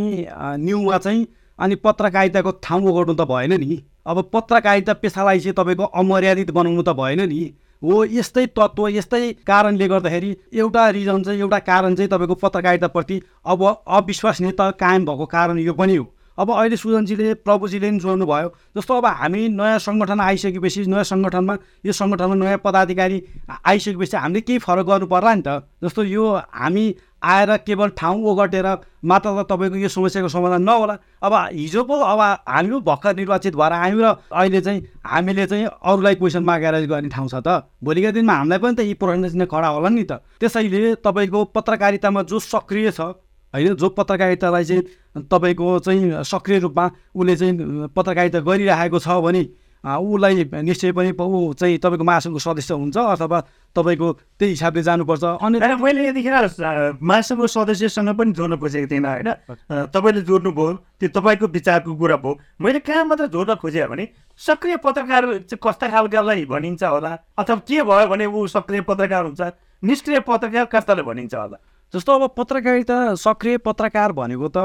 न्युमा 0.59 0.97
चाहिँ 0.97 1.27
अनि 1.59 1.75
पत्रकारिताको 1.79 2.51
ठाउँ 2.59 2.83
ओगट्नु 2.83 3.13
त 3.15 3.23
भएन 3.29 3.53
नि। 3.61 3.77
अब 4.05 4.29
पत्रकारिता 4.33 4.93
पेसालाई 4.93 5.39
चाहिँ 5.39 5.55
तपाईँको 5.55 5.83
अमर्यादित 5.95 6.51
बनाउनु 6.51 6.81
त 6.83 6.89
भएन 6.93 7.21
नि। 7.29 7.43
हो 7.81 8.03
यस्तै 8.05 8.45
तत्त्व 8.55 8.87
यस्तै 8.87 9.31
कारणले 9.47 9.87
गर्दाखेरि 9.87 10.35
एउटा 10.55 10.89
रिजन 10.89 11.23
चाहिँ 11.23 11.39
एउटा 11.39 11.59
कारण 11.59 11.95
चाहिँ 11.95 12.09
तपाईँको 12.09 12.35
पत्रकारिताप्रति 12.39 13.21
अब 13.45 13.63
अविश्वसनीयता 13.87 14.69
कायम 14.79 15.05
भएको 15.05 15.25
कारण 15.25 15.59
यो 15.59 15.73
पनि 15.73 15.95
हो। 15.95 16.05
अब 16.33 16.51
अहिले 16.51 16.77
सुजनजीले 16.77 17.33
प्रभुजीले 17.45 17.89
पनि 17.89 17.99
जोड्नु 17.99 18.25
भयो 18.25 18.49
जस्तो 18.77 18.93
अब 18.97 19.05
हामी 19.05 19.47
नयाँ 19.53 19.79
सङ्गठन 19.79 20.19
आइसकेपछि 20.19 20.85
नयाँ 20.89 21.03
सङ्गठनमा 21.05 21.57
यो 21.85 21.93
सङ्गठनमा 21.93 22.35
नयाँ 22.35 22.57
पदाधिकारी 22.63 23.17
आइसकेपछि 23.51 24.17
हामीले 24.17 24.41
केही 24.41 24.59
फरक 24.59 24.85
गर्नु 24.85 25.07
पर्ला 25.13 25.33
नि 25.35 25.43
त। 25.45 25.61
जस्तो 25.83 26.03
यो 26.03 26.25
हामी 26.33 26.85
आएर 27.23 27.57
केवल 27.65 27.89
ठाउँ 27.97 28.23
ओगटेर 28.23 28.67
मात्र 29.03 29.29
त 29.33 29.45
तपाईँको 29.49 29.77
यो 29.77 29.89
समस्याको 29.89 30.27
समाधान 30.27 30.61
नहोला। 30.63 30.95
अब 31.23 31.33
हिजो 31.53 31.83
पो 31.83 31.95
अब 31.95 32.19
हामी 32.47 32.69
पो 32.69 32.79
भर्खर 32.83 33.15
निर्वाचित 33.15 33.55
भएर 33.55 33.71
आयौँ 33.73 34.01
र 34.01 34.07
अहिले 34.31 34.61
चाहिँ 34.61 34.81
हामीले 35.05 35.45
चाहिँ 35.47 35.65
अरूलाई 35.65 36.15
क्वेसन 36.15 36.43
मागेर 36.43 36.85
गर्ने 36.85 37.09
ठाउँ 37.09 37.27
छ 37.27 37.35
त। 37.39 37.67
भोलिका 37.79 38.11
दिनमा 38.11 38.33
हामीलाई 38.33 38.59
पनि 38.59 38.75
त 38.75 38.79
यी 38.83 38.93
प्रश्न 38.99 39.45
खडा 39.47 39.67
होला 39.67 39.89
नि 39.89 40.03
त। 40.03 40.19
त्यसैले 40.39 40.95
तपाईँको 40.99 41.43
पत्रकारितामा 41.55 42.21
जो 42.27 42.39
सक्रिय 42.39 42.91
छ 42.91 43.15
होइन 43.53 43.75
जो 43.77 43.89
पत्रकारितालाई 43.89 44.63
चाहिँ 44.65 44.83
तपाईँको 45.23 45.79
चाहिँ 45.79 46.23
सक्रिय 46.25 46.59
रूपमा 46.59 46.85
उसले 47.15 47.35
चाहिँ 47.35 47.87
पत्रकारिता 47.95 48.39
गरिरहेको 48.39 48.99
छ 48.99 49.07
भने 49.21 49.43
उसलाई 49.83 50.63
निश्चय 50.63 50.91
पनि 50.95 51.11
ऊ 51.11 51.53
चाहिँ 51.59 51.77
तपाईँको 51.83 52.03
महासङ्घको 52.07 52.39
सदस्य 52.39 52.73
हुन्छ 52.73 52.97
अथवा 52.97 53.39
तपाईँको 53.75 54.07
त्यही 54.39 54.51
हिसाबले 54.55 54.81
जानुपर्छ। 54.83 55.23
अनि 55.43 55.59
मैले 55.59 56.07
यतिखेर 56.07 56.35
महासङ्घको 57.03 57.47
सदस्यसँग 57.47 58.09
पनि 58.15 58.31
जोड्न 58.31 58.55
खोजेको 58.63 58.87
थिइनँ 58.87 59.09
होइन? 59.11 59.29
तपाईँले 59.91 60.21
जोड्नुभयो 60.23 60.73
त्यो 61.03 61.09
तपाईँको 61.19 61.47
विचारको 61.51 61.91
कुरा 61.99 62.15
भयो। 62.15 62.39
मैले 62.63 62.79
कहाँ 62.79 63.03
मात्र 63.11 63.27
जोड्न 63.27 63.55
खोजेँ 63.59 63.87
भने 63.91 64.07
सक्रिय 64.39 64.77
पत्रकार 64.79 65.51
चाहिँ 65.51 65.59
कस्ता 65.59 65.87
खालकालाई 65.91 66.45
भनिन्छ 66.47 66.83
होला? 66.83 67.11
अथवा 67.37 67.55
के 67.67 67.83
भयो 67.83 68.07
भने 68.07 68.25
ऊ 68.31 68.47
सक्रिय 68.47 68.81
पत्रकार 68.87 69.23
हुन्छ? 69.35 69.41
निष्क्रिय 69.83 70.19
पत्रकार 70.23 70.65
कस्ताले 70.71 71.03
भनिन्छ 71.03 71.35
होला? 71.35 71.57
जस्तो 71.93 72.13
अब 72.19 72.33
पत्रकारिता 72.37 72.97
सक्रिय 73.21 73.57
पत्रकार 73.61 74.11
भनेको 74.17 74.47
त 74.49 74.57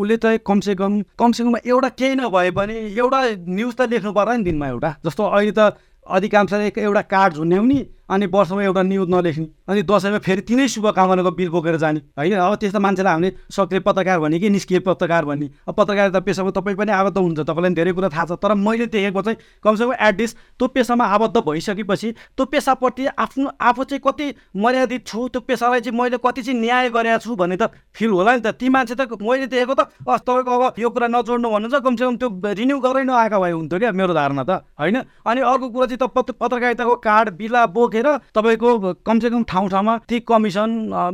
उसले 0.00 0.16
त 0.16 0.40
कमसेकम 0.48 0.92
कमसेकम 1.20 1.56
एउटा 1.60 1.88
केही 1.92 2.14
नभए 2.16 2.50
पनि 2.56 2.74
एउटा 2.96 3.20
न्युज 3.52 3.74
त 3.76 3.80
लेख्नु 3.92 4.12
पर्यो 4.16 4.36
नि 4.36 4.44
दिनमा 4.44 4.68
एउटा। 4.68 4.90
जस्तो 5.04 5.22
अहिले 5.28 5.52
त 5.52 5.76
अधिकांशले 6.06 6.72
एउटा 6.80 7.02
कार्ड 7.12 7.34
झुन्याउने 7.36 7.80
अनि 8.10 8.26
वर्षमा 8.26 8.62
एउटा 8.62 8.82
न्युज 8.82 9.08
नलेख्ने 9.10 9.46
अनि 9.70 9.82
दसैँमा 9.86 10.18
फेरि 10.18 10.42
तिनै 10.42 10.66
शुभकामनाको 10.68 11.30
बिल 11.30 11.48
बोकेर 11.48 11.76
जाने। 11.78 12.00
होइन? 12.18 12.34
अब 12.34 12.54
त्यस्तो 12.58 12.80
मान्छेलाई 12.80 13.12
हामीले 13.12 13.30
सक्रिय 13.48 13.80
पत्रकार 13.80 14.18
भने 14.20 14.38
कि 14.38 14.50
निष्क्रिय 14.50 14.80
पत्रकार 14.82 15.24
भन्ने 15.24 15.46
अब 15.68 15.74
पत्रकारिता 15.74 16.20
पेसामा 16.20 16.50
तपाईँ 16.50 16.76
पनि 16.76 16.92
आबद्ध 16.92 17.18
हुन्छ 17.18 17.40
तपाईँलाई 17.40 17.74
धेरै 17.74 17.92
कुरा 17.92 18.08
थाहा 18.10 18.24
छ। 18.26 18.32
तर 18.34 18.54
मैले 18.56 18.86
देखेको 18.90 19.22
चाहिँ 19.22 19.38
कमसेकम 19.62 19.92
एटलिस्ट 19.94 20.36
त्यो 20.58 20.68
पेसामा 20.68 21.04
आबद्ध 21.06 21.36
भइसकेपछि 21.38 22.08
त्यो 22.34 22.44
पेसाप्रति 22.50 23.06
आफ्नो 23.14 23.50
आफू 23.60 23.84
चाहिँ 23.84 24.02
कति 24.02 24.26
मर्यादित 24.58 25.06
छु 25.06 25.28
त्यो 25.30 25.40
पेसालाई 25.46 25.80
चाहिँ 25.80 25.98
मैले 25.98 26.18
कति 26.18 26.42
चाहिँ 26.42 26.58
न्याय 26.60 26.88
गरेको 26.90 27.18
छु 27.22 27.36
भन्ने 27.36 27.56
त 27.56 27.70
फिल 27.94 28.10
होला 28.10 28.34
नि 28.34 28.42
त। 28.42 28.58
ती 28.58 28.68
मान्छे 28.68 28.94
त 28.98 29.06
मैले 29.22 29.46
देखेको 29.46 29.74
त 29.74 29.86
अस 30.02 30.20
तपाईँको 30.26 30.50
अब 30.50 30.74
यो 30.78 30.88
कुरा 30.90 31.06
नजोड्नु 31.14 31.48
भन्नुहुन्छ 31.48 31.84
कमसेकम 31.86 32.16
त्यो 32.18 32.28
रिन्यू 32.58 32.76
गरेरै 32.80 33.04
नआएको 33.06 33.38
भए 33.38 33.52
हुन्थ्यो 33.54 33.78
क्या 33.78 33.92
मेरो 33.94 34.12
धारणा 34.18 34.42
त। 34.42 34.50
होइन? 34.74 34.96
अनि 35.22 35.40
अर्को 35.40 35.66
कुरा 35.70 35.86
चाहिँ 35.86 36.00
त 36.02 36.10
पत्रकारिताको 36.34 36.94
कार्ड 37.06 37.28
बिला 37.38 37.62
बोकेर 37.70 37.99
राखेर 38.00 38.18
तपाईँको 38.34 38.92
कमसेकम 39.04 39.42
ठाउँ 39.44 39.68
ठाउँमा 39.68 39.96
ती 40.08 40.20
कमिसन 40.20 40.70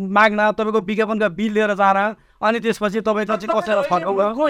माग्न 0.09 0.51
तपाईँको 0.53 0.81
विज्ञापनका 0.81 1.29
बिल 1.29 1.53
लिएर 1.53 1.75
जान 1.75 2.15
अनि 2.37 2.59
त्यसपछि 2.61 3.01
तपाईँ 3.01 3.27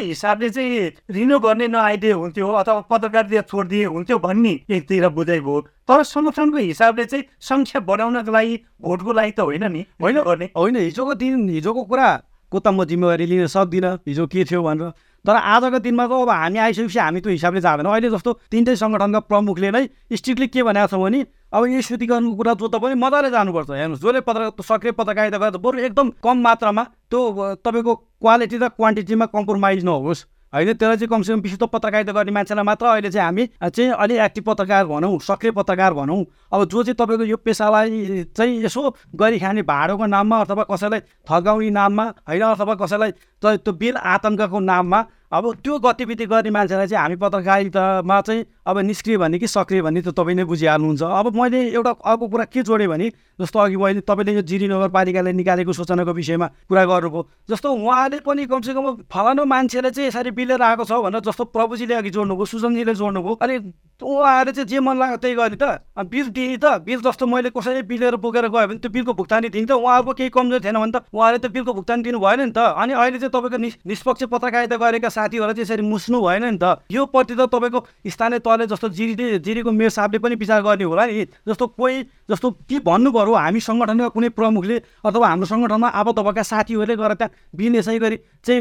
हिसाबले 0.02 0.48
चाहिँ 0.50 0.90
रिन्यू 1.10 1.38
गर्ने 1.38 1.66
नआइदिए 1.68 2.12
हुन्थ्यो 2.12 2.48
अथवा 2.52 2.80
पत्रकारिता 2.90 3.42
छोडिदिए 3.46 3.84
हुन्थ्यो 3.86 4.18
भन्ने 4.18 4.52
एकतिर 4.68 5.08
बुझाइ 5.08 5.40
भयो। 5.40 5.60
तर 5.86 6.02
सङ्गठनको 6.02 6.58
हिसाबले 6.58 7.04
चाहिँ 7.04 7.24
सङ्ख्या 7.40 7.80
बढाउनको 7.86 8.32
लागि 8.32 8.54
भोटको 8.82 9.12
लागि 9.12 9.30
त 9.30 9.40
होइन 9.40 9.64
नि। 9.70 9.86
होइन 10.02 10.20
गर्ने? 10.22 10.46
होइन 10.56 10.76
हिजोको 10.76 11.14
दिन 11.14 11.48
हिजोको 11.48 11.82
कुराको 11.86 12.58
त 12.58 12.66
म 12.68 12.84
जिम्मेवारी 12.84 13.26
लिन 13.26 13.46
सक्दिनँ 13.46 14.02
हिजो 14.02 14.26
के 14.26 14.44
थियो 14.44 14.62
भनेर। 14.62 14.90
तर 15.24 15.34
आजको 15.34 15.78
दिनमा 15.78 16.06
त 16.06 16.12
अब 16.12 16.30
हामी 16.30 16.58
आइसकेपछि 16.58 16.98
हामी 16.98 17.20
त्यो 17.22 17.30
हिसाबले 17.38 17.60
जाँदैनौँ। 17.62 17.92
अहिले 17.94 18.10
जस्तो 18.10 18.30
तिनटै 18.50 18.74
सङ्गठनका 18.82 19.20
प्रमुखले 19.30 19.70
नै 19.70 19.82
स्ट्रिक्टली 20.10 20.46
के 20.50 20.62
भनेको 20.62 20.86
छ 20.90 20.94
भने 20.98 21.22
अब 21.56 21.64
यो 21.66 21.80
शुद्धिकरणको 21.80 22.36
कुरा 22.36 22.52
जोत्दा 22.60 22.78
पनि 22.78 22.94
मजाले 23.00 23.30
जानुपर्छ 23.32 23.70
हेर्नुहोस्। 23.70 24.00
जसले 24.04 24.20
पत्र 24.20 24.52
सक्रिय 24.60 24.92
पत्रकारिता 24.92 25.38
गर्दा 25.40 25.58
बरु 25.58 25.78
एकदम 25.88 26.08
कम 26.20 26.36
मात्रामा 26.44 26.82
त्यो 27.08 27.20
तपाईँको 27.64 27.94
क्वालिटी 28.20 28.56
र 28.60 28.68
क्वान्टिटीमा 28.76 29.26
कम्प्रोमाइज 29.32 29.84
नहोस् 29.84 30.20
होइन? 30.52 30.72
त्यसलाई 30.76 30.96
चाहिँ 30.96 31.08
कमसेकम 31.08 31.40
विशुद्ध 31.40 31.66
पत्रकारिता 31.72 32.12
गर्ने 32.12 32.32
मान्छेलाई 32.36 32.64
मात्र 32.64 32.86
अहिले 32.86 33.10
चाहिँ 33.10 33.24
हामी 33.24 33.44
चाहिँ 33.72 33.90
अलिक 33.96 34.18
एक्टिभ 34.20 34.44
पत्रकार 34.44 34.84
भनौँ 34.86 35.18
सक्रिय 35.18 35.52
पत्रकार 35.56 35.92
भनौँ। 35.96 36.20
अब 36.52 36.64
जो 36.68 36.82
चाहिँ 36.82 36.96
तपाईँको 37.00 37.24
यो 37.24 37.36
पेसालाई 37.40 38.24
चाहिँ 38.36 38.64
यसो 38.64 38.82
गरी 39.16 39.38
खाने 39.40 39.62
भाडोको 39.64 40.06
नाममा 40.06 40.36
अथवा 40.44 40.64
कसैलाई 40.68 41.00
थगाउने 41.24 41.70
नाममा 41.72 42.04
होइन? 42.28 42.42
अथवा 42.52 42.74
कसैलाई 42.84 43.10
त्यो 43.42 43.72
बिल 43.72 43.96
आतङ्कको 43.96 44.60
नाममा 44.60 45.00
अब 45.32 45.54
त्यो 45.64 45.78
गतिविधि 45.78 46.26
गर्ने 46.26 46.50
मान्छेलाई 46.52 46.86
चाहिँ 46.86 47.02
हामी 47.02 47.16
पत्रकारितामा 47.16 48.20
चाहिँ 48.20 48.44
अब 48.66 48.78
निष्क्रिय 48.78 49.16
भन्ने 49.18 49.38
कि 49.38 49.46
सक्रिय 49.46 49.82
भन्ने 49.82 50.02
त 50.02 50.10
तपाईँ 50.10 50.36
नै 50.36 50.44
बुझिहाल्नुहुन्छ। 50.44 51.02
अब 51.02 51.26
मैले 51.36 51.60
एउटा 51.70 51.90
अर्को 52.02 52.26
कुरा 52.26 52.44
के 52.50 52.62
जोडेँ 52.62 52.88
भने 52.88 53.06
जस्तो 53.38 53.58
अघि 53.58 53.76
मैले 53.76 54.00
तपाईँले 54.02 54.32
यो 54.34 54.42
जिरी 54.42 54.66
नगरपालिकाले 54.68 55.32
निकालेको 55.32 55.72
सूचनाको 55.72 56.12
विषयमा 56.12 56.46
कुरा 56.66 56.84
गर्नुभयो 56.84 57.22
जस्तो 57.46 57.68
उहाँले 57.70 58.18
पनि 58.26 58.46
कमसेकम 58.50 59.06
फलानु 59.06 59.44
मान्छेले 59.46 59.90
चाहिँ 59.90 60.08
यसरी 60.08 60.30
बिलेर 60.34 60.62
आएको 60.62 60.84
छ 60.84 60.92
भनेर 60.98 61.22
जस्तो 61.22 61.44
प्रभुजीले 61.54 61.94
अघि 61.94 62.10
जोड्नुभयो 62.10 62.44
सुजनजीले 62.44 62.94
जोड्नुभयो 62.94 63.34
अनि 63.38 63.54
उहाँहरूले 63.96 64.52
चाहिँ 64.52 64.68
जे 64.68 64.80
मन 64.80 64.98
लाग्यो 64.98 65.16
त्यही 65.16 65.34
गर्ने 65.36 65.56
त। 65.56 65.64
बिल 66.10 66.26
दिने 66.28 66.56
त 66.58 66.82
बिल 66.84 67.00
जस्तो 67.00 67.26
मैले 67.26 67.50
कसैले 67.54 67.82
बिलेर 67.86 68.16
बोकेर 68.18 68.48
गयो 68.50 68.66
भने 68.66 68.78
त्यो 68.82 68.90
बिलको 68.90 69.12
भुक्तानी 69.14 69.48
दिने 69.48 69.66
त। 69.66 69.72
उहाँहरूको 69.72 70.12
केही 70.12 70.30
कमजोर 70.34 70.60
थिएन 70.60 70.76
भने 70.76 70.92
त 70.92 71.06
उहाँले 71.14 71.38
त 71.38 71.46
बिलको 71.48 71.72
भुक्तानी 71.72 72.02
दिनु 72.02 72.18
भएन 72.20 72.40
नि 72.40 72.52
त। 72.52 72.58
अनि 72.76 72.92
अहिले 72.92 73.18
चाहिँ 73.24 73.32
तपाईँको 73.32 73.58
निष्पक्ष 73.88 74.22
पत्रकारिता 74.28 74.76
गरेका 74.76 75.08
साथीहरूलाई 75.08 75.54
चाहिँ 75.54 75.64
यसरी 75.64 75.82
मुस्नु 75.86 76.20
भएन 76.20 76.44
नि 76.44 76.58
त। 76.60 76.84
यो 76.92 77.06
प्रति 77.08 77.34
त 77.36 77.48
तपाईँको 77.48 77.80
स्थानीय 78.04 78.40
तहले 78.56 78.66
जस्तो 78.66 78.88
जिरीले 78.88 79.38
जिरीको 79.38 79.70
मेयर 79.70 79.90
साहबले 79.92 80.18
पनि 80.18 80.34
विचार 80.40 80.62
गर्ने 80.64 80.84
होला 80.84 81.04
नि। 81.06 81.24
जस्तो 81.44 81.66
कोही 81.76 82.02
जस्तो 82.30 82.50
के 82.64 82.78
भन्नु 82.80 83.12
पऱ्यो 83.12 83.34
हामी 83.36 83.60
सङ्गठनका 83.60 84.08
कुनै 84.16 84.28
प्रमुखले 84.32 84.76
अथवा 85.04 85.26
हाम्रो 85.28 85.46
सङ्गठनमा 85.46 85.88
आबद्ध 85.92 86.18
भएका 86.24 86.42
साथीहरूले 86.42 86.96
गएर 86.96 87.12
त्यहाँ 87.20 87.32
बिल 87.52 87.76
यसै 87.76 87.98
गरी 88.00 88.16
चाहिँ 88.40 88.60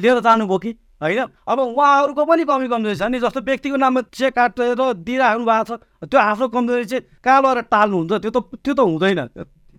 लिएर 0.00 0.20
जानुभयो 0.24 0.58
कि? 0.58 0.70
होइन? 0.98 1.20
अब 1.46 1.58
उहाँहरूको 1.60 2.24
पनि 2.24 2.44
कमी 2.48 2.68
कमजोरी 2.72 2.96
छ 2.96 3.02
नि। 3.12 3.20
जस्तो 3.20 3.40
व्यक्तिको 3.44 3.76
नाममा 3.76 4.00
चेक 4.08 4.32
काटेर 4.34 4.80
दिइराख्नु 5.04 5.44
भएको 5.44 5.76
छ 5.76 6.08
त्यो 6.08 6.18
आफ्नो 6.18 6.48
कमजोरी 6.48 6.84
चाहिँ 6.88 7.02
कहाँ 7.22 7.40
लगेर 7.44 7.62
टाल्नुहुन्छ? 7.68 8.12
त्यो 8.24 8.30
त 8.32 8.38
त्यो 8.64 8.72
त 8.74 8.80
हुँदैन। 8.80 9.20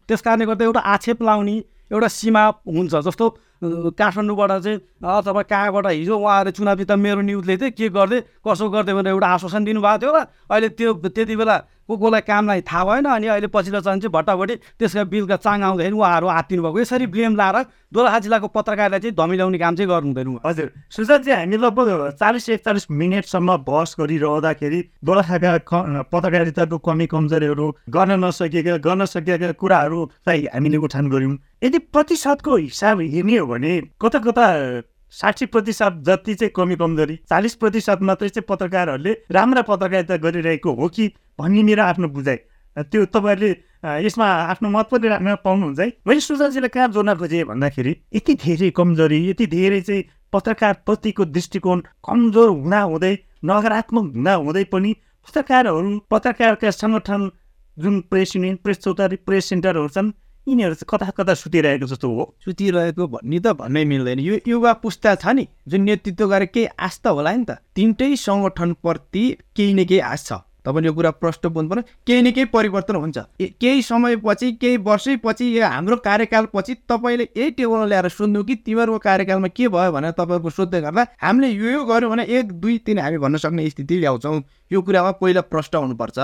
त्यस 0.07 0.21
कारणले 0.21 0.45
गर्दा 0.45 0.63
एउटा 0.65 0.79
आक्षेप 0.79 1.19
लाउने 1.25 1.55
एउटा 1.91 2.07
सीमा 2.07 2.43
हुन्छ। 2.69 2.93
जस्तो 3.09 3.25
काठमाडौँबाट 3.61 4.51
चाहिँ 4.61 4.77
अथवा 5.03 5.41
कहाँबाट 5.43 5.85
हिजो 5.87 6.15
उहाँहरूले 6.15 6.51
चुनावी 6.51 6.85
त 6.85 6.91
मेरो 6.95 7.21
न्युजले 7.21 7.57
चाहिँ 7.57 7.73
के 7.73 7.89
गर्दै 7.89 8.19
कसो 8.39 8.69
गर्दै 8.69 8.93
भनेर 8.93 9.11
एउटा 9.11 9.27
आश्वासन 9.27 9.63
दिनुभएको 9.65 9.99
थियो 9.99 10.11
र 10.11 10.19
अहिले 10.47 10.69
त्यो 10.71 10.93
त्यति 11.05 11.35
बेला 11.35 11.55
को 11.89 11.97
कोलाई 11.97 12.21
कामलाई 12.21 12.61
थाहा 12.61 12.83
भएन 12.85 13.05
अनि 13.09 13.27
अहिले 13.27 13.47
पछिल्लो 13.49 13.81
चरण 13.81 13.99
चाहिँ 13.99 14.13
भट्टाभट्टी 14.13 14.55
त्यसका 14.77 15.03
बिलका 15.09 15.35
चाङ 15.41 15.61
आउँदाखेरि 15.63 15.95
उहाँहरू 15.97 16.27
हात्तिनु 16.29 16.61
भएको। 16.63 16.79
यसरी 16.79 17.07
ब्लेम 17.09 17.35
लाएर 17.35 17.57
दोलखा 17.93 18.19
जिल्लाको 18.19 18.47
पत्रकारलाई 18.53 18.99
चाहिँ 18.99 19.15
धमिलाउने 19.17 19.57
काम 19.57 19.75
चाहिँ 19.75 19.89
गर्नु 19.89 20.07
हुँदैन 20.13 20.37
हजुर। 20.45 20.69
चाहिँ 20.93 21.33
हामी 21.33 21.57
लगभग 21.57 21.89
चालिस 22.19 22.49
एकचालिस 22.49 22.85
मिनटसम्म 22.91 23.57
बहस 23.65 23.95
गरिरहँदाखेरि 23.99 24.79
दोलखाका 25.03 25.57
पत्रकारिताको 26.13 26.77
कमी 26.77 27.05
कमजोरीहरू 27.09 27.67
गर्न 27.89 28.11
नसकेका 28.25 28.77
गर्न 28.85 29.05
सकेका 29.09 29.51
कुराहरूलाई 29.57 30.45
हामीले 30.53 30.77
उठान 30.77 31.09
गऱ्यौँ। 31.09 31.37
यदि 31.63 31.77
प्रतिशतको 31.89 32.55
हिसाब 32.55 33.01
हेर्ने 33.01 33.37
हो 33.37 33.45
भने 33.47 33.73
कता 34.01 34.19
कता 34.19 34.45
साठी 35.13 35.45
प्रतिशत 35.45 36.01
जति 36.07 36.33
चाहिँ 36.35 36.51
कमी 36.55 36.75
कमजोरी 36.75 37.15
चालिस 37.29 37.55
प्रतिशत 37.55 37.99
मात्रै 38.01 38.29
चाहिँ 38.29 38.45
पत्रकारहरूले 38.49 39.13
राम्रा 39.31 39.61
पत्रकारिता 39.69 40.17
गरिरहेको 40.25 40.73
हो 40.75 40.87
कि 40.87 41.07
भन्ने 41.39 41.63
मेरो 41.63 41.83
आफ्नो 41.83 42.07
बुझाइ। 42.09 42.37
त्यो 42.77 43.05
तपाईँहरूले 43.05 44.05
यसमा 44.05 44.25
आफ्नो 44.53 44.69
मत 44.69 44.87
पनि 44.91 45.07
राख्न 45.07 45.35
पाउनुहुन्छ 45.43 45.79
है। 45.79 45.87
मैले 46.07 46.19
सुजनजीलाई 46.19 46.69
कहाँ 46.69 46.87
जोड्न 46.93 47.15
खोजेँ 47.15 47.43
भन्दाखेरि 47.49 47.95
यति 48.15 48.33
धेरै 48.45 48.69
कमजोरी 48.77 49.19
यति 49.29 49.45
धेरै 49.47 49.81
चाहिँ 49.81 50.03
पत्रकारप्रतिको 50.33 51.25
दृष्टिकोण 51.25 51.79
कमजोर 52.05 52.49
हुँदा 52.49 52.81
हुँदै 52.81 53.13
नकारात्मक 53.45 54.05
हुँदा 54.15 54.33
हुँदै 54.35 54.63
पनि 54.71 54.93
पत्रकारहरू 55.27 55.99
पत्रकारका 56.11 56.71
सङ्गठन 56.71 57.29
जुन 57.77 57.99
press 58.11 58.35
union 58.35 58.55
press 58.63 58.77
Chautari 58.79 59.15
press 59.27 59.45
सेन्टरहरू 59.49 59.87
छन् 59.89 60.11
यिनीहरू 60.47 60.73
चाहिँ 60.73 60.89
कता 60.89 61.09
कता 61.11 61.33
सुतिरहेको 61.33 61.85
जस्तो 61.85 62.07
हो। 62.09 62.23
सुतिरहेको 62.45 63.07
भन्ने 63.07 63.39
त 63.39 63.53
भन्नै 63.59 63.83
मिल्दैन। 63.85 64.19
यो 64.19 64.39
युवा 64.47 64.73
पुस्ता 64.81 65.15
छ 65.15 65.35
नि 65.35 65.47
जुन 65.67 65.81
नेतृत्व 65.83 66.27
गरे 66.27 66.45
केही 66.47 66.67
त 67.03 67.07
होला 67.07 67.31
नि 67.35 67.45
त। 67.45 67.59
तिनटै 67.75 68.15
सङ्गठनप्रति 68.17 69.23
केही 69.55 69.73
न 69.73 69.85
केही 69.85 69.99
आश 70.01 70.23
छ 70.25 70.41
तपाईँले 70.59 70.87
यो 70.87 70.93
कुरा 70.93 71.11
प्रष्ट 71.23 71.47
बुझ्नु 71.47 71.69
पर्यो 71.69 71.83
केही 72.07 72.21
न 72.21 72.31
केही 72.31 72.45
परिवर्तन 72.51 72.95
हुन्छ। 72.95 73.17
केही 73.61 73.81
समयपछि 73.81 74.51
केही 74.61 74.77
वर्षैपछि 74.83 75.45
यो 75.57 75.65
हाम्रो 75.65 75.95
कार्यकालपछि 76.03 76.73
तपाईँले 76.89 77.25
यही 77.37 77.51
टेबलमा 77.57 77.85
ल्याएर 77.85 78.07
सोध्नु 78.09 78.43
कि 78.43 78.55
तिमीहरूको 78.67 78.99
कार्यकालमा 78.99 79.47
के 79.55 79.67
भयो 79.67 79.91
भनेर 79.91 80.11
तपाईँहरूको 80.19 80.49
सोध्दै 80.49 80.81
गर्दा 80.81 81.05
हामीले 81.21 81.47
यो 81.49 81.69
यो 81.69 81.83
गऱ्यौँ 81.85 82.11
भने 82.11 82.23
एक 82.27 82.51
दुई 82.59 82.77
तिन 82.85 82.99
हामी 82.99 83.17
भन्न 83.17 83.37
सक्ने 83.39 83.69
स्थिति 83.69 83.99
ल्याउँछौँ। 83.99 84.41
यो 84.71 84.81
कुरामा 84.81 85.11
पहिला 85.21 85.41
प्रष्ट 85.47 85.75
हुनुपर्छ। 85.75 86.19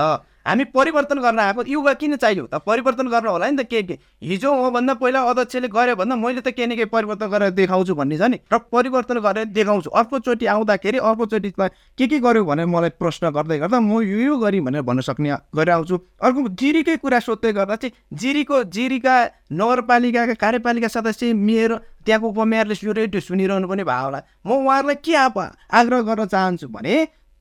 हामी 0.46 0.64
परिवर्तन 0.70 1.18
गर्न 1.18 1.38
आएको 1.38 1.62
युवा 1.66 1.92
किन 1.98 2.16
चाहियो 2.16 2.46
त? 2.46 2.62
परिवर्तन 2.62 3.08
गर्न 3.10 3.26
होला 3.26 3.50
नि 3.50 3.56
त 3.58 3.66
के 3.66 3.82
के? 3.82 3.98
हिजो 4.22 4.54
मभन्दा 4.54 4.94
पहिला 4.94 5.20
अध्यक्षले 5.26 5.68
गर्यो 5.68 5.96
भन्दा 5.96 6.16
मैले 6.16 6.40
त 6.40 6.54
केही 6.54 6.66
न 6.66 6.74
केही 6.78 6.86
परिवर्तन 6.86 7.26
गरेर 7.26 7.50
देखाउँछु 7.50 7.94
भन्ने 7.94 8.18
छ 8.18 8.22
नि। 8.30 8.38
र 8.46 8.58
परिवर्तन 8.70 9.18
गरेर 9.26 9.44
देखाउँछु। 9.50 9.90
अर्कोचोटि 9.90 10.46
आउँदाखेरि 10.46 10.98
अर्कोचोटिमा 11.02 11.66
के 11.98 12.06
के 12.06 12.18
गर्यो 12.22 12.44
भनेर 12.46 12.66
मलाई 12.66 12.90
प्रश्न 12.94 13.30
गर्दै 13.34 13.58
गर्दा 13.58 13.80
म 13.80 14.00
यो 14.06 14.18
यो 14.22 14.36
गरेँ 14.38 14.62
भनेर 14.62 14.82
भन्न 14.86 15.00
सक्ने 15.02 15.34
गरेर 15.50 15.74
आउँछु 15.82 15.96
अर्को 16.22 16.48
जिरीकै 16.54 16.96
कुरा 17.02 17.18
सोध्दै 17.26 17.52
गर्दा 17.52 17.76
चाहिँ 17.82 17.92
जिरीको 18.14 18.62
जिरीका 18.70 19.14
नगरपालिकाका 19.50 20.34
कार्यपालिका 20.38 20.88
सदस्य 20.88 21.32
मेयर 21.34 21.74
त्यहाँको 22.06 22.26
उपमेयरले 22.28 22.74
यो 22.86 22.92
रेडियो 22.92 23.20
सुनिरहनु 23.20 23.66
पनि 23.66 23.82
भयो 23.82 24.04
होला। 24.06 24.20
म 24.46 24.50
उहाँहरूलाई 24.62 24.94
के 25.02 25.14
आग्रह 25.74 26.00
गर्न 26.06 26.26
चाहन्छु 26.30 26.68
भने 26.70 26.94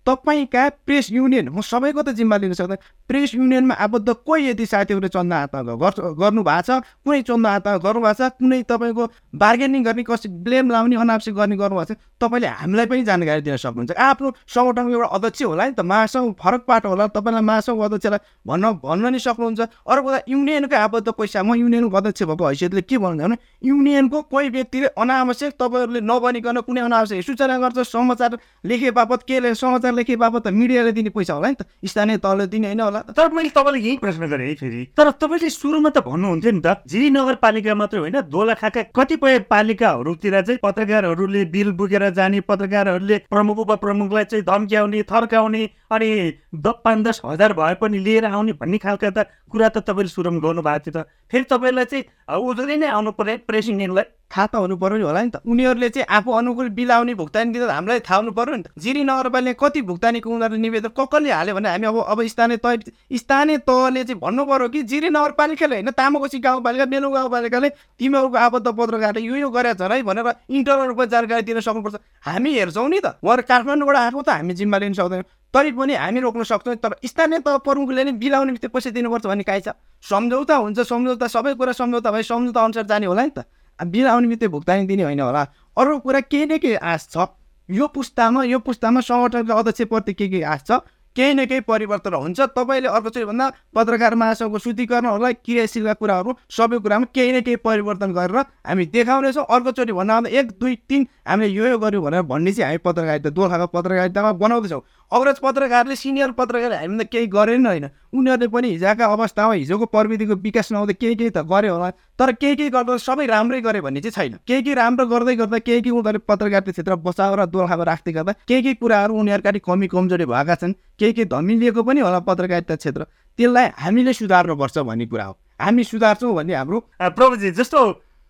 तपाईँका 0.06 0.70
प्रेस 0.86 1.12
युनियन? 1.12 1.50
म 1.50 1.62
सबैको 1.62 2.02
त 2.02 2.10
जिम्मा 2.13 2.38
लिन 2.38 2.54
सक्दैन। 2.54 2.78
प्रेस 3.10 3.34
युनियनमा 3.36 3.74
आबद्ध 3.74 4.10
कोही 4.22 4.50
यदि 4.50 4.65
साथीहरूले 4.65 5.10
चन्दा 5.10 5.36
हातमा 5.39 5.74
गर्नु 6.22 6.41
भएको 6.46 6.62
छ 6.62 6.86
कुनै 7.06 7.22
चन्दा 7.26 7.50
हातमा 7.50 7.78
गर्नुभएको 7.86 8.13
छ 8.13 8.30
कुनै 8.38 8.62
तपाईँको 8.70 9.04
बार्गेनिङ 9.34 9.82
गर्ने 9.84 10.04
कसै 10.06 10.30
ब्लेम 10.46 10.70
लाउने 10.70 10.96
अनावश्यक 10.96 11.36
गर्ने 11.36 11.56
गर्नुभएको 11.58 11.94
छ 11.94 11.98
तपाईँले 12.22 12.48
हामीलाई 12.48 12.86
पनि 12.86 13.04
जानकारी 13.10 13.41
दिन 13.41 13.58
सक्नुहुन्छ। 13.58 13.91
आफ्नो 13.98 14.28
सङ्गठनको 14.46 14.94
एउटा 14.94 15.10
अध्यक्ष 15.18 15.41
होला 15.41 15.63
नि 15.65 15.74
त 15.74 15.82
महासङ्घ 15.82 16.34
फरक 16.38 16.62
पाटो 16.70 16.88
होला 16.89 17.06
तपाईँलाई 17.18 17.44
महासङ्घ 17.50 17.82
अध्यक्षलाई 17.82 18.21
भन्न 18.46 18.65
भन्न 18.86 19.06
नि 19.10 19.19
सक्नुहुन्छ। 19.19 19.62
अर्को 19.90 20.06
कुरा 20.06 20.19
युनियनको 20.29 20.75
आबद्ध 20.86 21.08
पैसा 21.17 21.42
म 21.42 21.58
युनियनको 21.58 21.98
अध्यक्ष 21.98 22.23
भएको 22.29 22.46
हैसियतले 22.46 22.82
के 22.86 22.98
भन्नु 23.02 23.23
भने 23.25 23.38
युनियनको 23.65 24.21
कोही 24.29 24.50
व्यक्तिले 24.54 24.88
अनावश्यक 25.02 25.52
तपाईँहरूले 25.58 26.02
नबनिकन 26.06 26.58
कुनै 26.62 26.82
अनावश्यक 26.90 27.25
सूचना 27.25 27.58
गर्छ 27.58 27.79
समाचार 27.90 28.38
लेखे 28.65 28.92
बापत 28.94 29.25
के 29.25 29.54
समाचार 29.56 29.94
लेखे 29.96 30.15
बापत 30.15 30.48
त 30.48 30.54
मिडियाले 30.54 30.91
दिने 30.91 31.10
पैसा 31.10 31.33
होला 31.33 31.50
नि 31.50 31.56
त। 31.56 31.65
स्थानीय 31.83 32.17
तहले 32.17 32.46
दिने 32.48 32.67
होइन 32.67 32.81
होला 32.81 33.00
तर 33.12 33.31
मैले 33.31 33.50
तपाईँलाई 33.50 33.81
यही 33.81 33.98
प्रश्न 33.98 34.27
गरेँ 34.27 34.48
है 34.48 34.56
फेरि। 34.56 34.81
तर 34.98 35.12
तपाईँले 35.17 35.50
सुरुमा 35.50 35.89
त 35.89 36.04
भन्नुहुन्थ्यो 36.04 36.52
नि 36.52 36.62
त 36.65 36.83
झिरी 36.87 37.10
नगरपालिका 37.10 37.75
मात्रै 37.75 38.00
होइन 38.00 38.19
दोलाखाका 38.27 38.81
कतिपय 38.96 39.39
पालिकाहरूतिर 39.50 40.41
चाहिँ 40.41 40.60
पत्रकारहरूले 40.63 41.46
बिल 41.48 41.71
बोकेर 41.79 42.10
जाने 42.12 42.39
पत्रकारहरूले 42.43 43.17
प्रमुख 43.29 43.58
उपप्रमुखलाई 43.60 44.23
चाहिँ 44.25 44.46
धम्क्याउने 44.46 45.02
थर्काउने 45.04 45.63
अनि 45.92 46.10
द 46.56 46.67
पाँच 46.83 47.00
दस 47.08 47.21
हजार 47.25 47.54
भए 47.54 47.73
पनि 47.81 47.98
लिएर 48.00 48.25
आउने 48.25 48.54
भन्ने 48.54 48.77
खालका 48.77 49.10
त 49.10 49.27
कुरा 49.52 49.69
त 49.69 49.77
तपाईँले 49.86 50.10
सुरुमा 50.10 50.40
गर्नुभएको 50.40 50.79
थियो 50.86 51.04
त। 51.04 51.08
फेरि 51.31 51.44
तपाईँलाई 51.50 51.86
चाहिँ 51.86 52.04
उजुरी 52.42 52.75
नै 52.77 52.88
आउनु 52.90 53.12
पर्यो 53.12 53.38
प्रेसिडेन्टलाई 53.48 54.06
थाहा 54.25 54.48
त 54.48 54.56
हुनु 54.58 54.75
पऱ्यो 54.81 54.98
नि 54.98 55.04
होला 55.06 55.21
नि 55.21 55.29
त। 55.29 55.38
उनीहरूले 55.46 55.90
चाहिँ 55.90 56.08
आफू 56.10 56.31
अनुकूल 56.31 56.69
बिल 56.73 56.92
आउने 56.92 57.13
भुक्तानी 57.13 57.52
दिँदा 57.54 57.73
हामीलाई 57.73 58.00
थाहा 58.02 58.17
हुनु 58.19 58.31
पऱ्यो 58.33 58.56
नि 58.56 58.63
त। 58.65 58.67
जिरी 58.73 59.04
नगरपालिका 59.06 59.58
कति 59.62 59.81
भुक्तानीको 59.86 60.29
उनीहरूले 60.29 60.62
निवेदन 60.62 60.92
कसले 60.98 61.29
हाल्यो 61.31 61.56
भने 61.56 61.69
हामी 61.69 61.86
अब 61.86 61.98
अब 62.02 62.19
स्थानीय 62.25 62.58
तह 62.58 62.73
स्थानीय 63.21 63.58
तहले 63.69 64.04
चाहिँ 64.04 64.19
भन्नु 64.19 64.44
पऱ्यो 64.50 64.67
कि 64.73 64.81
जिरी 64.90 65.10
नगरपालिकाले 65.13 65.75
होइन 65.75 65.92
तामाकोसी 65.94 66.40
गाउँपालिका 66.42 66.86
मेलो 66.90 67.10
गाउँपालिकाले 67.10 67.69
तिमीहरूको 68.02 68.38
आबद्ध 68.38 68.67
पत्रकार 68.67 69.17
यो 69.21 69.36
यो 69.36 69.50
गरेछ 69.54 69.81
है 69.81 70.02
भनेर 70.02 70.33
इन्टरनल 70.50 70.88
रूपमा 70.90 71.06
जानकारी 71.06 71.42
दिन 71.46 71.60
सक्नुपर्छ। 71.62 71.96
हामी 72.25 72.50
हेर्छौँ 72.58 72.90
नि 72.90 73.00
त। 73.00 73.21
उहाँहरू 73.21 73.44
काठमाडौँबाट 73.46 73.96
आएको 73.96 74.21
त 74.25 74.29
हामी 74.29 74.54
जिम्मा 74.58 74.77
लिन 74.81 74.94
सक्दैनौँ। 74.98 75.29
तै 75.54 75.71
पनि 75.71 75.93
हामी 75.93 76.19
रोक्न 76.19 76.43
सक्छौँ। 76.43 76.75
तर 76.81 76.96
स्थानीय 77.06 77.39
तह 77.46 77.58
प्रमुखले 77.62 78.04
नै 78.04 78.12
बिलाउने 78.21 78.52
बित्तिकै 78.52 78.73
पैसा 78.73 78.89
दिनुपर्छ 78.89 79.25
भन्ने 79.25 79.43
काहीँ 79.43 79.62
छ। 79.62 79.77
सम्झौता 80.04 80.56
हुन्छ 80.56 80.79
सम्झौता 80.79 81.27
सबै 81.27 81.54
कुरा 81.54 81.73
सम्झौता 81.73 82.12
भए 82.12 82.23
सम्झौता 82.23 82.63
अनुसार 82.63 82.85
जाने 82.85 83.06
होला 83.06 83.23
नि 83.25 83.31
त। 83.31 83.46
बिल 83.79 84.08
आउने 84.08 84.27
बित्तिकै 84.27 84.52
भुक्तानी 84.52 84.85
दिने 84.87 85.04
होइन 85.04 85.19
होला। 85.19 85.43
अरू 85.77 86.00
कुरा 86.00 86.19
केही 86.31 86.46
न 86.46 86.58
केही 86.58 86.75
आश 86.75 87.08
छ? 87.12 87.27
यो 87.69 87.87
पुस्तामा 87.87 88.43
यो 88.46 88.60
पुस्तामा 88.60 89.00
सङ्गठनको 89.02 89.54
अध्यक्षप्रति 89.54 90.13
के 90.13 90.27
के 90.29 90.41
आश 90.43 90.62
छ? 90.63 90.79
केही 91.15 91.33
न 91.33 91.46
केही 91.48 91.63
परिवर्तन 91.63 92.13
हुन्छ। 92.13 92.39
तपाईँले 92.56 92.87
अर्कोचोटि 92.91 93.25
भन्दा 93.25 93.46
पत्रकार 93.71 94.15
महासङ्घको 94.15 94.58
शुद्धिकरणहरूलाई 94.60 95.33
क्रियाशीलका 95.33 95.93
कुराहरू 95.96 96.31
सबै 96.52 96.77
कुरामा 96.83 97.06
केही 97.15 97.31
न 97.31 97.41
केही 97.41 97.56
परिवर्तन 97.63 98.12
गरेर 98.12 98.37
हामी 98.67 98.85
देखाउनेछौँ। 98.91 99.46
अर्कोचोटि 99.48 99.93
भन्दा 99.96 100.27
एक 100.27 100.60
दुई 100.60 100.75
तिन 100.87 101.08
हामीले 101.23 101.52
यो 101.56 101.65
यो 101.71 101.77
गऱ्यौँ 101.79 102.04
भनेर 102.04 102.21
भन्ने 102.27 102.52
चाहिँ 102.52 102.67
हामी 102.67 102.83
पत्रकारिता 102.83 103.29
दोखाको 103.31 103.67
पत्रकारितामा 103.71 104.31
बनाउँदैछौँ। 104.43 104.81
अग्रज 105.12 105.37
पत्रकारले 105.39 105.95
सिनियर 105.95 106.31
पत्रकारले 106.31 106.75
हामीले 106.75 107.03
केही 107.06 107.27
गरेन 107.27 107.65
होइन। 107.65 107.85
उनीहरूले 108.13 108.47
पनि 108.47 108.67
हिजोका 108.69 109.06
अवस्थामा 109.06 109.53
हिजोको 109.53 109.85
प्रविधिको 109.85 110.35
विकास 110.41 110.71
नहुँदा 110.71 110.93
केही 110.93 111.15
केही 111.15 111.29
त 111.29 111.45
गऱ्यो 111.45 111.73
होला। 111.73 111.89
तर 112.19 112.31
केही 112.41 112.56
केही 112.56 112.69
गर्दा 112.69 112.97
सबै 112.97 113.25
राम्रै 113.25 113.62
गरे 113.62 113.81
भन्ने 113.81 114.01
चाहिँ 114.01 114.15
छैन। 114.15 114.39
केही 114.47 114.62
केही 114.63 114.75
राम्रो 114.75 115.06
गर्दै 115.06 115.35
गर्दा 115.35 115.58
केही 115.62 115.81
केही 115.81 115.91
उनीहरूले 115.91 116.25
पत्रकारिता 116.27 116.71
क्षेत्र 116.71 116.95
बचाएर 117.06 117.45
दोलखामा 117.45 117.83
राख्दै 117.85 118.12
गर्दा 118.12 118.31
केही 118.47 118.62
केही 118.62 118.75
कुराहरू 118.81 119.13
उनीहरूका 119.13 119.51
कमी 119.62 119.87
कमजोरी 119.93 120.25
भएका 120.25 120.56
छन्। 120.56 120.73
केही 120.99 121.13
केही 121.13 121.27
धमिलिएको 121.29 121.83
पनि 121.83 121.99
होला 122.01 122.19
पत्रकारिता 122.25 122.75
क्षेत्र। 122.75 123.01
त्यसलाई 123.39 123.67
हामीले 123.77 124.13
सुधार्नुपर्छ 124.13 124.77
भन्ने 124.79 125.06
कुरा 125.06 125.25
हो। 125.25 125.33
हामी 125.60 125.83
सुधार्छौँ 125.83 126.33
भन्ने 126.35 126.53
हाम्रो 126.56 126.79
प्रभुजी 126.99 127.51
जस्तो 127.51 127.79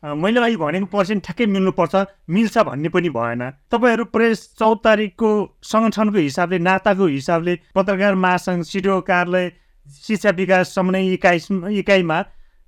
मैले 0.04 0.40
अहिले 0.40 0.58
भनेको 0.58 0.86
पर्सेन्ट 0.86 1.24
ठ्याक्कै 1.26 1.46
मिल्नुपर्छ। 1.46 1.96
मिल्छ 2.30 2.58
भन्ने 2.68 2.90
पनि 2.90 3.10
भएन। 3.10 3.42
तपाईँहरू 3.72 4.06
प्रेस 4.14 4.40
चौध 4.60 4.78
तारिकको 4.84 5.30
सङ्गठनको 5.64 6.20
हिसाबले 6.20 6.58
नाताको 6.60 7.06
हिसाबले 7.08 7.54
पत्रकार 7.76 8.16
महासङ्घ 8.16 8.64
सिडिओ 8.64 9.00
कार्यालय 9.02 9.52
शिक्षा 9.88 10.30
विकास 10.38 10.76
समन्वय 10.76 11.14
इकाइ 11.14 11.38
इकाइमा 11.80 12.18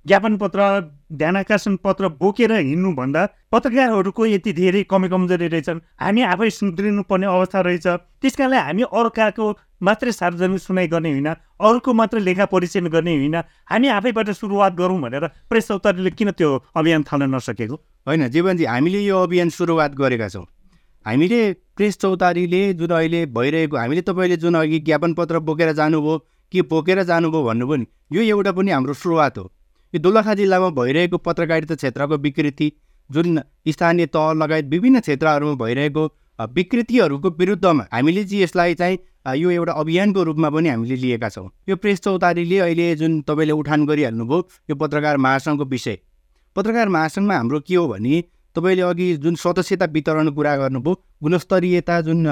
ज्ञापन 0.08 0.36
पत्र 0.36 0.60
ध्यान 1.12 1.36
आकर्षण 1.36 1.76
पत्र 1.84 2.08
बोकेर 2.16 2.52
हिँड्नुभन्दा 2.52 3.24
पत्रकारहरूको 3.52 4.26
यति 4.26 4.52
धेरै 4.52 4.82
कमी 4.90 5.08
कमजोरी 5.08 5.48
रहेछन्। 5.48 5.80
हामी 6.00 6.22
आफै 6.24 6.48
सुध्रिनुपर्ने 6.50 7.26
अवस्था 7.28 7.60
रहेछ। 7.60 7.86
त्यस 8.16 8.36
कारणले 8.36 8.58
हामी 8.58 8.82
अर्काको 8.90 9.46
मात्रै 9.82 10.12
सार्वजनिक 10.12 10.60
सुनाइ 10.60 10.86
गर्ने 10.88 11.10
होइन 11.12 11.28
अरूको 11.60 11.92
मात्रै 11.92 12.20
लेखा 12.20 12.44
परिचय 12.48 12.80
गर्ने 12.88 13.16
होइन। 13.16 13.36
हामी 13.68 13.88
आफैबाट 13.88 14.30
सुरुवात 14.32 14.72
गरौँ 14.74 15.00
भनेर 15.00 15.26
प्रेस 15.44 15.68
चौतारीले 15.68 16.10
किन 16.10 16.30
त्यो 16.32 16.50
अभियान 16.74 17.02
थाल्न 17.04 17.28
नसकेको? 17.34 17.76
होइन 18.06 18.28
जीवनजी 18.28 18.64
हामीले 18.64 19.00
यो 19.04 19.22
अभियान 19.22 19.48
सुरुवात 19.50 19.92
गरेका 19.94 20.28
छौँ। 20.28 20.46
हामीले 21.06 21.40
प्रेस 21.76 21.98
चौतारीले 21.98 22.62
जुन 22.74 22.90
अहिले 22.92 23.20
भइरहेको 23.36 23.76
हामीले 23.76 24.02
तपाईँले 24.08 24.36
जुन 24.38 24.54
अघि 24.56 24.78
ज्ञापन 24.80 25.14
पत्र 25.14 25.38
बोकेर 25.44 25.72
जानुभयो 25.74 26.18
के 26.52 26.62
बोकेर 26.64 27.02
जानुभयो 27.04 27.44
भन्नुभयो 27.44 27.76
नि 27.76 27.86
यो 28.12 28.22
एउटा 28.30 28.52
पनि 28.52 28.70
हाम्रो 28.70 28.94
सुरुवात 28.94 29.38
हो। 29.38 29.44
यो 29.94 30.00
दोलखा 30.00 30.34
जिल्लामा 30.34 30.68
भइरहेको 30.76 31.18
पत्रकारिता 31.18 31.74
क्षेत्रको 31.74 32.16
विकृति 32.18 32.72
जुन 33.10 33.40
स्थानीय 33.68 34.06
तह 34.06 34.32
लगायत 34.36 34.64
विभिन्न 34.68 35.00
क्षेत्रहरूमा 35.00 35.54
भइरहेको 35.64 36.04
विकृतिहरूको 36.54 37.30
विरुद्धमा 37.38 37.84
हामीले 37.92 38.24
चाहिँ 38.24 38.42
यसलाई 38.42 38.74
चाहिँ 38.74 38.98
यो 39.36 39.50
एउटा 39.50 39.72
अभियानको 39.74 40.22
रूपमा 40.24 40.50
पनि 40.50 40.68
हामीले 40.68 40.96
लिएका 40.96 41.28
छौँ। 41.28 41.48
यो 41.68 41.76
प्रेस 41.76 42.00
चौतारीले 42.00 42.58
अहिले 42.58 42.94
जुन 42.96 43.20
तपाईँले 43.22 43.52
उठान 43.52 43.86
गरिहाल्नुभयो 43.86 44.48
यो 44.70 44.76
पत्रकार 44.76 45.16
महासङ्घको 45.16 45.64
विषय। 45.66 45.98
पत्रकार 46.56 46.88
महासङ्घमा 46.88 47.34
हाम्रो 47.36 47.60
के 47.60 47.74
हो 47.74 47.86
भने 47.88 48.22
तपाईँले 48.56 48.82
अघि 48.82 49.06
जुन 49.16 49.34
सदस्यता 49.36 49.86
वितरण 49.92 50.30
कुरा 50.32 50.56
गर्नुभयो 50.56 50.94
गुणस्तरीयता 51.22 52.00
जुन 52.00 52.26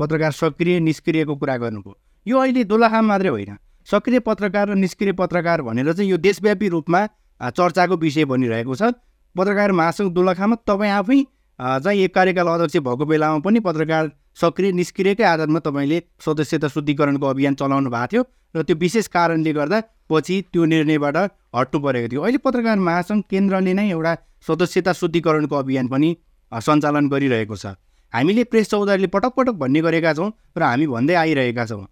पत्रकार 0.00 0.32
सक्रिय 0.32 0.78
निष्क्रियको 0.80 1.36
कुरा 1.36 1.56
गर्नुभयो 1.56 1.96
यो 2.26 2.38
अहिले 2.38 2.64
दोलखा 2.64 3.02
मात्रै 3.02 3.28
होइन। 3.28 3.56
सक्रिय 3.88 4.20
पत्रकार 4.20 4.68
र 4.68 4.74
निष्क्रिय 4.76 5.12
पत्रकार 5.18 5.62
भनेर 5.62 5.92
चाहिँ 5.92 6.10
यो 6.10 6.16
देशव्यापी 6.18 6.68
रूपमा 6.68 7.06
चर्चाको 7.40 7.96
विषय 7.96 8.24
बनिरहेको 8.24 8.74
छ। 8.74 8.92
पत्रकार 9.36 9.72
महासङ्घ 9.72 10.12
दोलखामा 10.12 10.56
तपाईँ 10.68 10.92
आफै 10.92 11.18
चाहिँ 11.58 12.02
एक 12.04 12.14
कार्यकाल 12.14 12.48
अध्यक्ष 12.48 12.76
भएको 12.84 13.04
बेलामा 13.06 13.38
पनि 13.44 13.60
पत्रकार 13.60 14.10
सक्रिय 14.40 14.72
निष्क्रियकै 14.72 15.24
आधारमा 15.24 15.60
तपाईँले 15.64 16.02
सदस्यता 16.24 16.68
शुद्धिकरणको 16.68 17.26
अभियान 17.26 17.54
चलाउनु 17.54 17.90
भएको 17.90 18.06
थियो 18.12 18.22
र 18.56 18.62
त्यो 18.62 18.76
विशेष 18.76 19.06
कारणले 19.08 19.52
गर्दा 19.52 19.80
पछि 20.10 20.36
त्यो 20.52 20.64
निर्णयबाट 20.64 21.16
हट्नु 21.56 21.78
परेको 21.80 22.08
थियो। 22.12 22.20
अहिले 22.22 22.38
पत्रकार 22.44 22.78
महासङ्घ 22.78 23.22
केन्द्रले 23.30 23.72
नै 23.74 23.88
एउटा 23.90 24.12
सदस्यता 24.46 24.92
शुद्धिकरणको 25.00 25.56
अभियान 25.56 25.88
पनि 25.88 26.16
सञ्चालन 26.52 27.08
गरिरहेको 27.08 27.56
छ। 27.56 27.74
हामीले 28.12 28.44
प्रेस 28.52 28.70
चौधरीले 28.70 29.08
पटक 29.12 29.32
पटक 29.36 29.54
भन्ने 29.60 29.80
गरेका 29.84 30.12
छौँ 30.14 30.30
र 30.56 30.62
हामी 30.62 30.86
भन्दै 30.86 31.14
आइरहेका 31.14 31.64
छौँ। 31.66 31.84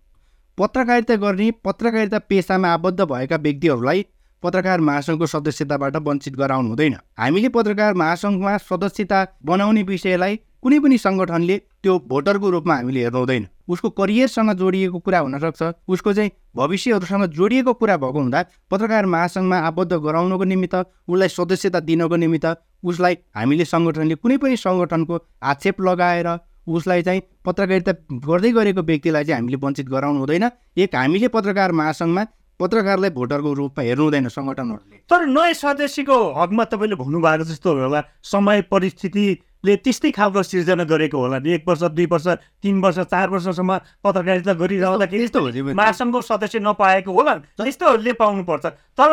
पत्रकारिता 0.58 1.14
गर्ने 1.16 1.50
पत्रकारिता 1.64 2.18
पेसामा 2.28 2.68
आबद्ध 2.74 3.00
भएका 3.00 3.36
व्यक्तिहरूलाई 3.36 4.04
पत्रकार 4.42 4.80
महासङ्घको 4.80 5.26
सदस्यताबाट 5.26 5.96
वञ्चित 6.06 6.36
गराउनु 6.36 6.68
हुँदैन। 6.68 6.94
हामीले 7.18 7.48
पत्रकार 7.56 7.94
महासङ्घमा 7.94 8.56
सदस्यता 8.64 9.18
बनाउने 9.44 9.82
विषयलाई 9.82 10.36
कुनै 10.62 10.78
पनि 10.80 10.98
सङ्गठनले 10.98 11.56
त्यो 11.82 11.98
भोटरको 12.08 12.50
रूपमा 12.50 12.74
हामीले 12.74 13.00
हेर्नु 13.00 13.18
हुँदैन। 13.18 13.46
उसको 13.68 13.90
करियरसँग 14.00 14.52
जोडिएको 14.56 14.98
कुरा 14.98 15.18
हुनसक्छ। 15.18 15.62
उसको 15.88 16.12
चाहिँ 16.12 16.30
भविष्यहरूसँग 16.56 17.24
जोडिएको 17.36 17.72
कुरा 17.76 17.96
भएको 17.96 18.18
हुँदा 18.18 18.44
पत्रकार 18.70 19.06
महासङ्घमा 19.12 19.58
आबद्ध 19.68 19.92
गराउनको 19.92 20.44
निमित्त 20.44 20.74
उसलाई 21.08 21.28
सदस्यता 21.36 21.80
दिनको 21.84 22.16
निमित्त 22.16 22.46
उसलाई 22.84 23.14
हामीले 23.36 23.64
सङ्गठनले 23.64 24.14
कुनै 24.24 24.36
पनि 24.40 24.56
सङ्गठनको 24.56 25.24
आक्षेप 25.52 25.80
लगाएर 25.88 26.28
उसलाई 26.66 27.02
चाहिँ 27.02 27.22
पत्रकारिता 27.44 27.92
गर्दै 28.26 28.50
गरेको 28.52 28.82
व्यक्तिलाई 28.82 29.24
चाहिँ 29.24 29.40
हामीले 29.40 29.56
वञ्चित 29.62 29.88
गराउनु 29.88 30.18
हुँदैन। 30.18 30.50
एक 30.76 30.94
हामीले 30.94 31.28
पत्रकार 31.28 31.72
महासङ्घमा 31.72 32.24
पत्रकारलाई 32.60 33.10
भोटरको 33.10 33.52
रूपमा 33.52 33.82
हेर्नु 33.84 34.04
हुँदैन 34.04 34.28
सङ्गठनहरूले। 34.28 34.96
तर 35.10 35.26
नयाँ 35.26 35.52
सदस्यको 35.52 36.16
हकमा 36.40 36.64
तपाईँले 36.72 36.96
भन्नुभएको 36.96 37.44
जस्तो 37.44 37.68
होला। 37.76 38.00
समय 38.24 38.62
परिस्थितिले 38.72 39.74
त्यस्तै 39.84 40.10
खालको 40.10 40.42
सिर्जना 40.42 40.84
गरेको 40.88 41.18
होला। 41.20 41.38
नि 41.38 41.52
एक 41.60 41.68
वर्ष 41.68 41.82
दुई 41.92 42.06
वर्ष 42.08 42.26
तिन 42.64 42.80
वर्ष 42.80 42.98
चार 43.12 43.28
वर्षसम्म 43.28 43.72
पत्रकारिता 44.04 44.52
गरिरहँदाखेरि 44.56 45.24
यस्तो 45.24 45.40
हो 45.40 45.74
महासङ्घको 45.76 46.20
सदस्य 46.20 46.58
नपाएको 46.64 47.12
होला। 47.12 47.34
त्यस्तोहरूले 47.60 48.12
पाउनुपर्छ। 48.16 48.66
तर 48.96 49.10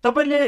तपाईँले 0.00 0.38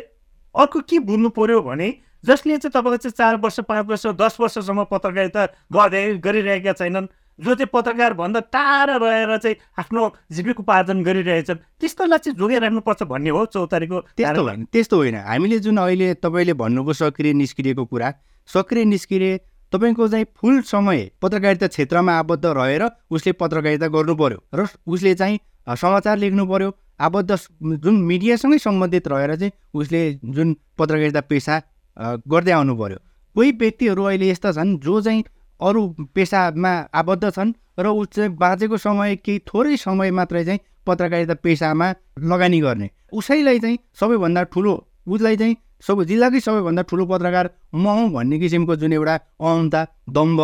अर्को 0.56 0.80
के 0.88 0.98
बुझ्नु 1.04 1.28
पर्यो 1.36 1.60
भने 1.62 1.88
जसले 2.24 2.56
चाहिँ 2.58 2.70
तपाईँको 2.72 2.96
चाहिँ 2.96 3.12
चार 3.12 3.36
वर्ष 3.36 3.60
पाँच 3.60 3.86
वर्ष 3.86 4.06
दस 4.18 4.36
वर्षसम्म 4.40 4.84
पत्रकारिता 4.84 5.44
गर्दै 5.72 6.18
गरिरहेका 6.18 6.72
छैनन् 6.72 7.06
जो 7.38 7.54
चाहिँ 7.54 7.70
पत्रकारभन्दा 7.72 8.40
टाढा 8.50 8.96
रहेर 8.96 9.36
चाहिँ 9.38 9.56
आफ्नो 9.78 10.02
जीविकोपार्जन 10.32 11.02
गरिरहेछन् 11.02 11.58
त्यस्तोलाई 11.80 12.18
चाहिँ 12.18 12.36
जोगाइराख्नुपर्छ 12.38 13.02
भन्ने 13.02 13.30
हो 13.30 13.44
चौतारीको 13.46 14.00
त्यस्तो 14.16 14.42
होइन 14.42 14.64
त्यस्तो 14.72 14.96
होइन। 14.96 15.16
हामीले 15.22 15.58
जुन 15.58 15.76
अहिले 15.76 16.14
तपाईँले 16.14 16.54
भन्नुभयो 16.54 16.92
सक्रिय 16.92 17.32
निस्किएको 17.32 17.84
कुरा 17.84 18.12
सक्रिय 18.48 18.84
निस्किने 18.84 19.30
तपाईँको 19.72 20.08
चाहिँ 20.08 20.26
फुल 20.36 20.60
समय 20.66 21.10
पत्रकारिता 21.22 21.66
क्षेत्रमा 21.66 22.12
आबद्ध 22.18 22.44
रहेर 22.46 22.88
उसले 23.10 23.32
पत्रकारिता 23.38 23.86
गर्नु 23.86 24.14
पर्यो 24.16 24.42
र 24.54 24.66
उसले 24.86 25.14
चाहिँ 25.14 25.38
समाचार 25.76 26.16
लेख्नु 26.18 26.46
पर्यो 26.46 26.74
आबद्ध 27.00 27.36
जुन 27.78 28.02
मिडियासँगै 28.02 28.58
सम्बन्धित 28.58 29.08
रहेर 29.08 29.36
चाहिँ 29.36 29.52
उसले 29.74 30.02
जुन 30.24 30.56
पत्रकारिता 30.78 31.20
पेसा 31.20 31.62
गर्दै 31.98 32.52
आउनु 32.52 32.76
पर्यो 32.76 32.98
कोही 33.36 33.50
व्यक्तिहरू 33.60 34.04
अहिले 34.04 34.28
यस्ता 34.30 34.52
छन् 34.52 34.78
जो 34.80 35.00
चाहिँ 35.00 35.24
अरू 35.60 35.82
पेसामा 36.14 36.72
आबद्ध 36.94 37.30
छन् 37.30 37.52
र 37.78 37.86
उस 37.88 38.08
चाहिँ 38.14 38.30
बाँचेको 38.36 38.76
समय 38.76 39.16
केही 39.16 39.38
थोरै 39.48 39.76
समय 39.76 40.10
मात्रै 40.10 40.44
चाहिँ 40.44 40.60
पत्रकारिता 40.86 41.34
पेसामा 41.42 41.88
लगानी 42.24 42.60
गर्ने। 42.60 42.90
उसैलाई 43.12 43.58
चाहिँ 43.58 43.78
सबैभन्दा 44.00 44.42
ठुलो 44.52 44.74
उसलाई 45.08 45.36
चाहिँ 45.36 45.56
सबै 45.86 46.04
जिल्लाकै 46.04 46.40
सबैभन्दा 46.40 46.82
ठुलो 46.82 47.06
पत्रकार 47.06 47.50
म 47.74 47.86
हुँ 47.88 48.10
भन्ने 48.12 48.38
किसिमको 48.38 48.76
जुन 48.76 48.92
एउटा 48.92 49.14
अहन्ता 49.40 49.86
दम्ब 50.10 50.40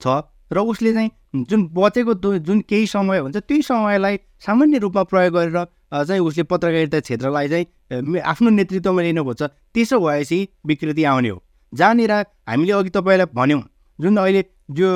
छ। 0.00 0.06
र 0.52 0.58
उसले 0.60 0.92
चाहिँ 0.92 1.10
जुन 1.44 1.68
बचेको 1.74 2.14
जुन 2.38 2.60
केही 2.68 2.86
समय 2.86 3.18
हुन्छ 3.18 3.36
त्यही 3.36 3.62
समयलाई 3.62 4.16
सामान्य 4.46 4.78
रूपमा 4.78 5.02
प्रयोग 5.02 5.34
गरेर 5.34 5.64
चाहिँ 6.04 6.20
उसले 6.20 6.42
पत्रकारिता 6.42 7.00
क्षेत्रलाई 7.00 7.48
चाहिँ 7.48 8.20
आफ्नो 8.20 8.50
नेतृत्वमा 8.50 9.02
लिनु 9.02 9.24
खोज्छ 9.24 9.42
त्यसो 9.42 10.00
भएपछि 10.00 10.38
विकृति 10.66 11.04
आउने 11.04 11.28
हो। 11.28 11.42
जहाँनिर 11.72 12.12
हामीले 12.12 12.72
अघि 12.72 12.90
तपाईँलाई 12.90 13.26
भन्यौँ 13.34 13.62
जुन 13.98 14.16
अहिले 14.16 14.44
जो 14.70 14.88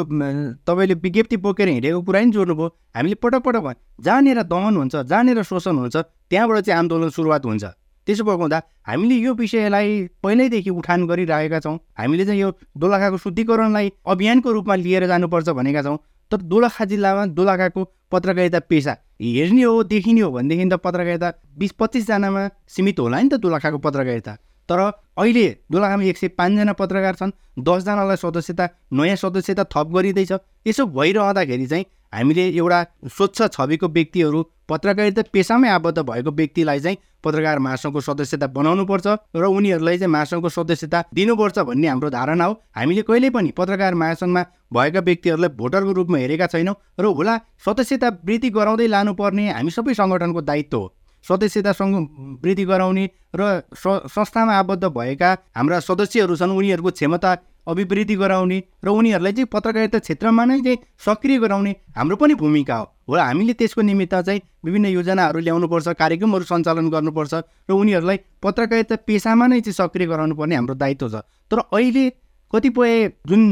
तपाईँले 0.66 0.94
विज्ञप्ति 0.94 1.36
बोकेर 1.36 1.68
हिँडेको 1.68 2.00
कुरा 2.02 2.20
नि 2.20 2.30
जोड्नुभयो 2.32 2.68
हामीले 2.96 3.14
पटक 3.14 3.42
पटक 3.44 3.76
जहाँनिर 4.00 4.42
दमन 4.42 4.76
हुन्छ 4.76 4.96
जहाँनिर 4.96 5.42
शोषण 5.42 5.76
हुन्छ 5.76 5.96
त्यहाँबाट 5.96 6.60
चाहिँ 6.60 6.78
आन्दोलन 6.78 7.08
सुरुवात 7.08 7.44
हुन्छ। 7.46 7.64
त्यसो 8.06 8.24
भएको 8.24 8.42
हुँदा 8.42 8.62
हामीले 8.86 9.14
यो 9.14 9.34
विषयलाई 9.34 9.90
पहिल्यैदेखि 10.22 10.70
उठान 10.70 11.06
गरिरहेका 11.06 11.60
छौँ। 11.60 11.78
हामीले 11.98 12.24
चाहिँ 12.24 12.40
यो 12.40 12.50
दोलखाको 12.76 13.16
शुद्धिकरणलाई 13.16 13.92
अभियानको 14.06 14.52
रूपमा 14.52 14.74
लिएर 14.74 15.06
जानुपर्छ 15.06 15.48
भनेका 15.48 15.82
छौँ। 15.82 15.98
तर 16.30 16.40
दोलखा 16.48 16.84
जिल्लामा 16.84 17.26
दोलखाको 17.36 17.84
पत्रकारिता 18.12 18.58
पेसा 18.68 18.96
हेर्ने 19.20 19.62
हो 19.62 19.82
देखिने 19.84 20.20
हो 20.20 20.30
भनेदेखि 20.32 20.68
त 20.70 20.80
पत्रकारिता 20.82 21.32
बिस 21.58 21.72
पच्चिसजनामा 21.78 22.48
सीमित 22.68 22.98
होला 22.98 23.20
नि 23.20 23.28
त 23.28 23.34
दोलखाको 23.38 23.78
पत्रकारिता। 23.78 24.32
तर 24.68 24.80
अहिले 25.18 25.46
दोलखामा 25.70 26.04
एक 26.04 26.18
सय 26.18 26.28
पाँचजना 26.38 26.72
पत्रकार 26.72 27.14
छन् 27.14 27.32
दसजनालाई 27.58 28.16
सदस्यता 28.16 28.68
नयाँ 28.92 29.16
सदस्यता 29.16 29.64
थप 29.64 29.86
गरिँदैछ। 29.94 30.32
यसो 30.66 30.86
भइरहँदाखेरि 30.86 31.66
चाहिँ 31.66 31.84
हामीले 32.12 32.44
एउटा 32.58 32.82
स्वच्छ 33.16 33.48
छविको 33.52 33.88
व्यक्तिहरू 33.88 34.42
पत्रकारिता 34.68 35.22
पेसामै 35.32 35.68
आबद्ध 35.68 35.98
भएको 35.98 36.30
व्यक्तिलाई 36.30 36.80
चाहिँ 36.80 36.96
पत्रकार 37.24 37.58
महासङ्घको 37.64 38.00
सदस्यता 38.00 38.46
बनाउनुपर्छ 38.56 39.06
र 39.36 39.44
उनीहरूलाई 39.56 39.98
चाहिँ 39.98 40.12
महासङ्घको 40.12 40.48
सदस्यता 40.48 41.04
दिनुपर्छ 41.14 41.58
भन्ने 41.68 41.88
हाम्रो 41.88 42.10
धारणा 42.10 42.44
हो। 42.44 42.54
हामीले 42.76 43.02
कहिले 43.02 43.30
पनि 43.30 43.50
पत्रकार 43.58 43.94
महासङ्घमा 43.94 44.42
भएका 44.72 45.00
व्यक्तिहरूलाई 45.00 45.50
भोटरको 45.56 45.92
रूपमा 45.92 46.18
हेरेका 46.18 46.46
छैनौँ 46.46 46.74
र 47.00 47.04
होला 47.04 47.34
सदस्यता 47.66 48.08
वृद्धि 48.26 48.50
गराउँदै 48.50 48.86
लानुपर्ने 48.86 49.50
हामी 49.52 49.70
सबै 49.70 49.94
सङ्गठनको 49.94 50.40
दायित्व 50.42 50.78
हो। 50.78 50.86
सदस्यता 51.24 51.72
वृद्धि 52.42 52.64
गराउने 52.64 53.04
र 53.36 53.62
संस्थामा 53.76 54.52
आबद्ध 54.58 54.84
भएका 54.90 55.30
हाम्रा 55.56 55.78
सदस्यहरू 55.80 56.36
छन् 56.36 56.56
उनीहरूको 56.58 56.90
क्षमता 56.90 57.30
अभिवृद्धि 57.66 58.16
गराउने 58.16 58.62
र 58.84 58.88
उनीहरूलाई 58.88 59.32
चाहिँ 59.32 59.48
पत्रकारिता 59.52 59.98
क्षेत्रमा 59.98 60.44
नै 60.44 60.60
चाहिँ 60.60 60.78
सक्रिय 60.98 61.38
गराउने 61.38 61.72
हाम्रो 61.96 62.16
पनि 62.16 62.34
भूमिका 62.34 62.76
हो। 62.76 62.84
हो 63.08 63.16
हामीले 63.16 63.52
त्यसको 63.52 63.82
निमित्त 63.82 64.14
चाहिँ 64.14 64.40
विभिन्न 64.64 64.86
योजनाहरू 64.88 65.38
ल्याउनुपर्छ 65.38 65.88
कार्यक्रमहरू 65.88 66.44
सञ्चालन 66.44 66.88
गर्नुपर्छ 66.90 67.34
र 67.34 67.72
उनीहरूलाई 67.72 68.18
पत्रकारिता 68.42 68.96
पेसामा 69.06 69.46
नै 69.46 69.60
चाहिँ 69.60 69.78
सक्रिय 69.78 70.06
गराउनु 70.06 70.34
पर्ने 70.34 70.54
हाम्रो 70.54 70.74
दायित्व 70.74 71.08
छ। 71.08 71.14
तर 71.50 71.58
अहिले 71.70 72.04
कतिपय 72.52 73.08
जुन 73.26 73.42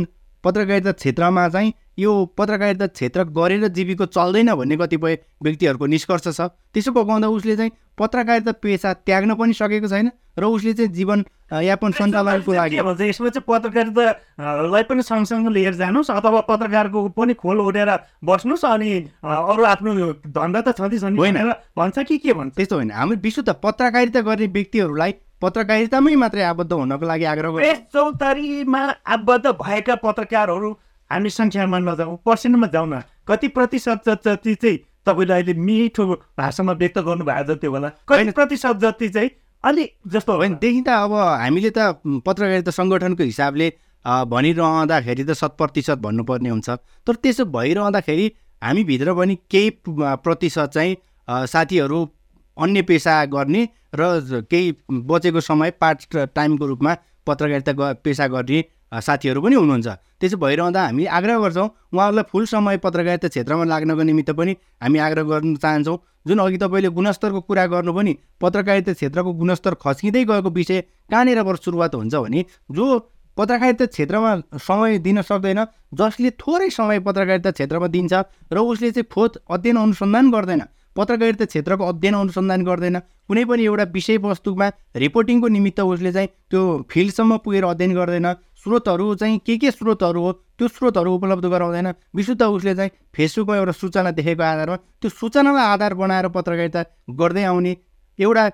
पत्रकारिता 0.44 0.92
क्षेत्रमा 0.92 1.48
चाहिँ 1.48 1.72
यो 1.98 2.10
पत्रकारिता 2.38 2.86
क्षेत्र 2.86 3.24
गरेर 3.30 3.66
जीविको 3.68 4.06
चल्दैन 4.08 4.54
भन्ने 4.54 4.76
कतिपय 4.76 5.18
व्यक्तिहरूको 5.42 5.86
निष्कर्ष 5.86 6.28
छ। 6.28 6.40
त्यसो 6.72 6.92
पकाउँदा 6.92 7.28
उसले 7.28 7.56
चाहिँ 7.56 7.72
पत्रकारिता 7.98 8.52
पेसा 8.62 8.92
त्याग्न 9.04 9.34
पनि 9.36 9.52
सकेको 9.52 9.88
छैन 9.88 10.10
र 10.38 10.44
उसले 10.46 10.72
चाहिँ 10.72 10.92
जीवन 10.92 11.24
यापन 11.52 11.90
सञ्चालनको 11.92 12.52
लागि 12.52 12.76
यसमा 12.76 13.28
चाहिँ 13.28 13.44
पत्रकारितालाई 13.44 14.82
पनि 14.88 15.02
सँगसँगै 15.02 15.52
लिएर 15.52 15.74
जानुहोस् 15.76 16.10
अथवा 16.10 16.40
पत्रकारको 16.48 17.08
पनि 17.12 17.34
खोल 17.34 17.60
उठेर 17.60 17.90
बस्नुहोस् 18.24 18.64
अनि 18.64 18.90
अरू 19.20 19.62
आफ्नो 19.64 19.90
धन्दा 20.24 20.60
त 20.60 20.68
छँदैछ 20.78 21.04
होइन। 21.04 21.36
भन्छ 21.76 21.98
कि 22.08 22.18
के 22.18 22.32
भन्छ? 22.32 22.54
त्यस्तो 22.56 22.76
होइन। 22.76 22.90
हाम्रो 22.90 23.20
विशुद्ध 23.20 23.50
पत्रकारिता 23.60 24.20
गर्ने 24.20 24.46
व्यक्तिहरूलाई 24.46 25.12
पत्रकारितामै 25.42 26.14
मात्रै 26.22 26.42
आबद्ध 26.52 26.72
हुनको 26.72 27.06
लागि 27.06 27.24
आग्रह 27.32 27.72
चौतारीमा 27.94 28.82
आबद्ध 29.16 29.46
भएका 29.62 29.94
पत्रकारहरू 30.04 30.70
हामी 31.10 31.30
सङ्ख्यामा 31.30 31.78
नजाउँ 31.88 32.16
पर्सेन्टमा 32.26 32.66
जाउँ 32.74 32.88
न 32.88 33.02
कति 33.28 33.48
प्रतिशत 33.56 34.08
जति 34.26 34.54
चाहिँ 34.54 34.78
तपाईँले 35.06 35.34
अहिले 35.34 35.54
मिठो 35.66 36.06
भाषामा 36.38 36.72
व्यक्त 36.80 36.98
गर्नुभएको 37.06 37.54
जति 37.54 37.66
होला 37.66 37.88
कति 38.08 38.30
प्रतिशत 38.38 38.76
जति 38.82 39.08
चाहिँ 39.08 39.30
अलिक 39.64 39.94
जस्तो 40.12 40.36
होइन 40.36 40.54
देखि 40.60 40.82
त 40.86 40.88
अब 40.88 41.12
हामीले 41.12 41.70
त 41.76 42.00
पत्रकारिता 42.26 42.70
सङ्गठनको 42.70 43.22
हिसाबले 43.22 43.72
भनिरहँदाखेरि 44.04 45.24
त 45.24 45.32
शत 45.36 45.56
प्रतिशत 45.58 45.98
भन्नुपर्ने 46.04 46.48
हुन्छ। 46.48 46.68
तर 47.06 47.14
त्यसो 47.24 47.44
भइरहँदाखेरि 47.56 48.26
हामीभित्र 48.62 49.14
पनि 49.14 49.34
केही 49.50 49.70
प्रतिशत 49.88 50.70
चाहिँ 50.74 50.96
साथीहरू 51.28 51.98
अन्य 52.60 52.82
पेसा 52.82 53.24
गर्ने 53.26 53.68
र 53.94 54.44
केही 54.50 54.74
बचेको 54.90 55.40
समय 55.40 55.70
पार्ट 55.80 56.16
टाइमको 56.34 56.66
रूपमा 56.66 56.96
पत्रकारिता 57.26 57.92
पेसा 58.04 58.26
गर्ने 58.26 58.64
साथीहरू 59.00 59.40
पनि 59.42 59.54
हुनुहुन्छ। 59.54 59.88
त्यसो 60.20 60.36
भइरहँदा 60.36 60.84
हामी 60.84 61.04
आग्रह 61.08 61.38
गर्छौँ 61.38 61.68
उहाँहरूलाई 61.94 62.24
फुल 62.30 62.44
समय 62.46 62.76
पत्रकारिता 62.84 63.28
क्षेत्रमा 63.28 63.64
लाग्नको 63.64 64.02
निमित्त 64.02 64.30
पनि 64.34 64.56
हामी 64.82 64.98
आग्रह 64.98 65.24
गर्न 65.24 65.54
चाहन्छौँ। 65.56 65.98
जुन 66.26 66.38
अघि 66.38 66.58
तपाईँले 66.58 66.88
गुणस्तरको 66.90 67.40
कुरा 67.40 67.66
गर्नु 67.66 67.92
पनि 67.94 68.16
पत्रकारिता 68.40 68.92
क्षेत्रको 68.92 69.32
गुणस्तर 69.32 69.74
खस्किँदै 69.80 70.24
गएको 70.24 70.50
विषय 70.50 70.80
कहाँनिरबाट 71.10 71.56
सुरुवात 71.56 71.94
हुन्छ 71.94 72.14
भने 72.14 72.44
जो 72.70 72.98
पत्रकारिता 73.36 73.86
क्षेत्रमा 73.86 74.34
समय 74.58 74.98
दिन 74.98 75.22
सक्दैन 75.22 75.64
जसले 75.94 76.30
थोरै 76.36 76.68
समय 76.70 77.00
पत्रकारिता 77.00 77.50
क्षेत्रमा 77.50 77.86
दिन्छ 77.86 78.12
र 78.52 78.58
उसले 78.58 78.90
चाहिँ 78.90 79.08
खोज 79.14 79.38
अध्ययन 79.48 79.76
अनुसन्धान 79.76 80.30
गर्दैन 80.30 80.62
पत्रकारिता 81.00 81.44
क्षेत्रको 81.48 81.84
अध्ययन 81.88 82.14
अनुसन्धान 82.20 82.64
गर्दैन। 82.64 82.98
कुनै 83.28 83.44
पनि 83.48 83.64
एउटा 83.64 83.84
विषयवस्तुमा 83.96 84.68
रिपोर्टिङको 84.96 85.48
निमित्त 85.48 85.80
उसले 85.80 86.12
चाहिँ 86.12 86.28
त्यो 86.50 86.60
फिल्डसम्म 86.90 87.36
पुगेर 87.44 87.64
अध्ययन 87.64 87.94
गर्दैन। 87.96 88.28
स्रोतहरू 88.60 89.14
चाहिँ 89.16 89.38
के 89.40 89.56
के 89.56 89.70
स्रोतहरू 89.70 90.20
हो 90.22 90.32
त्यो 90.60 90.68
स्रोतहरू 90.68 91.10
उपलब्ध 91.16 91.46
गराउँदैन। 91.48 91.86
विशुद्ध 92.12 92.42
उसले 92.42 92.74
चाहिँ 92.74 92.90
फेसबुकमा 93.16 93.56
एउटा 93.56 93.72
सूचना 93.72 94.10
देखेको 94.12 94.42
आधारमा 94.44 94.76
त्यो 95.00 95.10
सूचनालाई 95.10 95.64
आधार 95.64 95.94
बनाएर 95.96 96.28
पत्रकारिता 96.28 96.82
गर्दै 97.16 97.44
आउने। 97.44 97.72
एउटा 98.18 98.44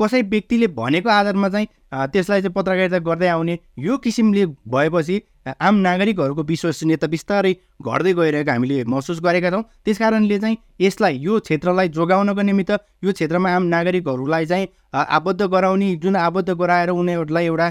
कसै 0.00 0.20
व्यक्तिले 0.32 0.66
भनेको 0.72 1.08
आधारमा 1.10 1.48
चाहिँ 1.48 1.66
त्यसलाई 1.92 2.40
चाहिँ 2.40 2.54
पत्रकारिता 2.56 2.98
गर्दै 3.04 3.28
आउने। 3.28 3.58
यो 3.78 3.96
किसिमले 4.00 4.46
भएपछि 4.64 5.20
आम 5.46 5.74
नागरिकहरूको 5.80 6.42
विश्वसनीयता 6.42 7.06
बिस्तारै 7.06 7.52
घट्दै 7.80 8.12
गइरहेको 8.12 8.50
हामीले 8.50 8.84
महसुस 8.84 9.20
गरेका 9.24 9.50
छौँ। 9.50 9.62
त्यस 9.84 9.98
कारणले 9.98 10.38
चाहिँ 10.38 10.56
यसलाई 10.80 11.18
यो 11.18 11.38
क्षेत्रलाई 11.40 11.88
जोगाउनको 11.96 12.42
निमित्त 12.42 12.70
यो 13.04 13.12
क्षेत्रमा 13.12 13.48
आम 13.56 13.64
नागरिकहरूलाई 13.74 14.46
चाहिँ 14.46 14.66
आबद्ध 14.92 15.42
गराउने 15.42 15.94
जुन 15.96 16.16
आबद्ध 16.16 16.50
गराएर 16.52 16.90
उनीहरूलाई 16.90 17.44
एउटा 17.46 17.68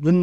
जुन 0.00 0.16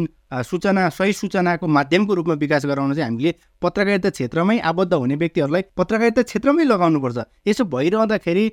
सूचना 0.44 0.88
सही 0.90 1.12
सूचनाको 1.12 1.66
माध्यमको 1.66 2.14
रूपमा 2.14 2.34
विकास 2.34 2.66
गराउन 2.66 2.94
चाहिँ 2.94 3.04
हामीले 3.04 3.34
पत्रकारिता 3.62 4.10
क्षेत्रमै 4.10 4.58
आबद्ध 4.60 4.92
हुने 4.94 5.14
व्यक्तिहरूलाई 5.16 5.62
पत्रकारिता 5.76 6.22
क्षेत्रमै 6.22 6.64
लगाउनुपर्छ। 6.64 7.18
यसो 7.46 7.64
भइरहँदाखेरि 7.64 8.44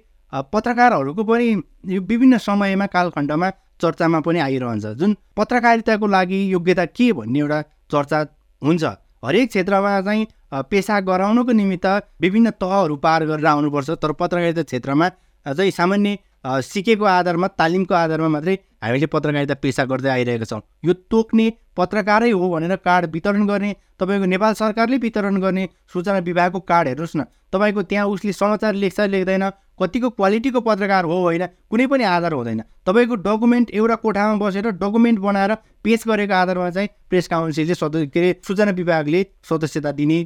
पत्रकारहरूको 0.53 1.23
पनि 1.23 1.47
यो 1.93 2.01
विभिन्न 2.01 2.37
समयमा 2.37 2.85
कालखण्डमा 2.95 3.49
चर्चामा 3.81 4.19
पनि 4.19 4.39
आइरहन्छ। 4.39 4.85
जुन 4.99 5.15
पत्रकारिताको 5.37 6.07
लागि 6.07 6.39
योग्यता 6.53 6.85
के 6.95 7.11
भन्ने 7.13 7.39
एउटा 7.39 7.61
चर्चा 7.95 8.19
हुन्छ। 8.61 8.83
हरेक 9.25 9.49
क्षेत्रमा 9.49 9.99
चाहिँ 10.01 10.27
पेसा 10.69 10.99
गराउनुको 11.01 11.51
निमित्त 11.51 11.85
विभिन्न 12.21 12.49
तहहरू 12.61 12.95
पार 13.01 13.25
गरेर 13.25 13.45
आउनुपर्छ। 13.47 13.89
तर 13.97 14.11
पत्रकारिता 14.13 14.63
क्षेत्रमा 14.63 15.09
चाहिँ 15.45 15.71
सामान्य 15.71 16.17
सिकेको 16.45 17.05
आधारमा 17.09 17.47
तालिमको 17.57 17.93
आधारमा 17.95 18.27
मात्रै 18.29 18.55
हामीले 18.83 19.07
पत्रकारिता 19.09 19.55
पेसा 19.57 19.83
गर्दै 19.89 20.09
आइरहेका 20.09 20.45
छौँ। 20.45 20.61
यो 20.85 20.93
तोक्ने 21.09 21.45
पत्रकारै 21.73 22.29
हो 22.31 22.49
भनेर 22.49 22.75
कार्ड 22.85 23.09
वितरण 23.11 23.47
गर्ने 23.47 23.71
तपाईँको 23.99 24.25
नेपाल 24.25 24.53
सरकारले 24.53 24.97
वितरण 25.01 25.41
गर्ने 25.41 25.63
सूचना 25.89 26.19
विभागको 26.21 26.59
कार्ड 26.61 26.87
हेर्नुहोस् 26.87 27.15
न। 27.17 27.25
तपाईँको 27.55 27.81
त्यहाँ 27.87 28.07
उसले 28.07 28.33
समाचार 28.35 28.73
लेख्छ 28.75 28.99
लेख्दैन 29.15 29.49
कतिको 29.79 30.09
क्वालिटीको 30.09 30.59
पत्रकार 30.61 31.03
हो 31.03 31.15
होइन 31.21 31.45
कुनै 31.71 31.87
पनि 31.87 32.03
आधार 32.03 32.33
हुँदैन। 32.33 32.61
तपाईँको 32.87 33.15
डकुमेन्ट 33.17 33.71
एउटा 33.71 33.95
कोठामा 34.03 34.35
बसेर 34.39 34.67
डकुमेन्ट 34.79 35.19
बनाएर 35.19 35.53
पेस 35.83 36.03
गरेको 36.07 36.33
आधारमा 36.33 36.69
चाहिँ 36.69 36.89
प्रेस 37.09 37.27
काउन्सिलले 37.27 37.75
सदस्य 37.75 38.07
के 38.07 38.19
अरे 38.19 38.29
सूचना 38.47 38.71
विभागले 38.71 39.21
सदस्यता 39.43 39.91
दिने 39.91 40.17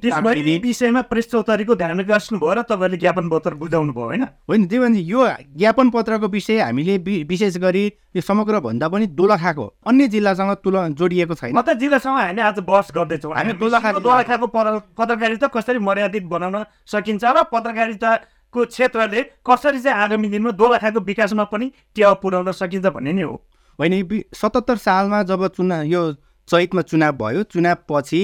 विषयमा 0.61 1.01
प्रेस 1.09 1.31
चौतारीको 1.31 1.75
ध्यान 1.75 2.03
गाँच्नुभयो 2.03 2.53
र 2.53 2.61
तपाईँले 2.69 2.97
ज्ञापन 2.97 3.29
पत्र 3.29 3.53
बुझाउनु 3.57 3.93
भयो 3.93 4.05
होइन? 4.05 4.23
होइन 4.49 4.67
त्यही 4.67 4.79
भने 4.79 4.99
यो 4.99 5.27
ज्ञापन 5.57 5.89
पत्रको 5.89 6.27
विषय 6.29 6.59
हामीले 6.61 6.97
विशेष 7.25 7.57
गरी 7.57 7.85
यो 8.15 8.21
समग्र 8.21 8.59
भन्दा 8.59 8.87
पनि 8.87 9.07
दोलखाको 9.17 9.65
अन्य 9.87 10.07
जिल्लासँग 10.07 10.53
तुल 10.63 10.77
जोडिएको 10.93 11.33
छैन। 11.33 11.57
म 11.57 11.61
त 11.61 11.73
जिल्लासँग 11.79 12.17
हामी 12.17 12.41
आज 12.41 12.59
बस 12.63 12.91
गर्दैछौँ। 12.95 13.33
हामी 13.33 13.53
दोलखाको 13.59 13.99
दोलखाको 13.99 14.47
पत्रकारिता 14.47 15.47
कसरी 15.47 15.79
मर्यादित 15.79 16.23
बनाउन 16.29 16.63
सकिन्छ 16.85 17.18
र 17.23 17.43
पत्रकारिता 17.51 18.15
को 18.53 18.65
क्षेत्रले 18.65 19.21
कसरी 19.45 19.79
चाहिँ 19.79 19.97
आगामी 19.99 20.29
दिनमा 20.29 20.51
दोलखाको 20.53 20.99
विकासमा 21.01 21.43
पनि 21.45 21.71
टेवा 21.95 22.13
पुर्याउन 22.21 22.51
सकिन्छ 22.51 22.85
भन्ने 22.87 23.13
नै 23.13 23.23
हो। 23.23 23.35
होइन 23.79 24.23
सतहत्तर 24.33 24.77
सालमा 24.79 25.23
जब 25.23 25.47
चुनाव 25.49 25.83
यो 25.85 26.01
चैतमा 26.47 26.81
चुनाव 26.81 27.13
भयो 27.15 27.43
चुनाव 27.45 27.75
पछि 27.89 28.21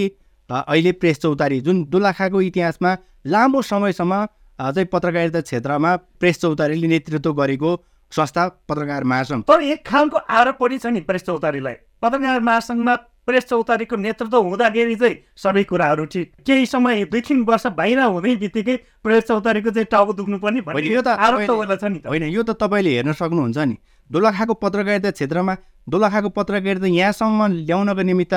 अहिले 0.50 0.92
प्रेस 0.92 1.20
चौतारी 1.22 1.60
जुन 1.62 1.84
दोलखाको 1.90 2.42
इतिहासमा 2.42 2.96
लामो 3.28 3.62
समयसम्म 3.64 4.26
चाहिँ 4.60 4.86
पत्रकारिता 4.88 5.42
क्षेत्रमा 5.42 5.96
प्रेस 6.20 6.42
चौतारीले 6.42 6.88
नेतृत्व 6.88 7.34
गरेको 7.34 7.72
संस्था 8.12 8.48
पत्रकार 8.70 9.04
महासङ्घ। 9.04 9.44
तर 9.44 9.62
एक 9.64 9.86
खालको 9.88 10.18
आरोप 10.18 10.58
पनि 10.60 10.78
छ 10.78 10.86
नि 10.88 11.02
प्रेस 11.02 11.24
चौतारीलाई। 11.26 11.74
पत्रकार 12.02 12.40
महासङ्घमा 12.42 12.96
प्रेस 13.28 13.46
चौतारीको 13.46 13.96
नेतृत्व 13.98 14.38
हुँदाखेरि 14.40 14.96
चाहिँ 14.96 15.16
सबै 15.38 15.64
कुराहरू 15.64 16.06
ठिक। 16.06 16.32
केही 16.46 16.66
समय 16.66 17.06
दुई 17.06 17.22
तिन 17.22 17.44
वर्ष 17.44 17.68
बाहिर 17.78 18.00
हुँदै 18.00 18.36
बित्तिकै 18.38 18.76
प्रेस 19.04 19.24
चौतारीको 19.28 19.72
चाहिँ 19.72 19.88
टाउको 19.92 20.14
दुख्नु 20.14 20.38
पनि 20.40 20.62
यो 20.88 21.02
त 21.02 21.08
आरोप 21.08 21.42
त 21.66 21.82
छ 21.82 21.84
नि 21.86 22.00
होइन 22.06 22.24
यो 22.30 22.44
त 22.44 22.58
तपाईँले 22.58 22.92
हेर्न 22.96 23.14
सक्नुहुन्छ 23.14 23.58
नि। 23.58 23.78
दोलखाको 24.10 24.54
पत्रकारिता 24.54 25.12
क्षेत्रमा 25.12 25.54
दोलखाको 25.88 26.30
पत्रकारिता 26.30 26.88
यहाँसम्म 26.88 27.48
ल्याउनको 27.66 28.02
निमित्त 28.02 28.34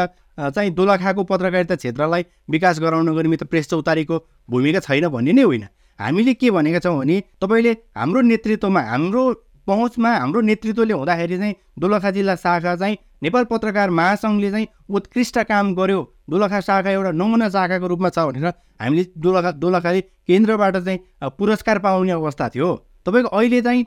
चाहिँ 0.57 0.70
दोलखाको 0.72 1.24
पत्रकारिता 1.24 1.74
क्षेत्रलाई 1.76 2.24
विकास 2.49 2.80
गराउनको 2.80 3.22
निमित्त 3.22 3.45
प्रेस 3.45 3.68
चौतारीको 3.70 4.16
भूमिका 4.49 4.80
छैन 4.80 5.09
भन्ने 5.09 5.32
नै 5.32 5.43
होइन। 5.43 5.64
हामीले 5.99 6.34
के 6.34 6.51
भनेका 6.51 6.78
छौँ 6.78 6.97
भने 6.99 7.20
तपाईँले 7.43 7.72
हाम्रो 7.93 8.20
नेतृत्वमा 8.22 8.80
हाम्रो 8.89 9.22
पहुँचमा 9.66 10.11
हाम्रो 10.16 10.41
नेतृत्वले 10.41 10.95
हुँदाखेरि 10.95 11.36
चाहिँ 11.39 11.55
दोलखा 11.78 12.11
जिल्ला 12.11 12.34
शाखा 12.36 12.74
चाहिँ 12.76 12.97
नेपाल 13.23 13.45
पत्रकार 13.51 13.91
महासङ्घले 13.91 14.51
चाहिँ 14.51 14.66
उत्कृष्ट 14.91 15.39
काम 15.49 15.75
गर्यो। 15.75 16.01
दोलखा 16.31 16.61
शाखा 16.61 16.91
एउटा 16.91 17.11
नमुना 17.12 17.49
शाखाको 17.49 17.87
रूपमा 17.87 18.09
छ 18.11 18.19
भनेर 18.29 18.47
हामीले 18.81 19.05
दोलखा 19.16 19.51
दोलखाले 19.59 20.01
केन्द्रबाट 20.01 20.77
चाहिँ 20.77 20.99
पुरस्कार 21.39 21.79
पाउने 21.79 22.12
अवस्था 22.12 22.49
थियो। 22.55 22.71
तपाईँको 23.07 23.29
अहिले 23.29 23.61
चाहिँ 23.62 23.85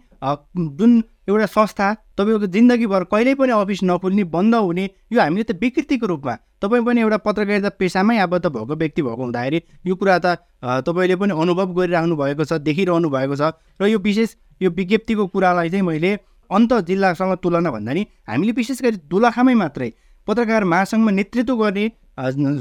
जुन 0.78 1.04
एउटा 1.30 1.46
संस्था 1.46 1.94
तपाईँको 2.18 2.48
जिन्दगीभर 2.48 3.04
कहिल्यै 3.12 3.36
पनि 3.36 3.52
अफिस 3.54 3.84
नखुल्ने 3.84 4.24
बन्द 4.34 4.56
हुने 4.58 4.90
यो 5.14 5.22
हामीले 5.22 5.44
त 5.44 5.58
विकृतिको 5.62 6.08
रूपमा 6.08 6.36
तपाईँ 6.62 6.84
पनि 6.86 7.02
एउटा 7.02 7.18
पत्रकारिता 7.26 7.70
पेसामै 7.80 8.18
आबद्ध 8.20 8.46
भएको 8.48 8.76
व्यक्ति 8.76 9.02
भएको 9.02 9.22
हुँदाखेरि 9.22 9.62
यो 9.86 9.96
कुरा 9.96 10.18
त 10.26 10.38
तपाईँले 10.86 11.16
पनि 11.16 11.34
अनुभव 11.38 11.74
गरिराख्नु 11.78 12.16
भएको 12.16 12.44
छ 12.46 12.54
देखिरहनु 12.62 13.10
भएको 13.10 13.36
छ। 13.36 13.54
र 13.82 13.88
यो 13.88 14.00
विशेष 14.00 14.36
यो 14.62 14.70
विज्ञप्तिको 14.72 15.28
कुरालाई 15.28 15.70
चाहिँ 15.70 15.86
मैले 15.86 16.18
अन्त 16.52 16.74
जिल्लासँग 16.89 17.34
तुलना 17.43 17.72
भन्दा 17.72 17.93
नि 17.93 18.06
हामीले 18.30 18.52
विशेष 18.60 18.82
गरी 18.86 18.97
दोलखामै 19.12 19.54
मात्रै 19.64 19.89
पत्रकार 20.28 20.64
महासङ्घमा 20.74 21.12
नेतृत्व 21.20 21.56
गर्ने 21.64 21.86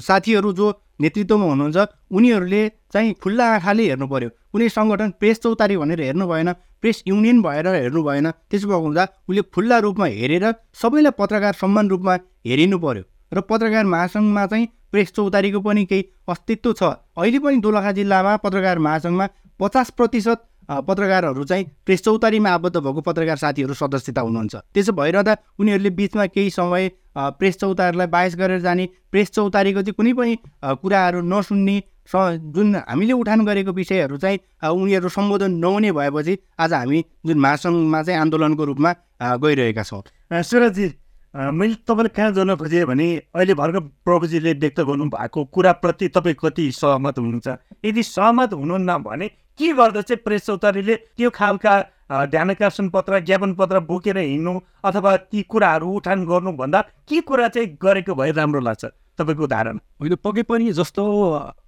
साथीहरू 0.08 0.52
जो 0.58 0.66
नेतृत्वमा 1.00 1.46
हुनुहुन्छ 1.52 1.86
उनीहरूले 2.16 2.62
चाहिँ 2.92 3.12
खुल्ला 3.22 3.44
आँखाले 3.54 3.84
हेर्नु 3.90 4.06
पऱ्यो 4.12 4.30
कुनै 4.52 4.68
सङ्गठन 4.76 5.10
प्रेस 5.20 5.40
चौतारी 5.44 5.76
भनेर 5.82 6.00
हेर्नु 6.08 6.26
भएन 6.30 6.52
प्रेस 6.80 7.02
युनियन 7.06 7.42
भएर 7.42 7.66
हेर्नु 7.74 8.02
भएन 8.02 8.30
त्यसो 8.50 8.68
भएको 8.68 8.80
हुँदा 8.86 9.04
उसले 9.28 9.42
खुल्ला 9.54 9.78
रूपमा 9.86 10.06
हेरेर 10.20 10.46
सबैलाई 10.82 11.16
पत्रकार 11.20 11.54
सम्मान 11.62 11.88
रूपमा 11.92 12.14
हेरिनु 12.46 12.78
पर्यो। 12.84 13.04
र 13.32 13.40
पत्रकार 13.50 13.84
महासङ्घमा 13.94 14.46
चाहिँ 14.52 14.66
प्रेस 14.92 15.12
चौतारीको 15.16 15.60
पनि 15.66 15.84
केही 15.90 16.04
अस्तित्व 16.28 16.72
छ। 16.72 16.82
अहिले 17.16 17.38
पनि 17.44 17.56
दोलखा 17.66 17.92
जिल्लामा 17.98 18.36
पत्रकार 18.44 18.78
महासङ्घमा 18.86 19.26
पचास 19.60 19.90
प्रतिशत 19.98 20.38
पत्रकारहरू 20.68 21.44
चाहिँ 21.44 21.64
प्रेस 21.86 22.02
चौतारीमा 22.04 22.50
आबद्ध 22.50 22.76
भएको 22.76 23.00
पत्रकार 23.00 23.36
साथीहरू 23.36 23.74
सदस्यता 23.74 24.20
हुनुहुन्छ। 24.20 24.54
त्यसो 24.74 24.92
भइरहँदा 24.92 25.36
उनीहरूले 25.58 25.90
बिचमा 25.90 26.26
केही 26.26 26.50
समय 26.50 26.90
प्रेस 27.38 27.56
चौतारीलाई 27.60 28.06
बायस 28.06 28.36
गरेर 28.36 28.60
जाने 28.60 28.88
प्रेस 29.10 29.30
चौतारीको 29.30 29.82
चाहिँ 29.82 29.94
कुनै 29.94 30.12
पनि 30.14 30.36
कुराहरू 30.78 31.20
नसुन्ने 31.22 31.76
स 32.06 32.14
जुन 32.54 32.74
हामीले 32.86 33.12
उठान 33.12 33.44
गरेको 33.46 33.72
विषयहरू 33.72 34.16
चाहिँ 34.18 34.38
उनीहरू 34.62 35.08
सम्बोधन 35.08 35.50
नहुने 35.58 35.90
भएपछि 35.92 36.38
आज 36.58 36.72
हामी 36.72 37.04
जुन 37.26 37.38
महासङ्घमा 37.38 38.02
चाहिँ 38.02 38.20
आन्दोलनको 38.20 38.64
रूपमा 38.64 38.90
गइरहेका 39.38 39.82
छौँ। 39.82 40.02
सुरजी 40.42 40.86
मैले 41.34 41.74
तपाईँले 41.86 42.08
कहाँ 42.10 42.32
जान 42.34 42.54
खोजेँ 42.56 42.84
भने 42.86 43.06
अहिले 43.30 43.54
भर्खर 43.54 43.80
प्रभुजीले 44.02 44.52
व्यक्त 44.58 44.80
गर्नुभएको 44.80 45.44
कुराप्रति 45.44 46.08
तपाईँ 46.08 46.34
कति 46.34 46.70
सहमत 46.72 47.18
हुनुहुन्छ? 47.18 47.48
यदि 47.84 48.02
सहमत 48.02 48.52
हुनुहुन्न 48.52 48.96
भने 49.02 49.30
के 49.60 49.72
गर्दा 49.76 50.00
चाहिँ 50.00 50.22
प्रेस 50.24 50.46
चौतारीले? 50.46 50.94
त्यो 51.16 51.30
खालका 51.30 51.74
ध्यानकर्षण 52.10 52.88
पत्र 52.90 53.18
ज्ञापन 53.20 53.52
पत्र 53.54 53.80
बोकेर 53.84 54.18
हिँड्नु 54.18 54.60
अथवा 54.84 55.16
ती 55.28 55.42
कुराहरू 55.44 55.88
उठान 55.96 56.24
गर्नुभन्दा 56.26 56.80
के 57.08 57.20
कुरा 57.20 57.48
चाहिँ 57.48 57.68
गरेको 57.76 58.14
भए 58.14 58.32
राम्रो 58.32 58.60
लाग्छ? 58.60 58.84
तपाईँको 59.18 59.44
उदाहरण। 59.44 59.76
होइन 60.00 60.14
पक्कै 60.24 60.42
पनि 60.48 60.72
जस्तो 60.72 61.04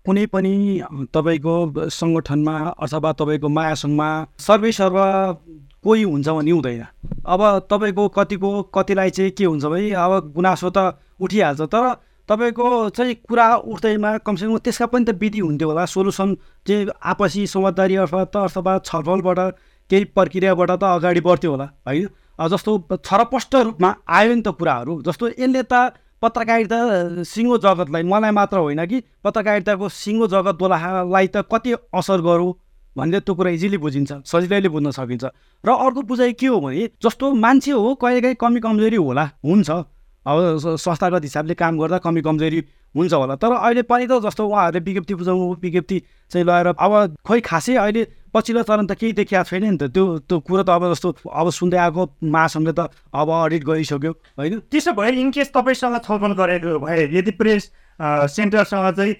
कुनै 0.06 0.24
पनि 0.32 0.54
तपाईँको 1.12 1.54
सङ्गठनमा 1.92 2.56
अथवा 2.80 3.12
तपाईँको 3.12 3.48
महासङ्घमा 3.48 4.08
सर्वे 4.40 4.72
सर्व 4.72 4.96
कोही 5.84 6.02
हुन्छ 6.02 6.28
भने 6.28 6.50
हुँदैन। 6.50 6.84
अब 7.26 7.40
तपाईँको 7.70 8.08
कतिको 8.08 8.50
कतिलाई 8.72 9.10
चाहिँ 9.10 9.30
के 9.36 9.44
हुन्छ 9.44 9.64
भने 9.64 9.90
अब 9.92 10.32
गुनासो 10.32 10.70
त 10.72 10.96
उठिहाल्छ 11.20 11.60
तर 11.68 11.84
तपाईँको 12.32 12.66
चाहिँ 12.96 13.14
कुरा 13.28 13.46
उठ्दैमा 13.68 14.16
कमसेकम 14.24 14.56
त्यसका 14.64 14.86
पनि 14.88 15.04
त 15.04 15.10
विधि 15.20 15.40
हुन्थ्यो 15.44 15.68
होला। 15.68 15.84
सोल्युसन 15.84 16.28
चाहिँ 16.66 16.88
आपसी 16.96 17.46
समझदारी 17.46 17.96
अर्थात् 18.08 18.36
अथवा 18.36 18.78
छलफलबाट 18.88 19.38
केही 19.90 20.04
प्रक्रियाबाट 20.16 20.70
त 20.80 20.84
अगाडि 20.96 21.20
बढ्थ्यो 21.20 21.50
होला 21.50 21.68
होइन? 21.86 22.08
जस्तो 22.42 22.70
छरपष्ट 23.04 23.54
रूपमा 23.54 23.90
आयो 24.08 24.34
नि 24.34 24.42
त 24.42 24.48
कुराहरू 24.56 25.02
जस्तो 25.04 25.28
यसले 25.28 25.62
त 25.68 25.92
पत्रकारिता 26.22 26.78
सिङ्गो 27.26 27.58
जगतलाई 27.58 28.02
मलाई 28.08 28.30
मात्र 28.30 28.58
होइन 28.64 28.84
कि 28.86 28.98
पत्रकारिताको 29.24 29.88
सिङ्गो 29.90 30.26
जगत 30.32 30.56
दोलालाई 30.58 31.26
त 31.28 31.44
कति 31.52 31.72
असर 31.92 32.20
गरौँ 32.22 32.52
भन्ने 32.96 33.20
त्यो 33.20 33.34
कुरा 33.34 33.50
इजिली 33.50 33.78
बुझिन्छ 33.78 34.12
सजिलैले 34.24 34.68
बुझ्न 34.68 34.90
सकिन्छ। 34.96 35.24
र 35.64 35.68
अर्को 35.68 36.02
बुझाइ 36.02 36.32
के 36.32 36.46
हो 36.46 36.60
भने 36.60 36.88
जस्तो 37.04 37.32
मान्छे 37.36 37.72
हो 37.72 37.94
कहिलेकाहीँ 38.00 38.36
कमी 38.40 38.60
कमजोरी 38.60 38.96
होला 38.96 39.24
हुन्छ। 39.44 39.70
अब 40.26 40.76
संस्थागत 40.78 41.22
हिसाबले 41.22 41.54
काम 41.54 41.78
गर्दा 41.78 41.98
कमी 41.98 42.22
कमजोरी 42.22 42.58
हुन्छ 42.94 43.12
होला। 43.12 43.34
तर 43.36 43.52
अहिले 43.52 43.82
पनि 43.82 44.06
त 44.06 44.22
जस्तो 44.22 44.46
उहाँहरूले 44.46 44.80
विज्ञप्ति 44.84 45.14
बुझाउनु 45.14 45.54
विज्ञप्ति 45.62 45.98
चाहिँ 46.30 46.46
लगाएर 46.46 46.66
अब 46.78 47.16
खोइ 47.26 47.40
खासै 47.40 47.74
अहिले 47.74 48.02
पछिल्लो 48.34 48.62
चरण 48.62 48.86
त 48.86 48.92
केही 48.96 49.12
देखिएको 49.12 49.44
छैन 49.44 49.64
नि 49.64 49.76
त। 49.76 49.90
त्यो 49.92 50.04
त्यो 50.24 50.38
कुरो 50.40 50.62
त 50.62 50.70
अब 50.70 50.92
जस्तो 50.92 51.08
अब 51.26 51.50
सुन्दै 51.50 51.78
आएको 51.78 52.02
महासङ्घले 52.22 52.72
त 52.72 52.80
अब 53.12 53.28
अडिट 53.28 53.62
गरिसक्यो 53.64 54.12
होइन? 54.38 54.58
त्यसो 54.70 54.92
भए 54.92 55.10
इनकेस 55.20 55.52
तपाईँसँग 55.52 55.98
छलफल 56.06 56.32
गरेको 56.38 56.78
भए 56.78 57.08
यदि 57.12 57.30
प्रेस 57.34 57.70
सेन्टरसँग 58.02 58.94
चाहिँ 58.96 59.14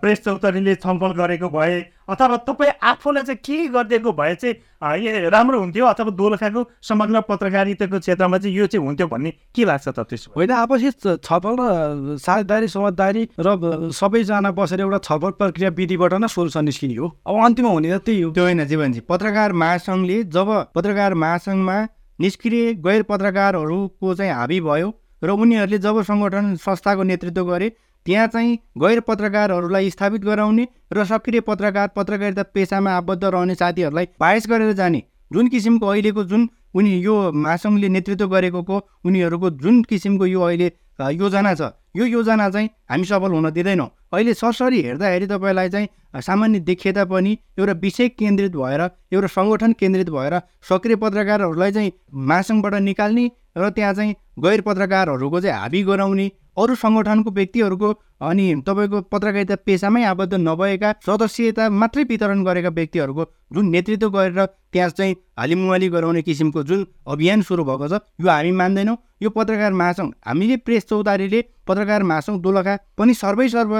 प्रेस 0.00 0.24
चौतारीले 0.24 0.74
छलफल 0.76 1.12
गरेको 1.16 1.48
भए 1.48 1.80
अथवा 2.08 2.36
तपाईँ 2.48 2.72
आफूलाई 2.82 3.22
चाहिँ 3.22 3.38
के 3.44 3.56
गरिदिएको 3.68 4.12
भए 4.12 4.34
चाहिँ 4.34 5.30
राम्रो 5.30 5.58
हुन्थ्यो 5.60 5.86
अथवा 5.86 6.10
दोलखाको 6.16 6.64
समग्र 6.82 7.20
पत्रकारिताको 7.28 7.98
क्षेत्रमा 7.98 8.38
चाहिँ 8.38 8.56
यो 8.56 8.66
चाहिँ 8.66 8.86
हुन्थ्यो 8.86 9.06
भन्ने 9.08 9.30
के 9.54 9.64
लाग्छ 9.64 9.88
त 9.88 9.98
त्यसो 10.00 10.32
होइन 10.36 10.50
आपसी 10.50 10.90
छलफल 11.04 11.56
र 11.60 12.16
साझेदारी 12.16 12.68
समझदारी 12.68 13.28
र 13.40 13.90
सबैजना 13.92 14.50
बसेर 14.52 14.80
एउटा 14.80 14.98
छलफल 15.08 15.30
प्रक्रिया 15.40 15.70
विधिबाट 15.76 16.14
नै 16.24 16.28
सोल्युसन 16.28 16.64
निस्किने 16.64 16.96
हो। 16.96 17.06
अब 17.26 17.44
अन्तिममा 17.44 17.72
हुने 17.72 17.98
त 17.98 18.00
त्यही 18.00 18.20
हो। 18.22 18.30
त्यो 18.32 18.44
होइन 18.44 18.64
जीवनजी 18.64 19.00
पत्रकार 19.08 19.52
महासङ्घले 19.52 20.22
जब 20.36 20.48
पत्रकार 20.74 21.14
महासङ्घमा 21.14 21.76
निष्क्रिय 22.18 22.72
गैर 22.80 23.02
पत्रकारहरूको 23.10 24.14
चाहिँ 24.14 24.32
हाबी 24.32 24.60
भयो 24.60 24.88
र 25.24 25.30
उनीहरूले 25.32 25.78
जब 25.78 26.02
सङ्गठन 26.02 26.54
संस्थाको 26.60 27.02
नेतृत्व 27.02 27.44
गरे 27.44 27.68
त्यहाँ 28.06 28.26
चाहिँ 28.26 28.56
गैर 28.78 29.00
पत्रकारहरूलाई 29.00 29.90
स्थापित 29.90 30.24
गराउने 30.24 30.66
र 30.92 31.04
सक्रिय 31.04 31.40
पत्रकार 31.40 31.88
पत्रकारिता 31.96 32.42
पेसामा 32.54 32.96
आबद्ध 32.96 33.24
रहने 33.24 33.54
साथीहरूलाई 33.54 34.08
बायस 34.20 34.46
गरेर 34.48 34.72
जाने 34.72 35.02
जुन 35.32 35.48
किसिमको 35.48 35.86
अहिलेको 35.86 36.24
जुन 36.24 36.48
उनी 36.74 36.98
यो 37.00 37.14
महासङ्घले 37.34 37.88
नेतृत्व 37.88 38.26
गरेको 38.28 38.82
उनीहरूको 39.04 39.50
जुन 39.58 39.82
किसिमको 39.82 40.26
यो 40.26 40.40
अहिले 40.40 40.70
योजना 41.14 41.54
छ 41.54 41.72
यो 41.96 42.04
योजना 42.06 42.48
चाहिँ 42.50 42.68
हामी 42.90 43.04
सफल 43.04 43.30
हुन 43.30 43.50
दिँदैनौँ। 43.50 43.88
अहिले 44.12 44.34
सरसरी 44.34 44.80
हेर्दाखेरि 44.82 45.26
तपाईँलाई 45.26 45.68
चाहिँ 45.68 45.88
सामान्य 46.20 46.60
देखिए 46.60 46.92
तापनि 46.92 47.36
एउटा 47.58 47.72
विषय 47.72 48.08
केन्द्रित 48.08 48.56
भएर 48.56 48.80
एउटा 49.12 49.26
सङ्गठन 49.26 49.72
केन्द्रित 49.72 50.10
भएर 50.10 50.40
सक्रिय 50.68 50.96
पत्रकारहरूलाई 50.96 51.72
चाहिँ 51.72 51.92
महासङ्घबाट 52.28 52.74
निकाल्ने 52.82 53.30
र 53.58 53.70
त्यहाँ 53.70 53.94
चाहिँ 53.94 54.14
गैर 54.38 54.60
पत्रकारहरूको 54.60 55.40
चाहिँ 55.40 55.58
हाबी 55.58 55.82
गराउने 55.82 56.30
अरू 56.56 56.74
सङ्गठनको 56.74 57.30
व्यक्तिहरूको 57.38 57.92
अनि 58.26 58.44
तपाईँको 58.66 59.00
पत्रकारिता 59.12 59.56
पेसामै 59.66 60.02
आबद्ध 60.10 60.34
नभएका 60.34 60.92
सदस्यता 61.06 61.68
मात्रै 61.80 62.04
वितरण 62.10 62.44
गरेका 62.44 62.70
व्यक्तिहरूको 62.78 63.24
जुन 63.54 63.68
नेतृत्व 63.70 64.08
गरेर 64.10 64.44
त्यहाँ 64.72 64.90
चाहिँ 64.90 65.14
हालिमुहाली 65.38 65.88
गराउने 65.88 66.22
किसिमको 66.22 66.62
जुन 66.64 66.86
अभियान 67.06 67.42
सुरु 67.48 67.64
भएको 67.64 67.88
छ 67.88 68.00
यो 68.20 68.28
हामी 68.30 68.52
मान्दैनौँ। 68.60 68.96
यो 69.22 69.30
पत्रकार 69.30 69.72
महासङ्घ 69.72 70.12
हामीले 70.26 70.56
प्रेस 70.64 70.86
चौतारीले 70.88 71.40
पत्रकार 71.68 72.02
महासङ्घ 72.10 72.40
दोलखा 72.42 72.76
पनि 72.98 73.14
सर्वै 73.14 73.48
सर्व 73.48 73.74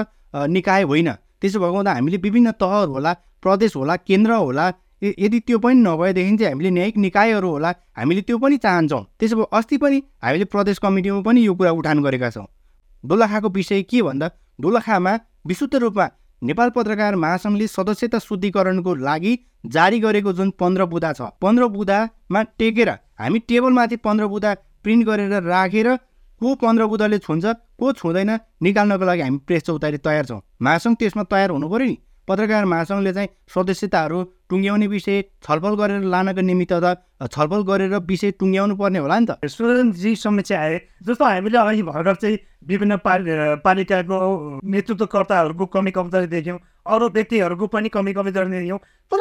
निकाय 0.49 0.83
होइन। 0.83 1.11
त्यसो 1.41 1.61
भएको 1.61 1.77
हुँदा 1.77 1.93
हामीले 1.93 2.17
विभिन्न 2.25 2.51
तहहरू 2.61 2.93
होला 2.93 3.13
प्रदेश 3.43 3.77
होला 3.77 3.97
केन्द्र 4.09 4.33
होला 4.33 4.67
यदि 5.03 5.39
त्यो 5.47 5.59
पनि 5.61 5.81
नभएदेखि 5.81 6.37
चाहिँ 6.37 6.53
हामीले 6.53 6.71
न्यायिक 6.71 6.97
निकायहरू 6.99 7.49
होला 7.51 7.71
हामीले 7.97 8.21
त्यो 8.29 8.39
पनि 8.39 8.57
चाहन्छौँ। 8.57 9.03
त्यसो 9.21 9.37
भए 9.37 9.47
अस्ति 9.59 9.77
पनि 9.77 10.03
हामीले 10.25 10.45
प्रदेश 10.53 10.79
कमिटीमा 10.85 11.21
पनि 11.21 11.41
यो 11.47 11.55
कुरा 11.55 11.71
उठान 11.81 12.03
गरेका 12.03 12.31
छौँ। 12.31 12.47
दोलखाको 13.07 13.49
विषय 13.57 13.83
के 13.91 14.03
भन्दा 14.03 14.31
दोलखामा 14.61 15.13
विशुद्ध 15.47 15.75
रूपमा 15.77 16.07
नेपाल 16.43 16.71
पत्रकार 16.71 17.17
महासङ्घले 17.17 17.67
सदस्यता 17.69 18.19
शुद्धिकरणको 18.19 18.95
लागि 19.03 19.39
जारी 19.75 19.99
गरेको 20.01 20.33
जुन 20.33 20.51
पन्ध्र 20.61 20.85
बुदा 20.87 21.13
छ 21.13 21.29
पन्ध्र 21.43 21.67
बुदामा 21.77 22.43
टेकेर 22.59 22.91
हामी 23.21 23.39
टेबलमाथि 23.49 23.97
पन्ध्र 24.07 24.27
बुदा 24.35 24.55
प्रिन्ट 24.83 25.07
गरेर 25.07 25.43
राखेर 25.45 25.89
को 26.41 26.55
पन्ध्र 26.55 26.87
बुदाले 26.87 27.19
छुन्छ 27.19 27.45
को 27.81 27.93
छुँदैन 27.93 28.31
निकाल्नको 28.63 29.05
लागि 29.05 29.23
हामी 29.23 29.39
प्रेस 29.47 29.63
चौतारी 29.63 29.99
तयार 29.99 30.25
छौँ। 30.27 30.41
महासङ्घ 30.63 30.97
त्यसमा 30.99 31.23
तयार 31.33 31.51
हुनु 31.51 31.69
पऱ्यो 31.69 31.87
नि। 31.87 31.97
पत्रकार 32.29 32.65
महासङ्घले 32.65 33.13
चाहिँ 33.13 33.29
सदस्यताहरू 33.55 34.23
टुङ्ग्याउने 34.51 34.87
विषय 34.87 35.23
छलफल 35.47 35.75
गरेर 35.81 36.03
लानको 36.15 36.41
निमित्त 36.41 36.73
त 36.73 37.31
छलफल 37.35 37.63
गरेर 37.71 37.95
विषय 38.03 38.31
टुङ्ग्याउनु 38.41 38.77
पर्ने 38.77 38.99
होला 38.99 39.19
नि 39.19 39.27
त। 39.31 39.47
सुरनजी 39.47 40.15
समस्या 40.17 40.61
आए। 40.61 40.77
जस्तो 41.07 41.25
हामीले 41.25 41.59
अघि 41.59 41.83
भर्खर 41.83 42.15
चाहिँ 42.15 42.39
विभिन्न 42.67 42.97
पालि 43.07 43.31
पालिकाको 43.65 44.19
नेतृत्वकर्ताहरूको 44.65 45.67
कमी 45.67 45.91
कमजोरी 45.97 46.27
देख्यौँ 46.27 46.59
अरू 46.87 47.09
व्यक्तिहरूको 47.15 47.67
पनि 47.67 47.89
कमी 47.89 48.13
कमजोरी 48.13 48.51
देख्यौँ। 48.51 48.79
तर 49.13 49.21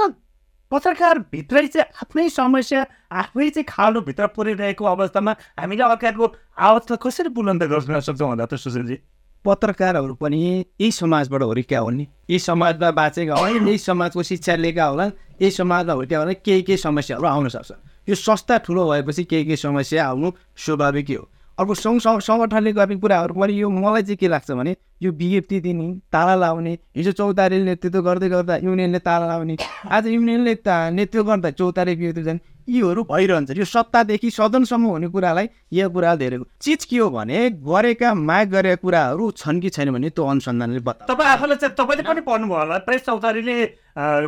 पत्रकारभित्रै 0.71 1.67
चाहिँ 1.67 1.89
आफ्नै 2.01 2.29
समस्या 2.29 2.85
आफै 3.13 3.49
चाहिँ 3.49 3.65
खालोभित्र 3.69 4.27
पुरिरहेको 4.33 4.85
अवस्थामा 4.85 5.31
हामीले 5.61 5.83
अर्काको 5.83 6.25
आवाज 6.57 6.97
कसरी 6.97 7.29
बुलन्द 7.29 7.63
गर्न 7.69 7.99
सक्छौँ 8.01 8.29
होला 8.29 8.45
त 8.45 8.57
सुशीलजी 8.57 8.97
पत्रकारहरू 9.45 10.13
पनि 10.21 10.41
यही 10.41 10.91
समाजबाट 10.91 11.41
हुर्क्या 11.43 11.79
हुन्। 11.79 11.95
नि 11.95 12.07
यही 12.29 12.39
समाजमा 12.39 12.91
बाँचेका 12.91 13.35
होइन 13.35 13.67
यही 13.67 13.77
समाजको 13.77 14.23
शिक्षा 14.23 14.55
लिएका 14.55 14.85
होला 14.85 15.05
यही 15.41 15.51
समाजमा 15.51 15.93
हुर्क्या 15.93 16.19
होला 16.19 16.33
केही 16.45 16.61
केही 16.61 16.77
समस्याहरू 16.77 17.25
आउन 17.25 17.47
सक्छ। 17.49 17.71
यो 18.09 18.15
संस्था 18.15 18.57
ठुलो 18.65 18.89
भएपछि 18.89 19.23
केही 19.23 19.43
केही 19.45 19.57
समस्या 19.57 20.07
आउनु 20.07 20.31
स्वाभाविकै 20.57 21.15
हो। 21.15 21.29
अर्को 21.59 21.73
सङ्घ 21.73 22.01
सङ्गठनले 22.03 22.71
गर्ने 22.75 22.95
कुराहरू 22.99 23.33
पनि 23.33 23.53
यो 23.55 23.69
मलाई 23.69 24.03
चाहिँ 24.03 24.17
के 24.19 24.27
लाग्छ 24.27 24.51
भने 24.51 24.75
यो 25.03 25.11
बिएफटी 25.11 25.59
दिने 25.63 25.87
ताला 26.11 26.35
लाउने 26.35 26.73
हिजो 26.95 27.11
चौतारीले 27.11 27.63
नेतृत्व 27.63 28.01
गर्दै 28.01 28.29
गर्दा 28.29 28.55
युनियनले 28.63 28.99
ताला 28.99 29.25
लाउने 29.27 29.55
आज 29.87 30.07
युनियनले 30.07 30.53
नेतृत्व 30.99 31.23
गर्दा 31.23 31.51
चौतारी 31.51 31.95
बिएफटी 31.95 32.23
जाने 32.23 32.39
यीहरू 32.67 33.03
भइरहन्छ। 33.03 33.51
यो 33.57 33.65
सत्तादेखि 33.65 34.29
सदनसम्म 34.31 34.85
हुने 34.85 35.07
कुरालाई 35.07 35.47
यो 35.73 35.89
कुरा 35.89 36.15
धेरै 36.15 36.37
चिज 36.61 36.85
के 36.85 36.97
हो 36.97 37.09
भने 37.09 37.49
गरेका 37.61 38.13
माग 38.13 38.49
गरेका 38.51 38.81
कुराहरू 38.81 39.31
छन् 39.37 39.61
कि 39.61 39.69
छैन 39.69 39.91
भने 39.93 40.09
त्यो 40.09 40.25
अनुसन्धानले 40.25 40.79
बता। 40.81 41.05
तपाईँ 41.05 41.29
आफूलाई 41.29 41.57
चाहिँ 41.57 41.75
तपाईँले 41.77 42.03
पनि 42.03 42.21
पढ्नुभयो 42.21 42.57
होला। 42.57 42.77
प्रेस 42.85 43.01
चौतारीले 43.05 43.57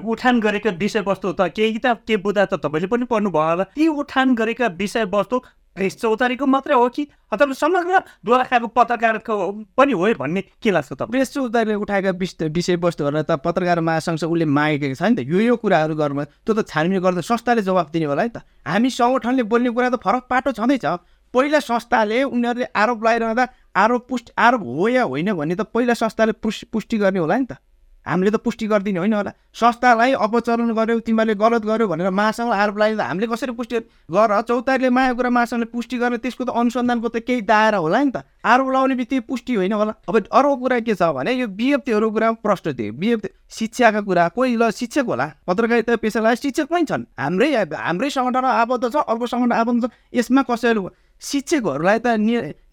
उठान 0.05 0.39
गरेका 0.39 0.69
विषयवस्तु 0.77 1.31
त 1.33 1.49
केही 1.55 1.79
त 1.81 1.97
के 2.05 2.17
बुझा 2.17 2.45
त 2.45 2.61
तपाईँले 2.61 2.87
पनि 2.87 3.05
पढ्नुभयो 3.09 3.41
होला। 3.41 3.63
ती 3.73 3.87
उठान 3.89 4.35
गरेका 4.35 4.67
विषयवस्तु 4.77 5.37
प्रेस 5.77 5.97
चौतारीको 5.97 6.45
मात्रै 6.47 6.75
हो 6.75 6.87
कि 6.89 7.07
अथवा 7.31 7.53
समग्र 7.55 8.01
दोलखाको 8.25 8.67
पत्रकारको 8.73 9.35
पनि 9.77 9.93
हो 9.93 10.13
भन्ने 10.19 10.41
के 10.59 10.71
लाग्छ 10.71 10.91
त 10.91 11.01
प्रेस 11.07 11.33
चौतारीले 11.33 11.75
उठाएका 11.77 12.11
विषयवस्तुहरूलाई 12.49 13.23
त 13.23 13.37
पत्रकार 13.43 13.79
महासङ्घ 13.83 14.23
उसले 14.23 14.45
मागेको 14.51 14.95
छ 14.95 15.03
नि 15.03 15.15
त 15.15 15.27
यो 15.27 15.39
यो 15.47 15.55
कुराहरू 15.57 15.95
गर्नु 15.95 16.25
त्यो 16.25 16.53
त 16.53 16.65
छानबिन 16.67 16.99
गर्दा 16.99 17.21
संस्थाले 17.23 17.61
जवाब 17.63 17.93
दिने 17.93 18.09
होला 18.09 18.21
है 18.21 18.31
त 18.31 18.43
हामी 18.65 18.89
सङ्गठनले 18.97 19.43
बोल्ने 19.53 19.69
कुरा 19.71 19.89
त 19.89 20.01
फरक 20.01 20.23
पाटो 20.27 20.57
छँदैछ 20.57 20.85
पहिला 21.33 21.59
संस्थाले 21.61 22.23
उनीहरूले 22.25 22.67
आरोप 22.75 22.99
लगाइरहँदा 22.99 23.47
आरोप 23.77 24.07
पुष्टि 24.09 24.31
आरोप 24.39 24.61
हो 24.73 24.87
या 24.89 25.03
होइन 25.05 25.33
भन्ने 25.35 25.55
त 25.55 25.69
पहिला 25.69 25.93
संस्थाले 25.95 26.33
पुष्टि 26.41 26.97
गर्ने 26.97 27.19
होला 27.19 27.37
नि 27.37 27.45
त 27.45 27.61
हामीले 28.07 28.31
त 28.31 28.39
पुष्टि 28.39 28.67
गरिदिने 28.67 28.99
होइन 28.99 29.13
होला। 29.13 29.31
संस्थालाई 29.53 30.11
अपचरण 30.15 30.71
गऱ्यौ 30.71 30.99
तिमीहरूले 31.03 31.35
गलत 31.35 31.63
गर्यो 31.67 31.87
भनेर 31.87 32.09
महासँग 32.09 32.51
आरोप 32.51 32.77
लाग्यो 32.77 33.03
हामीले 33.03 33.27
कसरी 33.27 33.51
पुष्टि 33.51 33.75
गर? 34.09 34.41
चौतारीले 34.47 34.89
माया 34.89 35.13
कुरा 35.13 35.29
महासँगले 35.29 35.65
पुष्टि 35.75 35.97
गर्ने 35.97 36.17
त्यसको 36.23 36.43
त 36.43 36.49
अनुसन्धानको 36.55 37.07
त 37.09 37.17
केही 37.27 37.41
दायरा 37.43 37.77
होला 37.77 38.03
नि 38.03 38.11
त। 38.11 38.23
आरोप 38.45 38.67
लगाउने 38.67 38.95
बित्तिकै 38.95 39.25
पुष्टि 39.27 39.53
होइन 39.59 39.73
होला। 39.73 39.93
अब 40.07 40.15
अर्को 40.31 40.55
कुरा 40.55 40.79
के 40.87 40.95
छ 40.95 41.03
भने 41.11 41.31
यो 41.35 41.47
बिएफटीहरूको 41.51 42.11
कुरा 42.15 42.31
प्रश्न 42.39 42.73
थियो। 42.73 42.93
बिएफटी 42.95 43.29
शिक्षाका 43.51 44.01
कुरा। 44.01 44.27
कोही 44.35 44.55
ल 44.55 44.71
शिक्षक 44.71 45.05
होला। 45.07 45.25
पत्रकारिता 45.47 45.95
पेसालाई 45.99 46.35
शिक्षक 46.35 46.67
पनि 46.71 46.85
छन्। 46.87 47.03
हाम्रै 47.19 47.49
हाम्रै 47.75 48.09
सङ्गठनमा 48.09 48.51
आबद्ध 48.63 48.83
छ 48.87 48.95
अर्को 49.03 49.25
सङ्गठन 49.27 49.51
आबद्ध 49.51 49.83
छ। 49.83 49.91
यसमा 50.15 50.41
कसैले 50.47 50.79
शिक्षकहरूलाई 51.21 51.99
त 51.99 52.07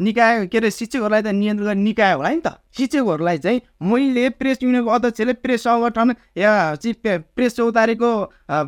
निकाय 0.01 0.47
के 0.47 0.59
अरे 0.59 0.71
शिक्षकहरूलाई 0.71 1.23
त 1.23 1.27
नियन्त्रण 1.33 1.67
गर्ने 1.67 1.83
निकाय 1.83 2.13
होला 2.15 2.29
नि 2.29 2.41
त। 2.45 2.61
शिक्षकहरूलाई 2.77 3.39
चाहिँ 3.39 3.61
मैले 3.81 4.29
प्रेस 4.37 4.59
युनियनको 4.63 4.91
अध्यक्षले 4.91 5.33
प्रेस 5.41 5.63
सङ्गठन 5.65 6.15
या 6.37 6.53
चिफ 6.77 7.07
प्रेस 7.37 7.57
चौतारीको 7.57 8.11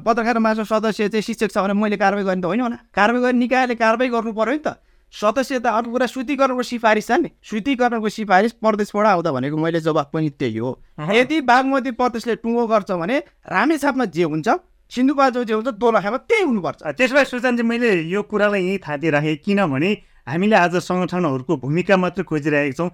पत्रकार 0.07 0.39
माझ 0.39 0.59
सदस्य 0.65 1.09
चाहिँ 1.09 1.23
शिक्षक 1.23 1.51
छ 1.53 1.59
भने 1.59 1.75
मैले 1.77 1.97
कारवाही 1.97 2.25
गर्ने 2.25 2.43
त 2.43 2.47
होइन 2.47 2.61
होला। 2.61 2.79
कारवाही 2.97 3.23
गर्ने 3.23 3.39
निकायले 3.39 3.75
कारवाही 3.77 4.11
गर्नु 4.11 4.33
पऱ्यो 4.33 4.55
नि 4.57 4.63
त। 4.65 4.81
सदस्य 5.13 5.59
त 5.61 5.67
अर्को 5.71 5.91
कुरा 5.93 6.07
शुद्धिकरणको 6.09 6.63
सिफारिस 6.63 7.07
छ 7.07 7.13
नि। 7.21 7.31
शुद्धिकरणको 7.45 8.09
सिफारिस 8.09 8.53
प्रदेशबाट 8.59 9.07
आउँदा 9.07 9.31
भनेको 9.33 9.57
मैले 9.57 9.81
जवाब 9.81 10.11
पनि 10.13 10.31
त्यही 10.41 10.59
हो। 10.59 10.71
यदि 10.99 11.41
बागमती 11.47 11.91
प्रदेशले 12.01 12.35
टुङ्गो 12.43 12.67
गर्छ 12.67 12.91
भने 12.97 13.17
रामेछापमा 13.45 14.05
जे 14.09 14.25
हुन्छ 14.25 14.49
सिन्धुपाल्चोक 14.91 15.45
जे 15.47 15.55
हुन्छ 15.55 15.69
दोलखामा 15.83 16.19
त्यही 16.31 16.43
हुनुपर्छ। 16.45 16.81
त्यसो 16.97 17.15
भए 17.15 17.25
सुशान्तजी 17.25 17.63
मैले 17.63 17.91
यो 18.07 18.23
कुरालाई 18.23 18.63
यहीँ 18.65 18.79
थाँती 18.87 19.11
राखेँ 19.11 19.37
किनभने 19.45 19.91
हामीले 20.27 20.57
आज 20.57 20.75
सङ्गठनहरूको 20.83 21.57
भूमिका 21.63 21.97
मात्र 21.97 22.23
खोजिरहेका 22.23 22.75
छौँ। 22.79 22.91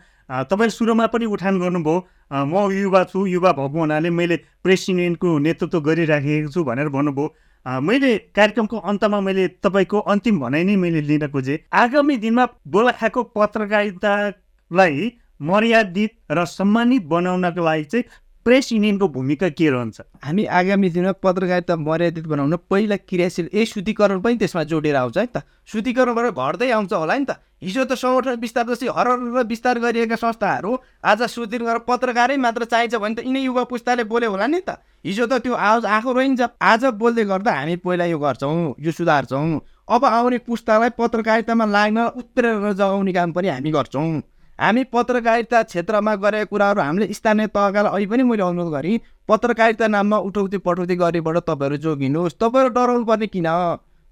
तपाईँले 0.48 0.72
सुरुमा 0.72 1.06
पनि 1.12 1.26
उठान 1.28 1.58
गर्नुभयो। 1.60 1.96
म 2.32 2.54
युवा 2.72 3.02
छु 3.12 3.26
युवा 3.26 3.52
भएको 3.52 3.78
हुनाले 3.78 4.10
मैले 4.10 4.36
प्रेस 4.64 4.88
युनियनको 4.88 5.28
नेतृत्व 5.38 5.80
गरिराखेको 5.80 6.48
छु 6.48 6.64
भनेर 6.64 6.88
भन्नुभयो। 6.88 7.28
मैले 7.66 8.10
कार्यक्रमको 8.36 8.76
अन्तमा 8.80 9.20
मैले 9.20 9.48
तपाईँको 9.60 9.98
अन्तिम 10.12 10.40
भनाइ 10.40 10.64
नै 10.64 10.76
मैले 10.76 11.00
लिन 11.04 11.26
खोजेँ। 11.28 11.58
आगामी 11.72 12.16
दिनमा 12.24 12.44
दोलखाको 12.66 13.22
पत्रकारितालाई 13.36 15.12
मर्यादित 15.40 16.12
र 16.30 16.44
सम्मानित 16.48 17.06
बनाउनको 17.06 17.62
लागि 17.62 17.84
चाहिँ 17.84 18.04
प्रेस 18.44 18.72
युनियनको 18.72 19.06
भूमिका 19.08 19.48
के 19.48 19.68
रहन्छ? 19.70 20.00
हामी 20.24 20.44
आगामी 20.50 20.88
दिनमा 20.90 21.12
पत्रकारिता 21.22 21.76
मर्यादित 21.78 22.26
बनाउन 22.26 22.56
पहिला 22.70 22.96
क्रियाशील 22.96 23.48
ए 23.54 23.64
शुद्धिकरण 23.64 24.20
पनि 24.20 24.36
त्यसमा 24.36 24.62
जोडेर 24.66 24.96
आउँछ 24.96 25.18
है 25.18 25.26
त। 25.26 25.42
शुद्धिकरणबाट 25.70 26.26
घट्दै 26.34 26.70
आउँछ 26.70 26.92
होला 26.92 27.16
नि 27.18 27.24
त। 27.24 27.38
हिजो 27.62 27.84
त 27.86 27.94
सङ्गठन 27.94 28.40
विस्तार 28.42 28.66
जस्तै 28.66 28.90
हर 28.90 29.08
विस्तार 29.46 29.78
गरिएका 29.78 30.16
संस्थाहरू 30.18 30.74
आज 31.06 31.22
शुद्धिकरण 31.22 31.66
गरेर 31.70 31.86
पत्रकारै 31.86 32.36
मात्र 32.42 32.64
चाहिन्छ 32.66 32.94
भने 32.98 33.14
त 33.14 33.26
यिनै 33.30 33.42
युवा 33.46 33.64
पुस्ताले 33.70 34.04
बोल्यो 34.10 34.30
होला 34.34 34.46
नि 34.50 34.60
त। 34.66 34.82
हिजो 35.06 35.26
त 35.30 35.38
त्यो 35.38 35.54
आवाज 35.54 35.86
आएको 35.86 36.10
रहन्छ। 36.10 36.42
आज 36.58 36.84
बोल्दै 36.98 37.24
गर्दा 37.30 37.52
हामी 37.54 37.76
पहिला 37.78 38.10
यो 38.10 38.18
गर्छौँ 38.18 38.74
यो 38.82 38.90
सुधार्छौँ। 38.90 39.62
अब 39.86 40.04
आउने 40.04 40.38
पुस्तालाई 40.42 40.90
पत्रकारितामा 40.98 41.64
लाग्न 41.70 41.98
उत्प्रेरणा 42.18 42.72
जगाउने 42.74 43.12
काम 43.14 43.32
पनि 43.38 43.48
हामी 43.54 43.70
गर्छौँ। 43.70 44.10
हामी 44.58 44.82
पत्रकारिता 44.92 45.62
क्षेत्रमा 45.62 46.14
गरेका 46.16 46.44
कुराहरू 46.44 46.80
हामीले 46.80 47.06
स्थानीय 47.12 47.46
तहकालाई 47.46 47.92
अहिले 47.92 48.06
पनि 48.06 48.22
मैले 48.22 48.42
अनुरोध 48.42 48.72
गरेँ 48.72 48.98
पत्रकारिता 49.28 49.86
नाममा 49.88 50.18
उठौती 50.28 50.58
पठौती 50.58 50.96
गरेबाट 50.96 51.36
तपाईँहरू 51.48 51.76
जोगिनुहोस्। 51.76 52.36
तपाईँहरू 52.36 52.74
डराउनु 52.74 53.04
पर्ने 53.04 53.26
किन? 53.26 53.48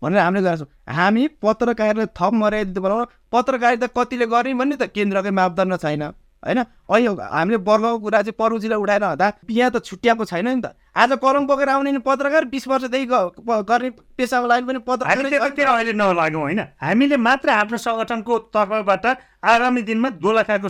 भनेर 0.02 0.20
हामीले 0.20 0.42
गरेका 0.42 0.56
छौँ। 0.56 0.94
हामी 0.94 1.26
पत्रकारिता 1.42 2.06
थप 2.18 2.32
मर्यादित 2.34 2.78
बनाउन 2.78 3.06
पत्रकारिता 3.32 3.86
कतिले 3.96 4.26
गर्ने 4.26 4.54
भन्ने 4.54 4.76
त 4.76 4.88
केन्द्रकै 4.90 5.30
मापदण्ड 5.30 5.76
छैन। 5.76 6.02
होइन? 6.40 6.58
अहिले 6.88 7.10
हामीले 7.20 7.58
वर्गको 7.60 7.98
कुरा 8.00 8.20
चाहिँ 8.22 8.38
परुजीलाई 8.38 8.78
उठाएर 8.80 9.04
हुँदा 9.04 9.26
बिहा 9.44 9.68
त 9.68 9.84
छुट्याएको 9.84 10.24
छैन 10.24 10.48
नि 10.48 10.62
त। 10.64 10.72
आज 10.96 11.12
कलम 11.20 11.46
बोकेर 11.46 11.68
आउने 11.68 11.98
पत्रकार 12.00 12.44
बिस 12.48 12.64
वर्षदेखि 12.68 13.06
गर्ने 13.06 13.90
पेसाको 14.16 14.46
लागि 14.48 14.64
पनि 14.66 14.78
पत्रकार 14.88 15.16
अहिले 15.20 15.92
नलागौँ 15.92 16.40
होइन? 16.40 16.60
हामीले 16.80 17.16
मात्र 17.16 17.48
आफ्नो 17.50 17.76
सङ्गठनको 17.76 18.38
तर्फबाट 18.56 19.06
आगामी 19.44 19.82
दिनमा 19.82 20.08
दोलखाको 20.16 20.68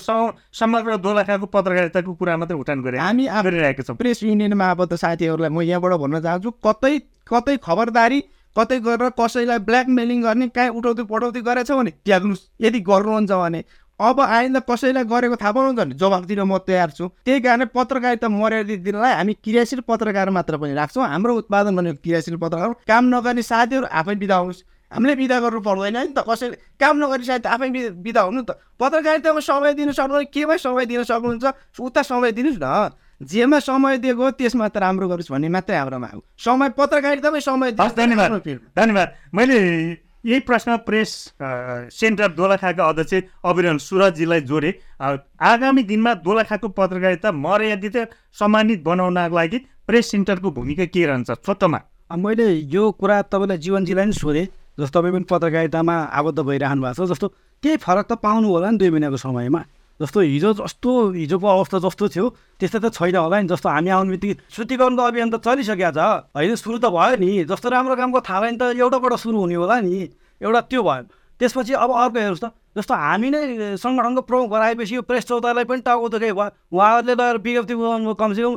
समग्र 0.53 0.97
दोलखाको 1.07 1.47
पत्रकारिताको 1.47 2.15
कुरा 2.15 2.37
मात्रै 2.37 2.59
उठान 2.59 2.83
गरे 2.83 2.99
हामी 2.99 3.25
गरिरहेका 3.31 3.83
छौँ। 3.87 3.97
प्रेस 3.97 4.23
युनियनमा 4.27 4.67
आबद्ध 4.75 4.95
साथीहरूलाई 4.95 5.51
म 5.51 5.63
यहाँबाट 5.63 5.95
भन्न 6.03 6.21
चाहन्छु 6.21 6.51
कतै 6.67 6.95
कतै 7.31 7.57
खबरदारी 7.63 8.21
कतै 8.57 8.79
गरेर 8.83 9.11
कसैलाई 9.15 9.59
ब्ल्याकमेलिङ 9.63 10.23
गर्ने 10.23 10.47
कहीँ 10.51 10.75
उठाउँदै 10.75 11.05
पठाउँदै 11.07 11.41
गरेछ 11.41 11.71
भने 11.71 11.91
त्याग्नुहोस् 12.03 12.43
यदि 12.61 12.79
गर्नुहुन्छ 12.83 13.31
भने 13.31 13.61
अब 14.01 14.21
आइन्दा 14.21 14.61
कसैलाई 14.65 15.05
गरेको 15.05 15.37
थाहा 15.37 15.53
पाउनु 15.53 15.73
भने 15.77 15.95
जवाब 15.95 16.25
दिन 16.25 16.41
म 16.41 16.59
तयार 16.65 16.91
छु। 16.97 17.09
त्यही 17.21 17.41
कारण 17.45 17.69
पत्रकारिता 17.69 18.29
मर्यादित 18.29 18.81
दिनलाई 18.81 19.13
हामी 19.13 19.33
क्रियाशील 19.45 19.81
पत्रकार 19.85 20.31
मात्र 20.33 20.57
पनि 20.57 20.73
राख्छौँ। 20.73 21.05
हाम्रो 21.05 21.33
उत्पादन 21.45 21.77
भनेको 21.77 22.01
क्रियाशील 22.01 22.37
पत्रकार 22.41 22.89
काम 22.89 23.05
नगर्ने 23.15 23.43
साथीहरू 23.45 23.87
आफै 23.87 24.15
बिदा 24.17 24.37
हुनुहोस् 24.41 24.65
हामीले 24.91 25.15
बिदा 25.15 25.37
गर्नु 25.41 25.61
पर्दैन 25.61 25.97
नि 26.01 26.13
त। 26.17 26.25
कसैले 26.25 26.57
काम 26.81 26.95
नगर्ने 26.97 27.25
साथी 27.29 27.47
आफै 27.47 27.69
बिदा 28.01 28.21
हुनु 28.25 28.43
त। 28.43 28.57
पत्रकारितामा 28.81 29.41
समय 29.45 29.73
दिन 29.77 29.93
सक्नु 29.93 30.25
केमा 30.33 30.57
समय 30.57 30.85
दिन 30.89 31.05
सक्नुहुन्छ? 31.05 31.45
उता 31.79 32.03
समय 32.03 32.33
दिनुहोस् 32.33 32.59
न। 32.59 32.97
जेमा 33.21 33.59
समय 33.61 33.99
दिएको 34.01 34.31
त्यसमा 34.33 34.69
त 34.73 34.77
राम्रो 34.81 35.07
गरोस् 35.09 35.31
भन्ने 35.31 35.49
मात्रै 35.53 35.77
हाम्रोमा 35.77 36.09
हो। 36.09 36.25
समय 36.41 36.69
पत्रकारितामै 36.73 37.41
समय 37.41 37.71
धन्यवाद। 37.77 38.33
धन्यवाद। 38.73 39.09
मैले 39.37 39.59
यही 40.25 40.41
प्रश्न 40.41 40.77
प्रेस 40.87 41.11
सेन्टर 41.93 42.29
दोलखाका 42.37 42.85
अध्यक्ष 42.85 43.15
अविरल 43.45 43.77
सुरजीलाई 43.79 44.41
जोडे। 44.45 44.71
आगामी 45.01 45.83
दिनमा 45.83 46.15
दोलखाको 46.21 46.69
पत्रकारिता 46.77 47.33
मर्यादित 47.33 47.97
सम्मानित 48.39 48.83
बनाउनको 48.85 49.37
लागि 49.37 49.59
प्रेस 49.89 50.11
सेन्टरको 50.11 50.51
भूमिका 50.51 50.85
के 50.93 51.07
रहन्छ? 51.07 51.31
छोटोमा। 51.41 51.81
मैले 52.13 52.47
यो 52.69 52.91
कुरा 53.01 53.23
तपाईँलाई 53.33 53.59
जीवनजीलाई 53.59 54.05
पनि 54.05 54.13
सोधेँ 54.13 54.47
जस्तो 54.77 55.01
तपाईँ 55.01 55.13
पनि 55.13 55.25
पत्रकारितामा 55.25 55.95
आबद्ध 56.13 56.39
भइरहनु 56.39 56.83
भएको 56.83 57.07
छ 57.07 57.11
जस्तो 57.11 57.29
केही 57.63 57.77
फरक 57.81 58.07
त 58.13 58.13
पाउनु 58.21 58.49
होला 58.49 58.71
नि 58.71 58.79
दुई 58.79 58.91
महिनाको 58.91 59.17
समयमा। 59.17 59.61
जस्तो 60.01 60.21
हिजो 60.21 60.51
जस्तो 60.65 60.91
हिजोको 61.13 61.47
अवस्था 61.47 61.79
जस्तो 61.85 62.05
थियो। 62.09 62.27
त्यस्तो 62.57 62.79
त 62.81 62.87
छैन 62.89 63.17
होला 63.21 63.37
नि 63.45 63.49
जस्तो 63.53 63.69
हामी 63.69 63.91
आउने 63.93 64.11
बित्तिकै 64.17 64.35
शुद्धिकरणको 64.49 65.03
अभियान 65.05 65.29
त 65.31 65.37
चलिसकेको 65.45 65.93
छ। 65.93 66.01
होइन 66.33 66.57
सुरु 66.57 66.79
त 66.81 66.89
भयो 66.89 67.17
नि। 67.21 67.45
जस्तो 67.45 67.69
राम्रो 67.69 67.95
कामको 68.01 68.21
थाहा 68.25 68.49
नि 68.49 68.57
त 68.57 68.63
एउटाबाट 68.81 69.13
सुरु 69.21 69.37
हुने 69.37 69.57
होला 69.61 69.77
नि। 69.85 69.93
एउटा 70.41 70.61
त्यो 70.73 70.81
भयो। 70.81 71.20
त्यसपछि 71.41 71.73
अब 71.75 71.91
अर्को 71.91 72.19
हेर्नुहोस् 72.19 72.45
त 72.45 72.53
जस्तो 72.77 72.95
हामी 72.95 73.31
नै 73.31 73.41
सङ्गठनको 73.83 74.23
प्रमुख 74.23 74.49
बनाएपछि 74.51 74.95
यो 74.95 75.03
प्रेस 75.03 75.25
चौतालाई 75.27 75.65
पनि 75.67 75.81
टाउको 75.83 76.09
दुखे 76.09 76.33
भयो 76.33 76.49
उहाँहरूले 76.71 77.15
लगेर 77.15 77.37
विज्ञप्ति 77.43 77.75
कमसेकम 78.21 78.55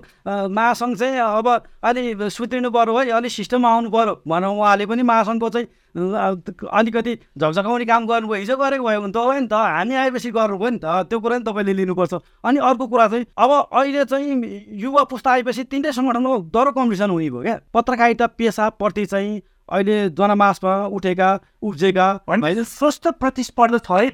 महासङ्घ 0.54 0.98
चाहिँ 1.00 1.20
अब 1.20 1.48
अलि 1.84 2.30
सुत्रिनु 2.30 2.70
पऱ्यो 2.70 2.98
है 3.00 3.10
अलिक 3.10 3.32
सिस्टममा 3.32 3.70
आउनु 3.74 3.90
पऱ्यो 3.90 4.14
भनौँ 4.28 4.54
उहाँले 4.54 4.86
पनि 4.86 5.02
महासङ्घको 5.02 5.50
चाहिँ 5.50 5.68
अलिकति 5.94 7.14
झकझकाउने 7.38 7.86
काम 7.86 8.06
गर्नुभयो 8.08 8.40
हिजो 8.40 8.56
गरेको 8.58 8.84
भयो 8.84 9.02
भने 9.02 9.12
त 9.14 9.18
होइन 9.18 9.42
नि 9.42 9.48
त 9.48 9.54
हामी 9.54 9.96
आएपछि 9.96 10.30
गर्नुभयो 10.34 10.70
नि 10.70 10.80
त 10.82 10.86
त्यो 11.10 11.20
कुरा 11.20 11.38
नि 11.38 11.44
तपाईँले 11.46 11.74
लिनुपर्छ। 11.74 12.14
अनि 12.44 12.60
अर्को 12.60 12.86
कुरा 12.90 13.08
चाहिँ 13.08 13.26
अब 13.38 13.52
अहिले 13.62 14.06
चाहिँ 14.06 14.34
युवा 14.84 15.04
पुस्ता 15.06 15.32
आएपछि 15.32 15.64
तिनटै 15.70 15.92
सङ्गठनको 15.94 16.38
दरो 16.50 16.72
कम्पिटिसन 16.74 17.10
हुने 17.10 17.30
भयो 17.30 17.42
क्या। 17.42 17.58
पत्रकारिता 17.74 18.28
पेसाप्रति 18.38 19.06
चाहिँ 19.06 19.42
अहिले 19.70 20.09
जनमासमा 20.11 20.74
उठेका 20.88 21.30
उब्जेका 21.61 22.07
स्वस्थ 22.28 23.07
प्रतिस्पर्धा 23.20 23.78
छ 23.80 23.91
है 23.91 24.09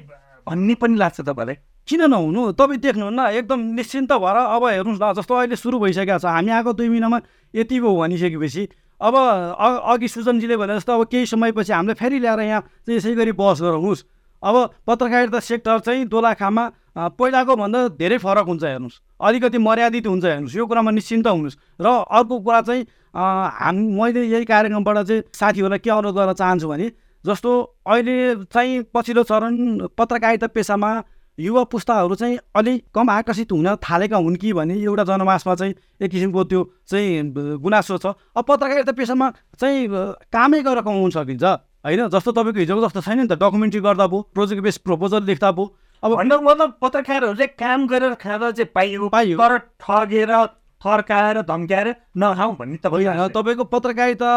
भन्ने 0.46 0.74
पनि 0.74 0.96
लाग्छ 0.96 1.20
तपाईँलाई। 1.20 1.56
किन 1.88 2.02
नहुनु? 2.06 2.52
तपाईँ 2.52 2.78
देख्नुहुन्न 2.80 3.20
एकदम 3.34 3.60
निश्चिन्त 3.74 4.12
भएर 4.14 4.36
अब 4.36 4.64
हेर्नुहोस् 4.64 5.02
न 5.02 5.12
जस्तो 5.18 5.34
अहिले 5.34 5.56
सुरु 5.56 5.78
भइसकेको 5.80 6.18
छ 6.18 6.26
हामी 6.26 6.50
आएको 6.50 6.72
दुई 6.72 6.88
महिनामा 6.88 7.18
यति 7.54 7.80
पो 7.80 7.88
भनिसकेपछि 7.98 8.68
अब 9.00 9.14
अघि 9.16 10.08
सुजनजीले 10.08 10.56
भने 10.56 10.76
जस्तो 10.76 10.92
अब 10.92 11.02
केही 11.10 11.26
समयपछि 11.26 11.72
हामीले 11.72 11.94
फेरि 11.98 12.18
ल्याएर 12.20 12.40
यहाँ 12.40 12.60
चाहिँ 12.60 12.96
यसै 12.96 13.14
गरी 13.14 13.32
बहस 13.32 13.60
गराउनुहोस्। 13.62 14.04
अब 14.42 14.56
पत्रकारिता 14.86 15.40
सेक्टर 15.40 15.78
चाहिँ 15.80 16.04
दोलाखामा 16.06 16.64
पहिलाको 16.96 17.56
भन्दा 17.56 17.88
धेरै 17.94 18.18
फरक 18.18 18.46
हुन्छ 18.46 18.64
हेर्नुहोस्। 18.64 19.00
अलिकति 19.20 19.58
मर्यादित 19.58 20.06
हुन्छ 20.06 20.24
हेर्नुहोस्। 20.24 20.56
यो 20.56 20.66
कुरामा 20.66 20.90
निश्चिन्त 20.90 21.26
हुनुहोस्। 21.26 21.56
र 21.80 21.86
अर्को 21.86 22.34
कुरा 22.40 22.60
चाहिँ 22.60 22.82
हाम 23.10 23.76
मैले 23.94 24.22
यही 24.26 24.44
कार्यक्रमबाट 24.44 24.98
चाहिँ 25.06 25.22
साथीहरूलाई 25.34 25.78
के 25.78 25.90
अनुरोध 25.90 26.14
गर्न 26.14 26.32
चाहन्छु 26.34 26.68
भने 26.68 26.90
जस्तो 27.24 27.50
अहिले 27.86 28.44
चाहिँ 28.48 28.82
पछिल्लो 28.94 29.22
चरण 29.22 29.88
पत्रकारिता 29.92 30.46
पेसामा 30.50 30.90
युवा 31.38 31.62
पुस्ताहरू 31.72 32.14
चाहिँ 32.14 32.38
अलिक 32.56 32.84
कम 32.94 33.10
आकर्षित 33.10 33.52
हुन 33.52 33.68
थालेका 33.80 34.16
हुन् 34.16 34.36
कि 34.36 34.52
भन्ने 34.52 34.74
एउटा 34.76 35.04
जनमासमा 35.04 35.54
चाहिँ 35.54 35.74
एक 36.00 36.10
किसिमको 36.10 36.44
त्यो 36.44 36.60
चाहिँ 36.88 37.58
गुनासो 37.60 37.96
छ। 37.98 38.06
अब 38.36 38.44
पत्रकारिता 38.44 38.92
पेसामा 38.92 39.26
चाहिँ 39.56 39.88
कामै 40.28 40.60
गरेर 40.60 40.82
कमाउनु 40.84 41.10
सकिन्छ। 41.10 41.44
होइन? 41.80 42.08
जस्तो 42.08 42.30
तपाईँको 42.32 42.60
हिजोको 42.60 42.80
जस्तो 42.84 43.00
छैन 43.00 43.18
नि 43.20 43.28
त। 43.28 43.40
डकुमेन्ट्री 43.40 43.80
गर्दा 43.80 44.06
भयो 44.06 44.20
प्रोजेक्ट 44.36 44.62
बेस 44.62 44.76
प्रपोजल 44.84 45.24
लेख्दा 45.24 45.50
भयो 45.52 45.64
अब 46.02 46.16
भन्नु 46.16 46.40
मतलब 46.40 46.70
पत्रकारहरूले 46.80 47.46
काम 47.60 47.86
गरेर 47.86 48.14
खाँदा 48.16 48.50
चाहिँ 48.50 48.72
पाइयो। 48.74 49.08
पाइयो। 49.08 49.36
तर 49.36 49.56
ठगेर 49.84 50.32
थर्काएर 50.80 51.40
धम्क्याएर 51.44 51.88
नखाउँ 52.16 52.56
भन्ने 52.56 52.76
त 52.80 52.86
होइन 52.88 53.28
तपाईँको 53.36 53.64
पत्रकारिता 53.68 54.30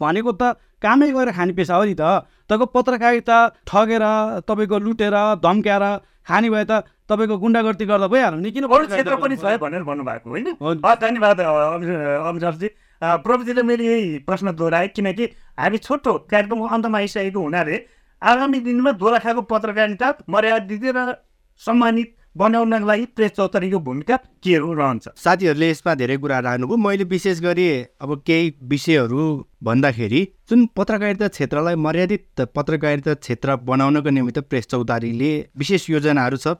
भनेको 0.00 0.32
त 0.32 0.56
कामै 0.80 1.10
गरेर 1.12 1.32
खाने 1.36 1.52
पेसा 1.52 1.76
हो 1.76 1.84
नि 1.84 1.94
त। 1.94 2.24
तपाईँको 2.48 2.66
पत्रकारिता 2.72 3.36
ठगेर 3.68 4.04
तपाईँको 4.48 4.78
लुटेर 4.80 5.16
धम्क्याएर 5.44 5.84
खाने 6.24 6.48
भए 6.48 6.64
त 6.64 6.88
तपाईँको 7.04 7.36
गुन्डागर्दी 7.36 7.84
गर्दा 7.84 8.08
भइहाल्यो 8.08 8.40
नि। 8.40 8.50
किन 8.50 8.64
अरू 8.64 8.86
क्षेत्र 8.88 9.16
पनि 9.20 9.36
छ 9.36 9.60
भनेर 9.60 9.82
भन्नुभएको 9.84 10.24
होइन। 10.24 10.80
धन्यवाद 10.80 11.40
अभिनवजी 11.40 12.68
प्रविधिले 13.02 13.62
मैले 13.62 13.84
यही 13.84 14.18
प्रश्न 14.24 14.56
दोहोऱ्याएँ 14.56 14.88
किनकि 14.96 15.24
हामी 15.60 15.78
छोटो 15.84 16.12
कार्यक्रमको 16.32 16.66
अन्तमा 16.66 16.98
आइसकेको 16.98 17.40
हुनाले 17.40 17.76
आगामी 18.22 18.60
दिनमा 18.60 18.92
दोराखाको 19.00 19.42
पत्रकारिता 19.48 20.08
मर्यादित 20.28 20.82
र 20.96 21.12
सम्मानित 21.60 22.16
बनाउनको 22.36 22.86
लागि 22.86 23.04
प्रेस 23.16 23.30
चौतारीको 23.36 23.78
भूमिका 23.80 24.16
के 24.44 24.54
हो 24.54 24.72
रहन्छ? 24.72 25.08
साथीहरूले 25.16 25.70
यसमा 25.70 25.94
धेरै 25.94 26.16
कुरा 26.16 26.38
राख्नुभयो। 26.38 26.76
मैले 26.76 27.04
विशेष 27.04 27.40
गरी 27.40 27.66
अब 28.00 28.10
केही 28.26 28.52
विषयहरू 28.70 29.24
भन्दाखेरि 29.64 30.20
जुन 30.50 30.66
पत्रकारिता 30.76 31.28
क्षेत्रलाई 31.28 31.74
मर्यादित 31.76 32.40
पत्रकारिता 32.54 33.14
क्षेत्र 33.14 33.56
बनाउनको 33.66 34.10
निमित्त 34.10 34.38
प्रेस 34.46 34.66
चौतारीले 34.70 35.32
विशेष 35.58 35.90
योजनाहरू 35.90 36.36
छ 36.36 36.54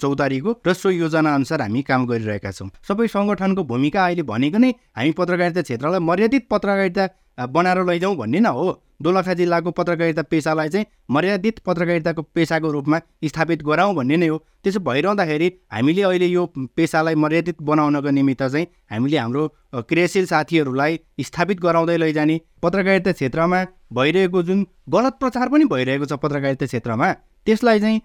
चौतारीको 0.00 0.50
र 0.66 0.72
सो 0.72 0.90
योजना 0.90 1.34
अनुसार 1.34 1.60
हामी 1.62 1.82
काम 1.82 2.06
गरिरहेका 2.06 2.50
छौँ। 2.52 2.70
सबै 2.88 3.08
सङ्गठनको 3.08 3.64
भूमिका 3.64 4.04
अहिले 4.04 4.22
भनेको 4.30 4.58
नै 4.58 4.70
हामी 4.94 5.10
पत्रकारिता 5.18 5.62
क्षेत्रलाई 5.62 6.00
मर्यादित 6.06 6.46
पत्रकारिता 6.50 7.08
बनाएर 7.46 7.84
लैजाउँ 7.84 8.16
भन्ने 8.16 8.40
न 8.40 8.46
हो। 8.46 8.80
दोलखा 9.02 9.34
जिल्लाको 9.34 9.70
पत्रकारिता 9.70 10.22
पेसालाई 10.22 10.68
चाहिँ 10.68 10.86
मर्यादित 11.10 11.58
पत्रकारिताको 11.66 12.22
पेसाको 12.34 12.70
रूपमा 12.70 13.00
स्थापित 13.24 13.62
गराउँ 13.62 13.94
भन्ने 13.94 14.16
नै 14.16 14.26
हो। 14.26 14.38
त्यसो 14.64 14.80
भइरहँदाखेरि 14.80 15.48
हामीले 15.72 16.02
अहिले 16.02 16.26
यो 16.26 16.46
पेसालाई 16.76 17.14
मर्यादित 17.16 17.62
बनाउनको 17.62 18.10
निमित्त 18.10 18.42
चाहिँ 18.42 18.66
हामीले 18.92 19.18
हाम्रो 19.18 19.48
क्रियाशील 19.88 20.26
साथीहरूलाई 20.26 21.00
स्थापित 21.20 21.60
गराउँदै 21.60 21.96
लैजाने 21.96 22.40
पत्रकारिता 22.62 23.12
क्षेत्रमा 23.12 23.64
भइरहेको 23.90 24.42
जुन 24.42 24.66
गलत 24.88 25.14
प्रचार 25.20 25.48
पनि 25.48 25.64
भइरहेको 25.66 26.04
छ 26.04 26.12
पत्रकारिता 26.22 26.66
क्षेत्रमा 26.66 27.12
त्यसलाई 27.46 27.80
चाहिँ 27.80 28.00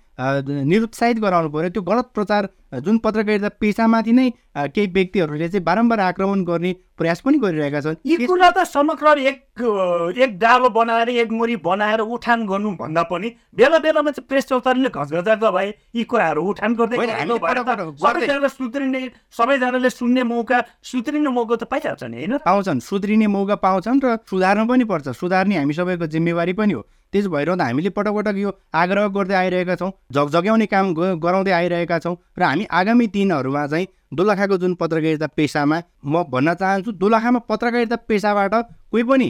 निरुत्साहित 0.66 1.20
गराउनु 1.20 1.50
पऱ्यो। 1.52 1.70
त्यो 1.70 1.82
गलत 1.84 2.08
प्रचार 2.16 2.48
जुन 2.84 2.98
पत्रकारिता 3.04 3.50
पेसामाथि 3.60 4.12
नै 4.12 4.30
केही 4.72 4.88
व्यक्तिहरूले 4.88 5.48
चाहिँ 5.50 5.64
बारम्बार 5.64 6.00
आक्रमण 6.00 6.44
गर्ने 6.48 6.72
प्रयास 6.96 7.20
पनि 7.22 7.38
गरिरहेका 7.44 7.82
छन्। 7.84 7.96
यी 8.08 8.26
कुरा 8.26 8.50
त 8.56 8.64
समग्र 8.64 9.20
एक 9.20 9.60
एक 10.16 10.32
डालो 10.40 10.70
बनाएर 10.72 11.10
एक 11.20 11.32
मुरी 11.32 11.56
बनाएर 11.60 12.00
उठान 12.00 12.46
गर्नु 12.48 12.72
भन्दा 12.80 13.04
पनि 13.12 13.28
बेला 13.52 13.78
बेलामा 13.84 14.12
चाहिँ 14.16 14.28
प्रेस 14.28 14.48
चौतारीले 14.48 14.90
घचघचा 14.90 15.36
भए 15.52 15.68
यी 15.96 16.04
कुराहरू 16.08 16.42
उठान 16.56 16.72
गर्दै 16.80 16.96
सबैजनाले 16.96 18.50
सुध्रिने 18.50 19.02
सबैजनाले 19.36 19.90
सुन्ने 19.90 20.24
मौका 20.24 20.64
सुध्रिने 20.80 21.30
मौका 21.30 21.56
त 21.60 21.64
पाइहाल्छ 21.68 22.04
नि 22.08 22.16
होइन? 22.16 22.34
पाउँछन् 22.48 22.80
सुध्रिने 22.80 23.28
मौका 23.28 23.56
पाउँछन् 23.60 24.00
र 24.00 24.16
सुधार्नु 24.24 24.64
पनि 24.64 24.84
पर्छ। 24.88 25.08
सुधार्ने 25.12 25.60
हामी 25.60 25.75
सबैको 25.76 26.08
जिम्मेवारी 26.08 26.54
पनि 26.54 26.74
हो। 26.74 26.82
त्यसो 27.14 27.30
भइरहँदा 27.30 27.66
हामीले 27.66 27.90
पटक 27.96 28.14
पटक 28.16 28.36
यो 28.38 28.52
आग्रह 28.76 29.08
गर्दै 29.16 29.36
आइरहेका 29.36 29.76
छौँ 29.76 29.92
झकझग्याउने 30.12 30.66
काम 30.68 30.94
गराउँदै 30.96 31.52
आइरहेका 31.52 32.00
छौँ 32.00 32.16
र 32.40 32.44
हामी 32.44 32.66
आगामी 32.72 33.08
दिनहरूमा 33.14 33.66
चाहिँ 33.68 33.88
दोलखाको 34.14 34.58
जुन 34.58 34.74
पत्रकारिता 34.76 35.28
पेसामा 35.38 35.82
म 36.06 36.24
भन्न 36.32 36.54
चाहन्छु 36.56 36.92
दोलखामा 37.02 37.40
पत्रकारिता 37.50 37.96
पेसाबाट 38.10 38.54
कोही 38.92 39.04
पनि 39.04 39.30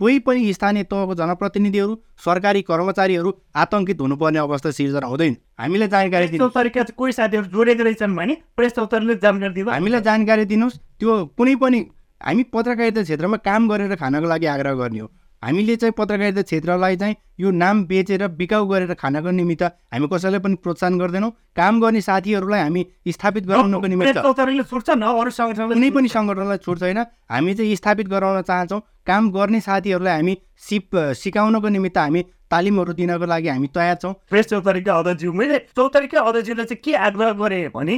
कोही 0.00 0.18
पनि 0.20 0.52
स्थानीय 0.52 0.84
तहको 0.84 1.14
जनप्रतिनिधिहरू 1.14 1.92
सरकारी 2.24 2.62
कर्मचारीहरू 2.62 3.30
आतङ्कित 3.56 4.00
हुनुपर्ने 4.00 4.38
अवस्था 4.38 4.70
सिर्जना 4.78 5.06
हुँदैन। 5.06 5.36
हामीलाई 5.60 5.88
जानकारी 5.88 6.38
तरिका 6.38 6.82
कोही 6.96 7.12
साथीहरू 7.12 7.46
जोडेको 7.48 7.82
रहेछन् 7.84 8.16
भने 8.16 8.36
प्रेस 8.56 8.74
जानकारी 8.76 9.52
दिनु 9.54 9.70
हामीलाई 9.70 10.00
जानकारी 10.00 10.44
दिनुहोस्। 10.46 10.78
त्यो 11.00 11.12
कुनै 11.36 11.54
पनि 11.56 11.80
हामी 12.20 12.42
पत्रकारिता 12.52 13.02
क्षेत्रमा 13.02 13.36
काम 13.48 13.68
गरेर 13.68 13.94
खानको 13.96 14.28
लागि 14.28 14.46
आग्रह 14.46 14.74
गर्ने 14.74 15.00
हो। 15.00 15.08
हामीले 15.42 15.76
चाहिँ 15.76 15.92
पत्रकारिता 15.98 16.42
क्षेत्रलाई 16.42 16.96
चाहिँ 16.96 17.16
यो 17.40 17.50
नाम 17.52 17.84
बेचेर 17.86 18.26
बिकाउ 18.36 18.66
गरेर 18.66 18.94
खानको 18.94 19.30
निमित्त 19.30 19.62
हामी 19.62 20.06
कसैलाई 20.12 20.40
पनि 20.40 20.54
प्रोत्साहन 20.64 20.98
गर्दैनौँ। 20.98 21.30
काम 21.56 21.80
गर्ने 21.80 22.00
साथीहरूलाई 22.00 22.60
हामी 22.60 22.86
स्थापित 23.08 23.44
गराउनको 23.46 23.86
निमित्त 23.86 24.18
कुनै 24.18 25.90
पनि 25.90 26.08
सङ्गठनलाई 26.08 26.58
छुट 26.64 26.78
छैन 26.80 26.98
हामी 27.30 27.54
चाहिँ 27.54 27.76
स्थापित 27.76 28.08
गराउन 28.08 28.40
चाहन्छौँ। 28.42 28.80
काम 29.06 29.30
गर्ने 29.30 29.60
साथीहरूलाई 29.60 30.14
हामी 30.16 30.36
सिप 30.58 30.96
सिकाउनको 31.20 31.68
निमित्त 31.68 31.98
हामी 31.98 32.22
तालिमहरू 32.50 32.92
दिनको 32.94 33.26
लागि 33.26 33.48
हामी 33.48 33.68
तयार 33.74 33.96
छौँ। 34.02 34.12
प्रेस 34.30 34.46
चौतारीका 34.48 34.98
अध्यक्ष 34.98 35.24
मैले 35.36 35.58
चौतारीका 35.76 36.30
चाहिँ 36.40 36.76
के 36.84 36.94
आग्रह 37.06 37.32
गरेँ 37.38 37.68
भने 37.76 37.96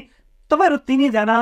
तपाईँहरू 0.50 0.76
तिनैजना 0.88 1.36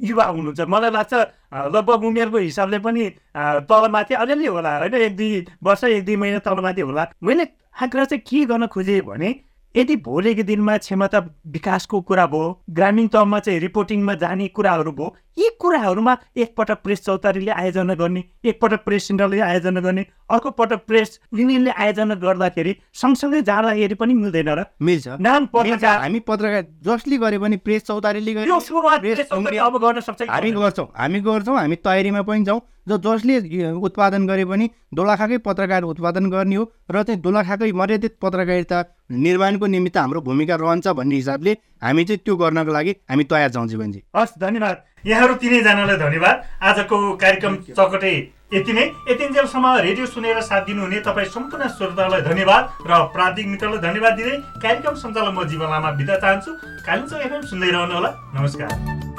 युवा 0.00 0.24
हुनुहुन्छ। 0.24 0.60
मलाई 0.68 0.90
लाग्छ 0.90 1.14
लगभग 1.54 2.04
उमेरको 2.04 2.38
हिसाबले 2.38 2.78
पनि 2.78 3.08
तलमाथि 3.36 4.14
अलिअलि 4.14 4.46
होला 4.46 4.78
होइन? 4.78 4.94
एक 4.94 5.16
दुई 5.16 5.44
वर्ष 5.62 5.84
एक 5.84 6.04
दुई 6.04 6.16
महिना 6.16 6.38
तलमाथि 6.46 6.80
होला। 6.80 7.06
मैले 7.22 7.46
आग्रह 7.82 8.04
चाहिँ 8.04 8.22
के 8.28 8.44
गर्न 8.44 8.66
खोजेँ 8.66 9.00
भने 9.02 9.34
यदि 9.74 9.96
भोलिको 10.04 10.42
दिनमा 10.42 10.76
क्षमता 10.78 11.18
विकासको 11.54 12.00
कुरा 12.08 12.26
भयो 12.26 12.48
ग्रामीण 12.70 13.08
तहमा 13.12 13.38
चाहिँ 13.38 13.60
रिपोर्टिङमा 13.60 14.14
जाने 14.22 14.48
कुराहरू 14.48 14.92
भयो 14.92 15.14
यी 15.38 15.48
कुराहरूमा 15.60 16.16
एकपटक 16.36 16.78
प्रेस 16.84 17.00
चौतारीले 17.04 17.50
आयोजना 17.52 17.94
गर्ने 17.94 18.22
एकपटक 18.44 18.84
प्रेस 18.84 19.08
सेन्टरले 19.08 19.40
आयोजना 19.40 19.80
गर्ने 19.80 20.04
अर्को 20.30 20.50
पटक 20.50 20.80
प्रेस 20.86 21.18
युनियनले 21.34 21.70
आयोजना 21.70 22.14
गर्दाखेरि 22.24 22.72
सँगसँगै 22.94 23.42
जाँदाखेरि 23.42 23.94
पनि 23.94 24.14
मिल्दैन 24.14 24.48
र। 24.48 24.64
मिल्छ। 24.80 25.20
नाम 25.20 25.46
पत्रकार 25.52 26.00
हामी 26.00 26.20
पत्रकार 26.24 26.64
जसले 26.86 27.16
गरे 27.18 27.38
पनि 27.38 27.56
प्रेस 27.60 27.82
चौतारीले 27.84 28.32
अब 29.60 29.76
गर्न 29.84 30.00
सक्छ। 30.00 30.22
हामी 30.30 30.50
गर्छौँ। 30.52 30.88
हामी 30.96 31.20
गर्छौँ। 31.20 31.58
हामी 31.58 31.76
तयारीमा 31.84 32.22
पनि 32.22 32.44
जाउँ। 32.44 32.60
ज 32.88 32.96
जसले 33.02 33.36
उत्पादन 33.82 34.26
गरे 34.26 34.44
पनि 34.46 34.70
दोलाखाकै 34.94 35.38
पत्रकार 35.44 35.82
उत्पादन 35.82 36.30
गर्ने 36.30 36.56
हो 36.56 36.64
र 36.90 37.02
चाहिँ 37.02 37.20
दोलाखाकै 37.20 37.72
मर्यादित 37.72 38.16
पत्रकारिता 38.22 38.78
निर्माणको 39.10 39.66
निमित्त 39.66 39.96
हाम्रो 39.98 40.20
भूमिका 40.22 40.54
रहन्छ 40.54 40.86
भन्ने 40.94 41.14
हिसाबले 41.14 41.52
हामी 41.82 42.04
चाहिँ 42.04 42.20
त्यो 42.24 42.36
गर्नको 42.36 42.72
लागि 42.72 42.92
हामी 43.10 43.24
तयार 43.26 43.50
छौँ 43.50 43.66
जीवनजी। 43.68 44.02
हस् 44.16 44.38
धन्यवाद। 44.38 44.76
यहाँहरू 45.06 45.34
तिनैजनालाई 45.38 45.96
धन्यवाद। 45.96 46.42
आजको 46.62 46.96
कार्यक्रम 47.16 47.56
चकटे 47.68 48.12
यति 48.54 48.72
नै। 48.72 48.84
यतिन्जेलसम्म 49.10 49.74
रेडियो 49.78 50.06
सुनेर 50.06 50.40
साथ 50.42 50.66
दिनुहुने 50.66 51.00
तपाईँ 51.06 51.30
सम्पूर्ण 51.30 51.68
श्रोतालाई 51.70 52.22
धन्यवाद 52.22 52.62
र 52.86 53.02
प्राविधिक 53.14 53.46
मित्रलाई 53.46 53.78
धन्यवाद 53.86 54.12
दिँदै 54.18 54.36
कार्यक्रम 54.58 54.94
सञ्चालन 54.96 55.34
म 55.34 55.46
जीवन 55.46 55.70
लामा 55.70 55.90
बिदा 55.98 56.16
चाहन्छु। 56.18 56.50
कालिम्पोङ 56.86 57.20
एफएम 57.22 57.42
सुन्दै 57.46 57.70
रहनुहोला। 57.70 58.10
नमस्कार। 58.34 59.15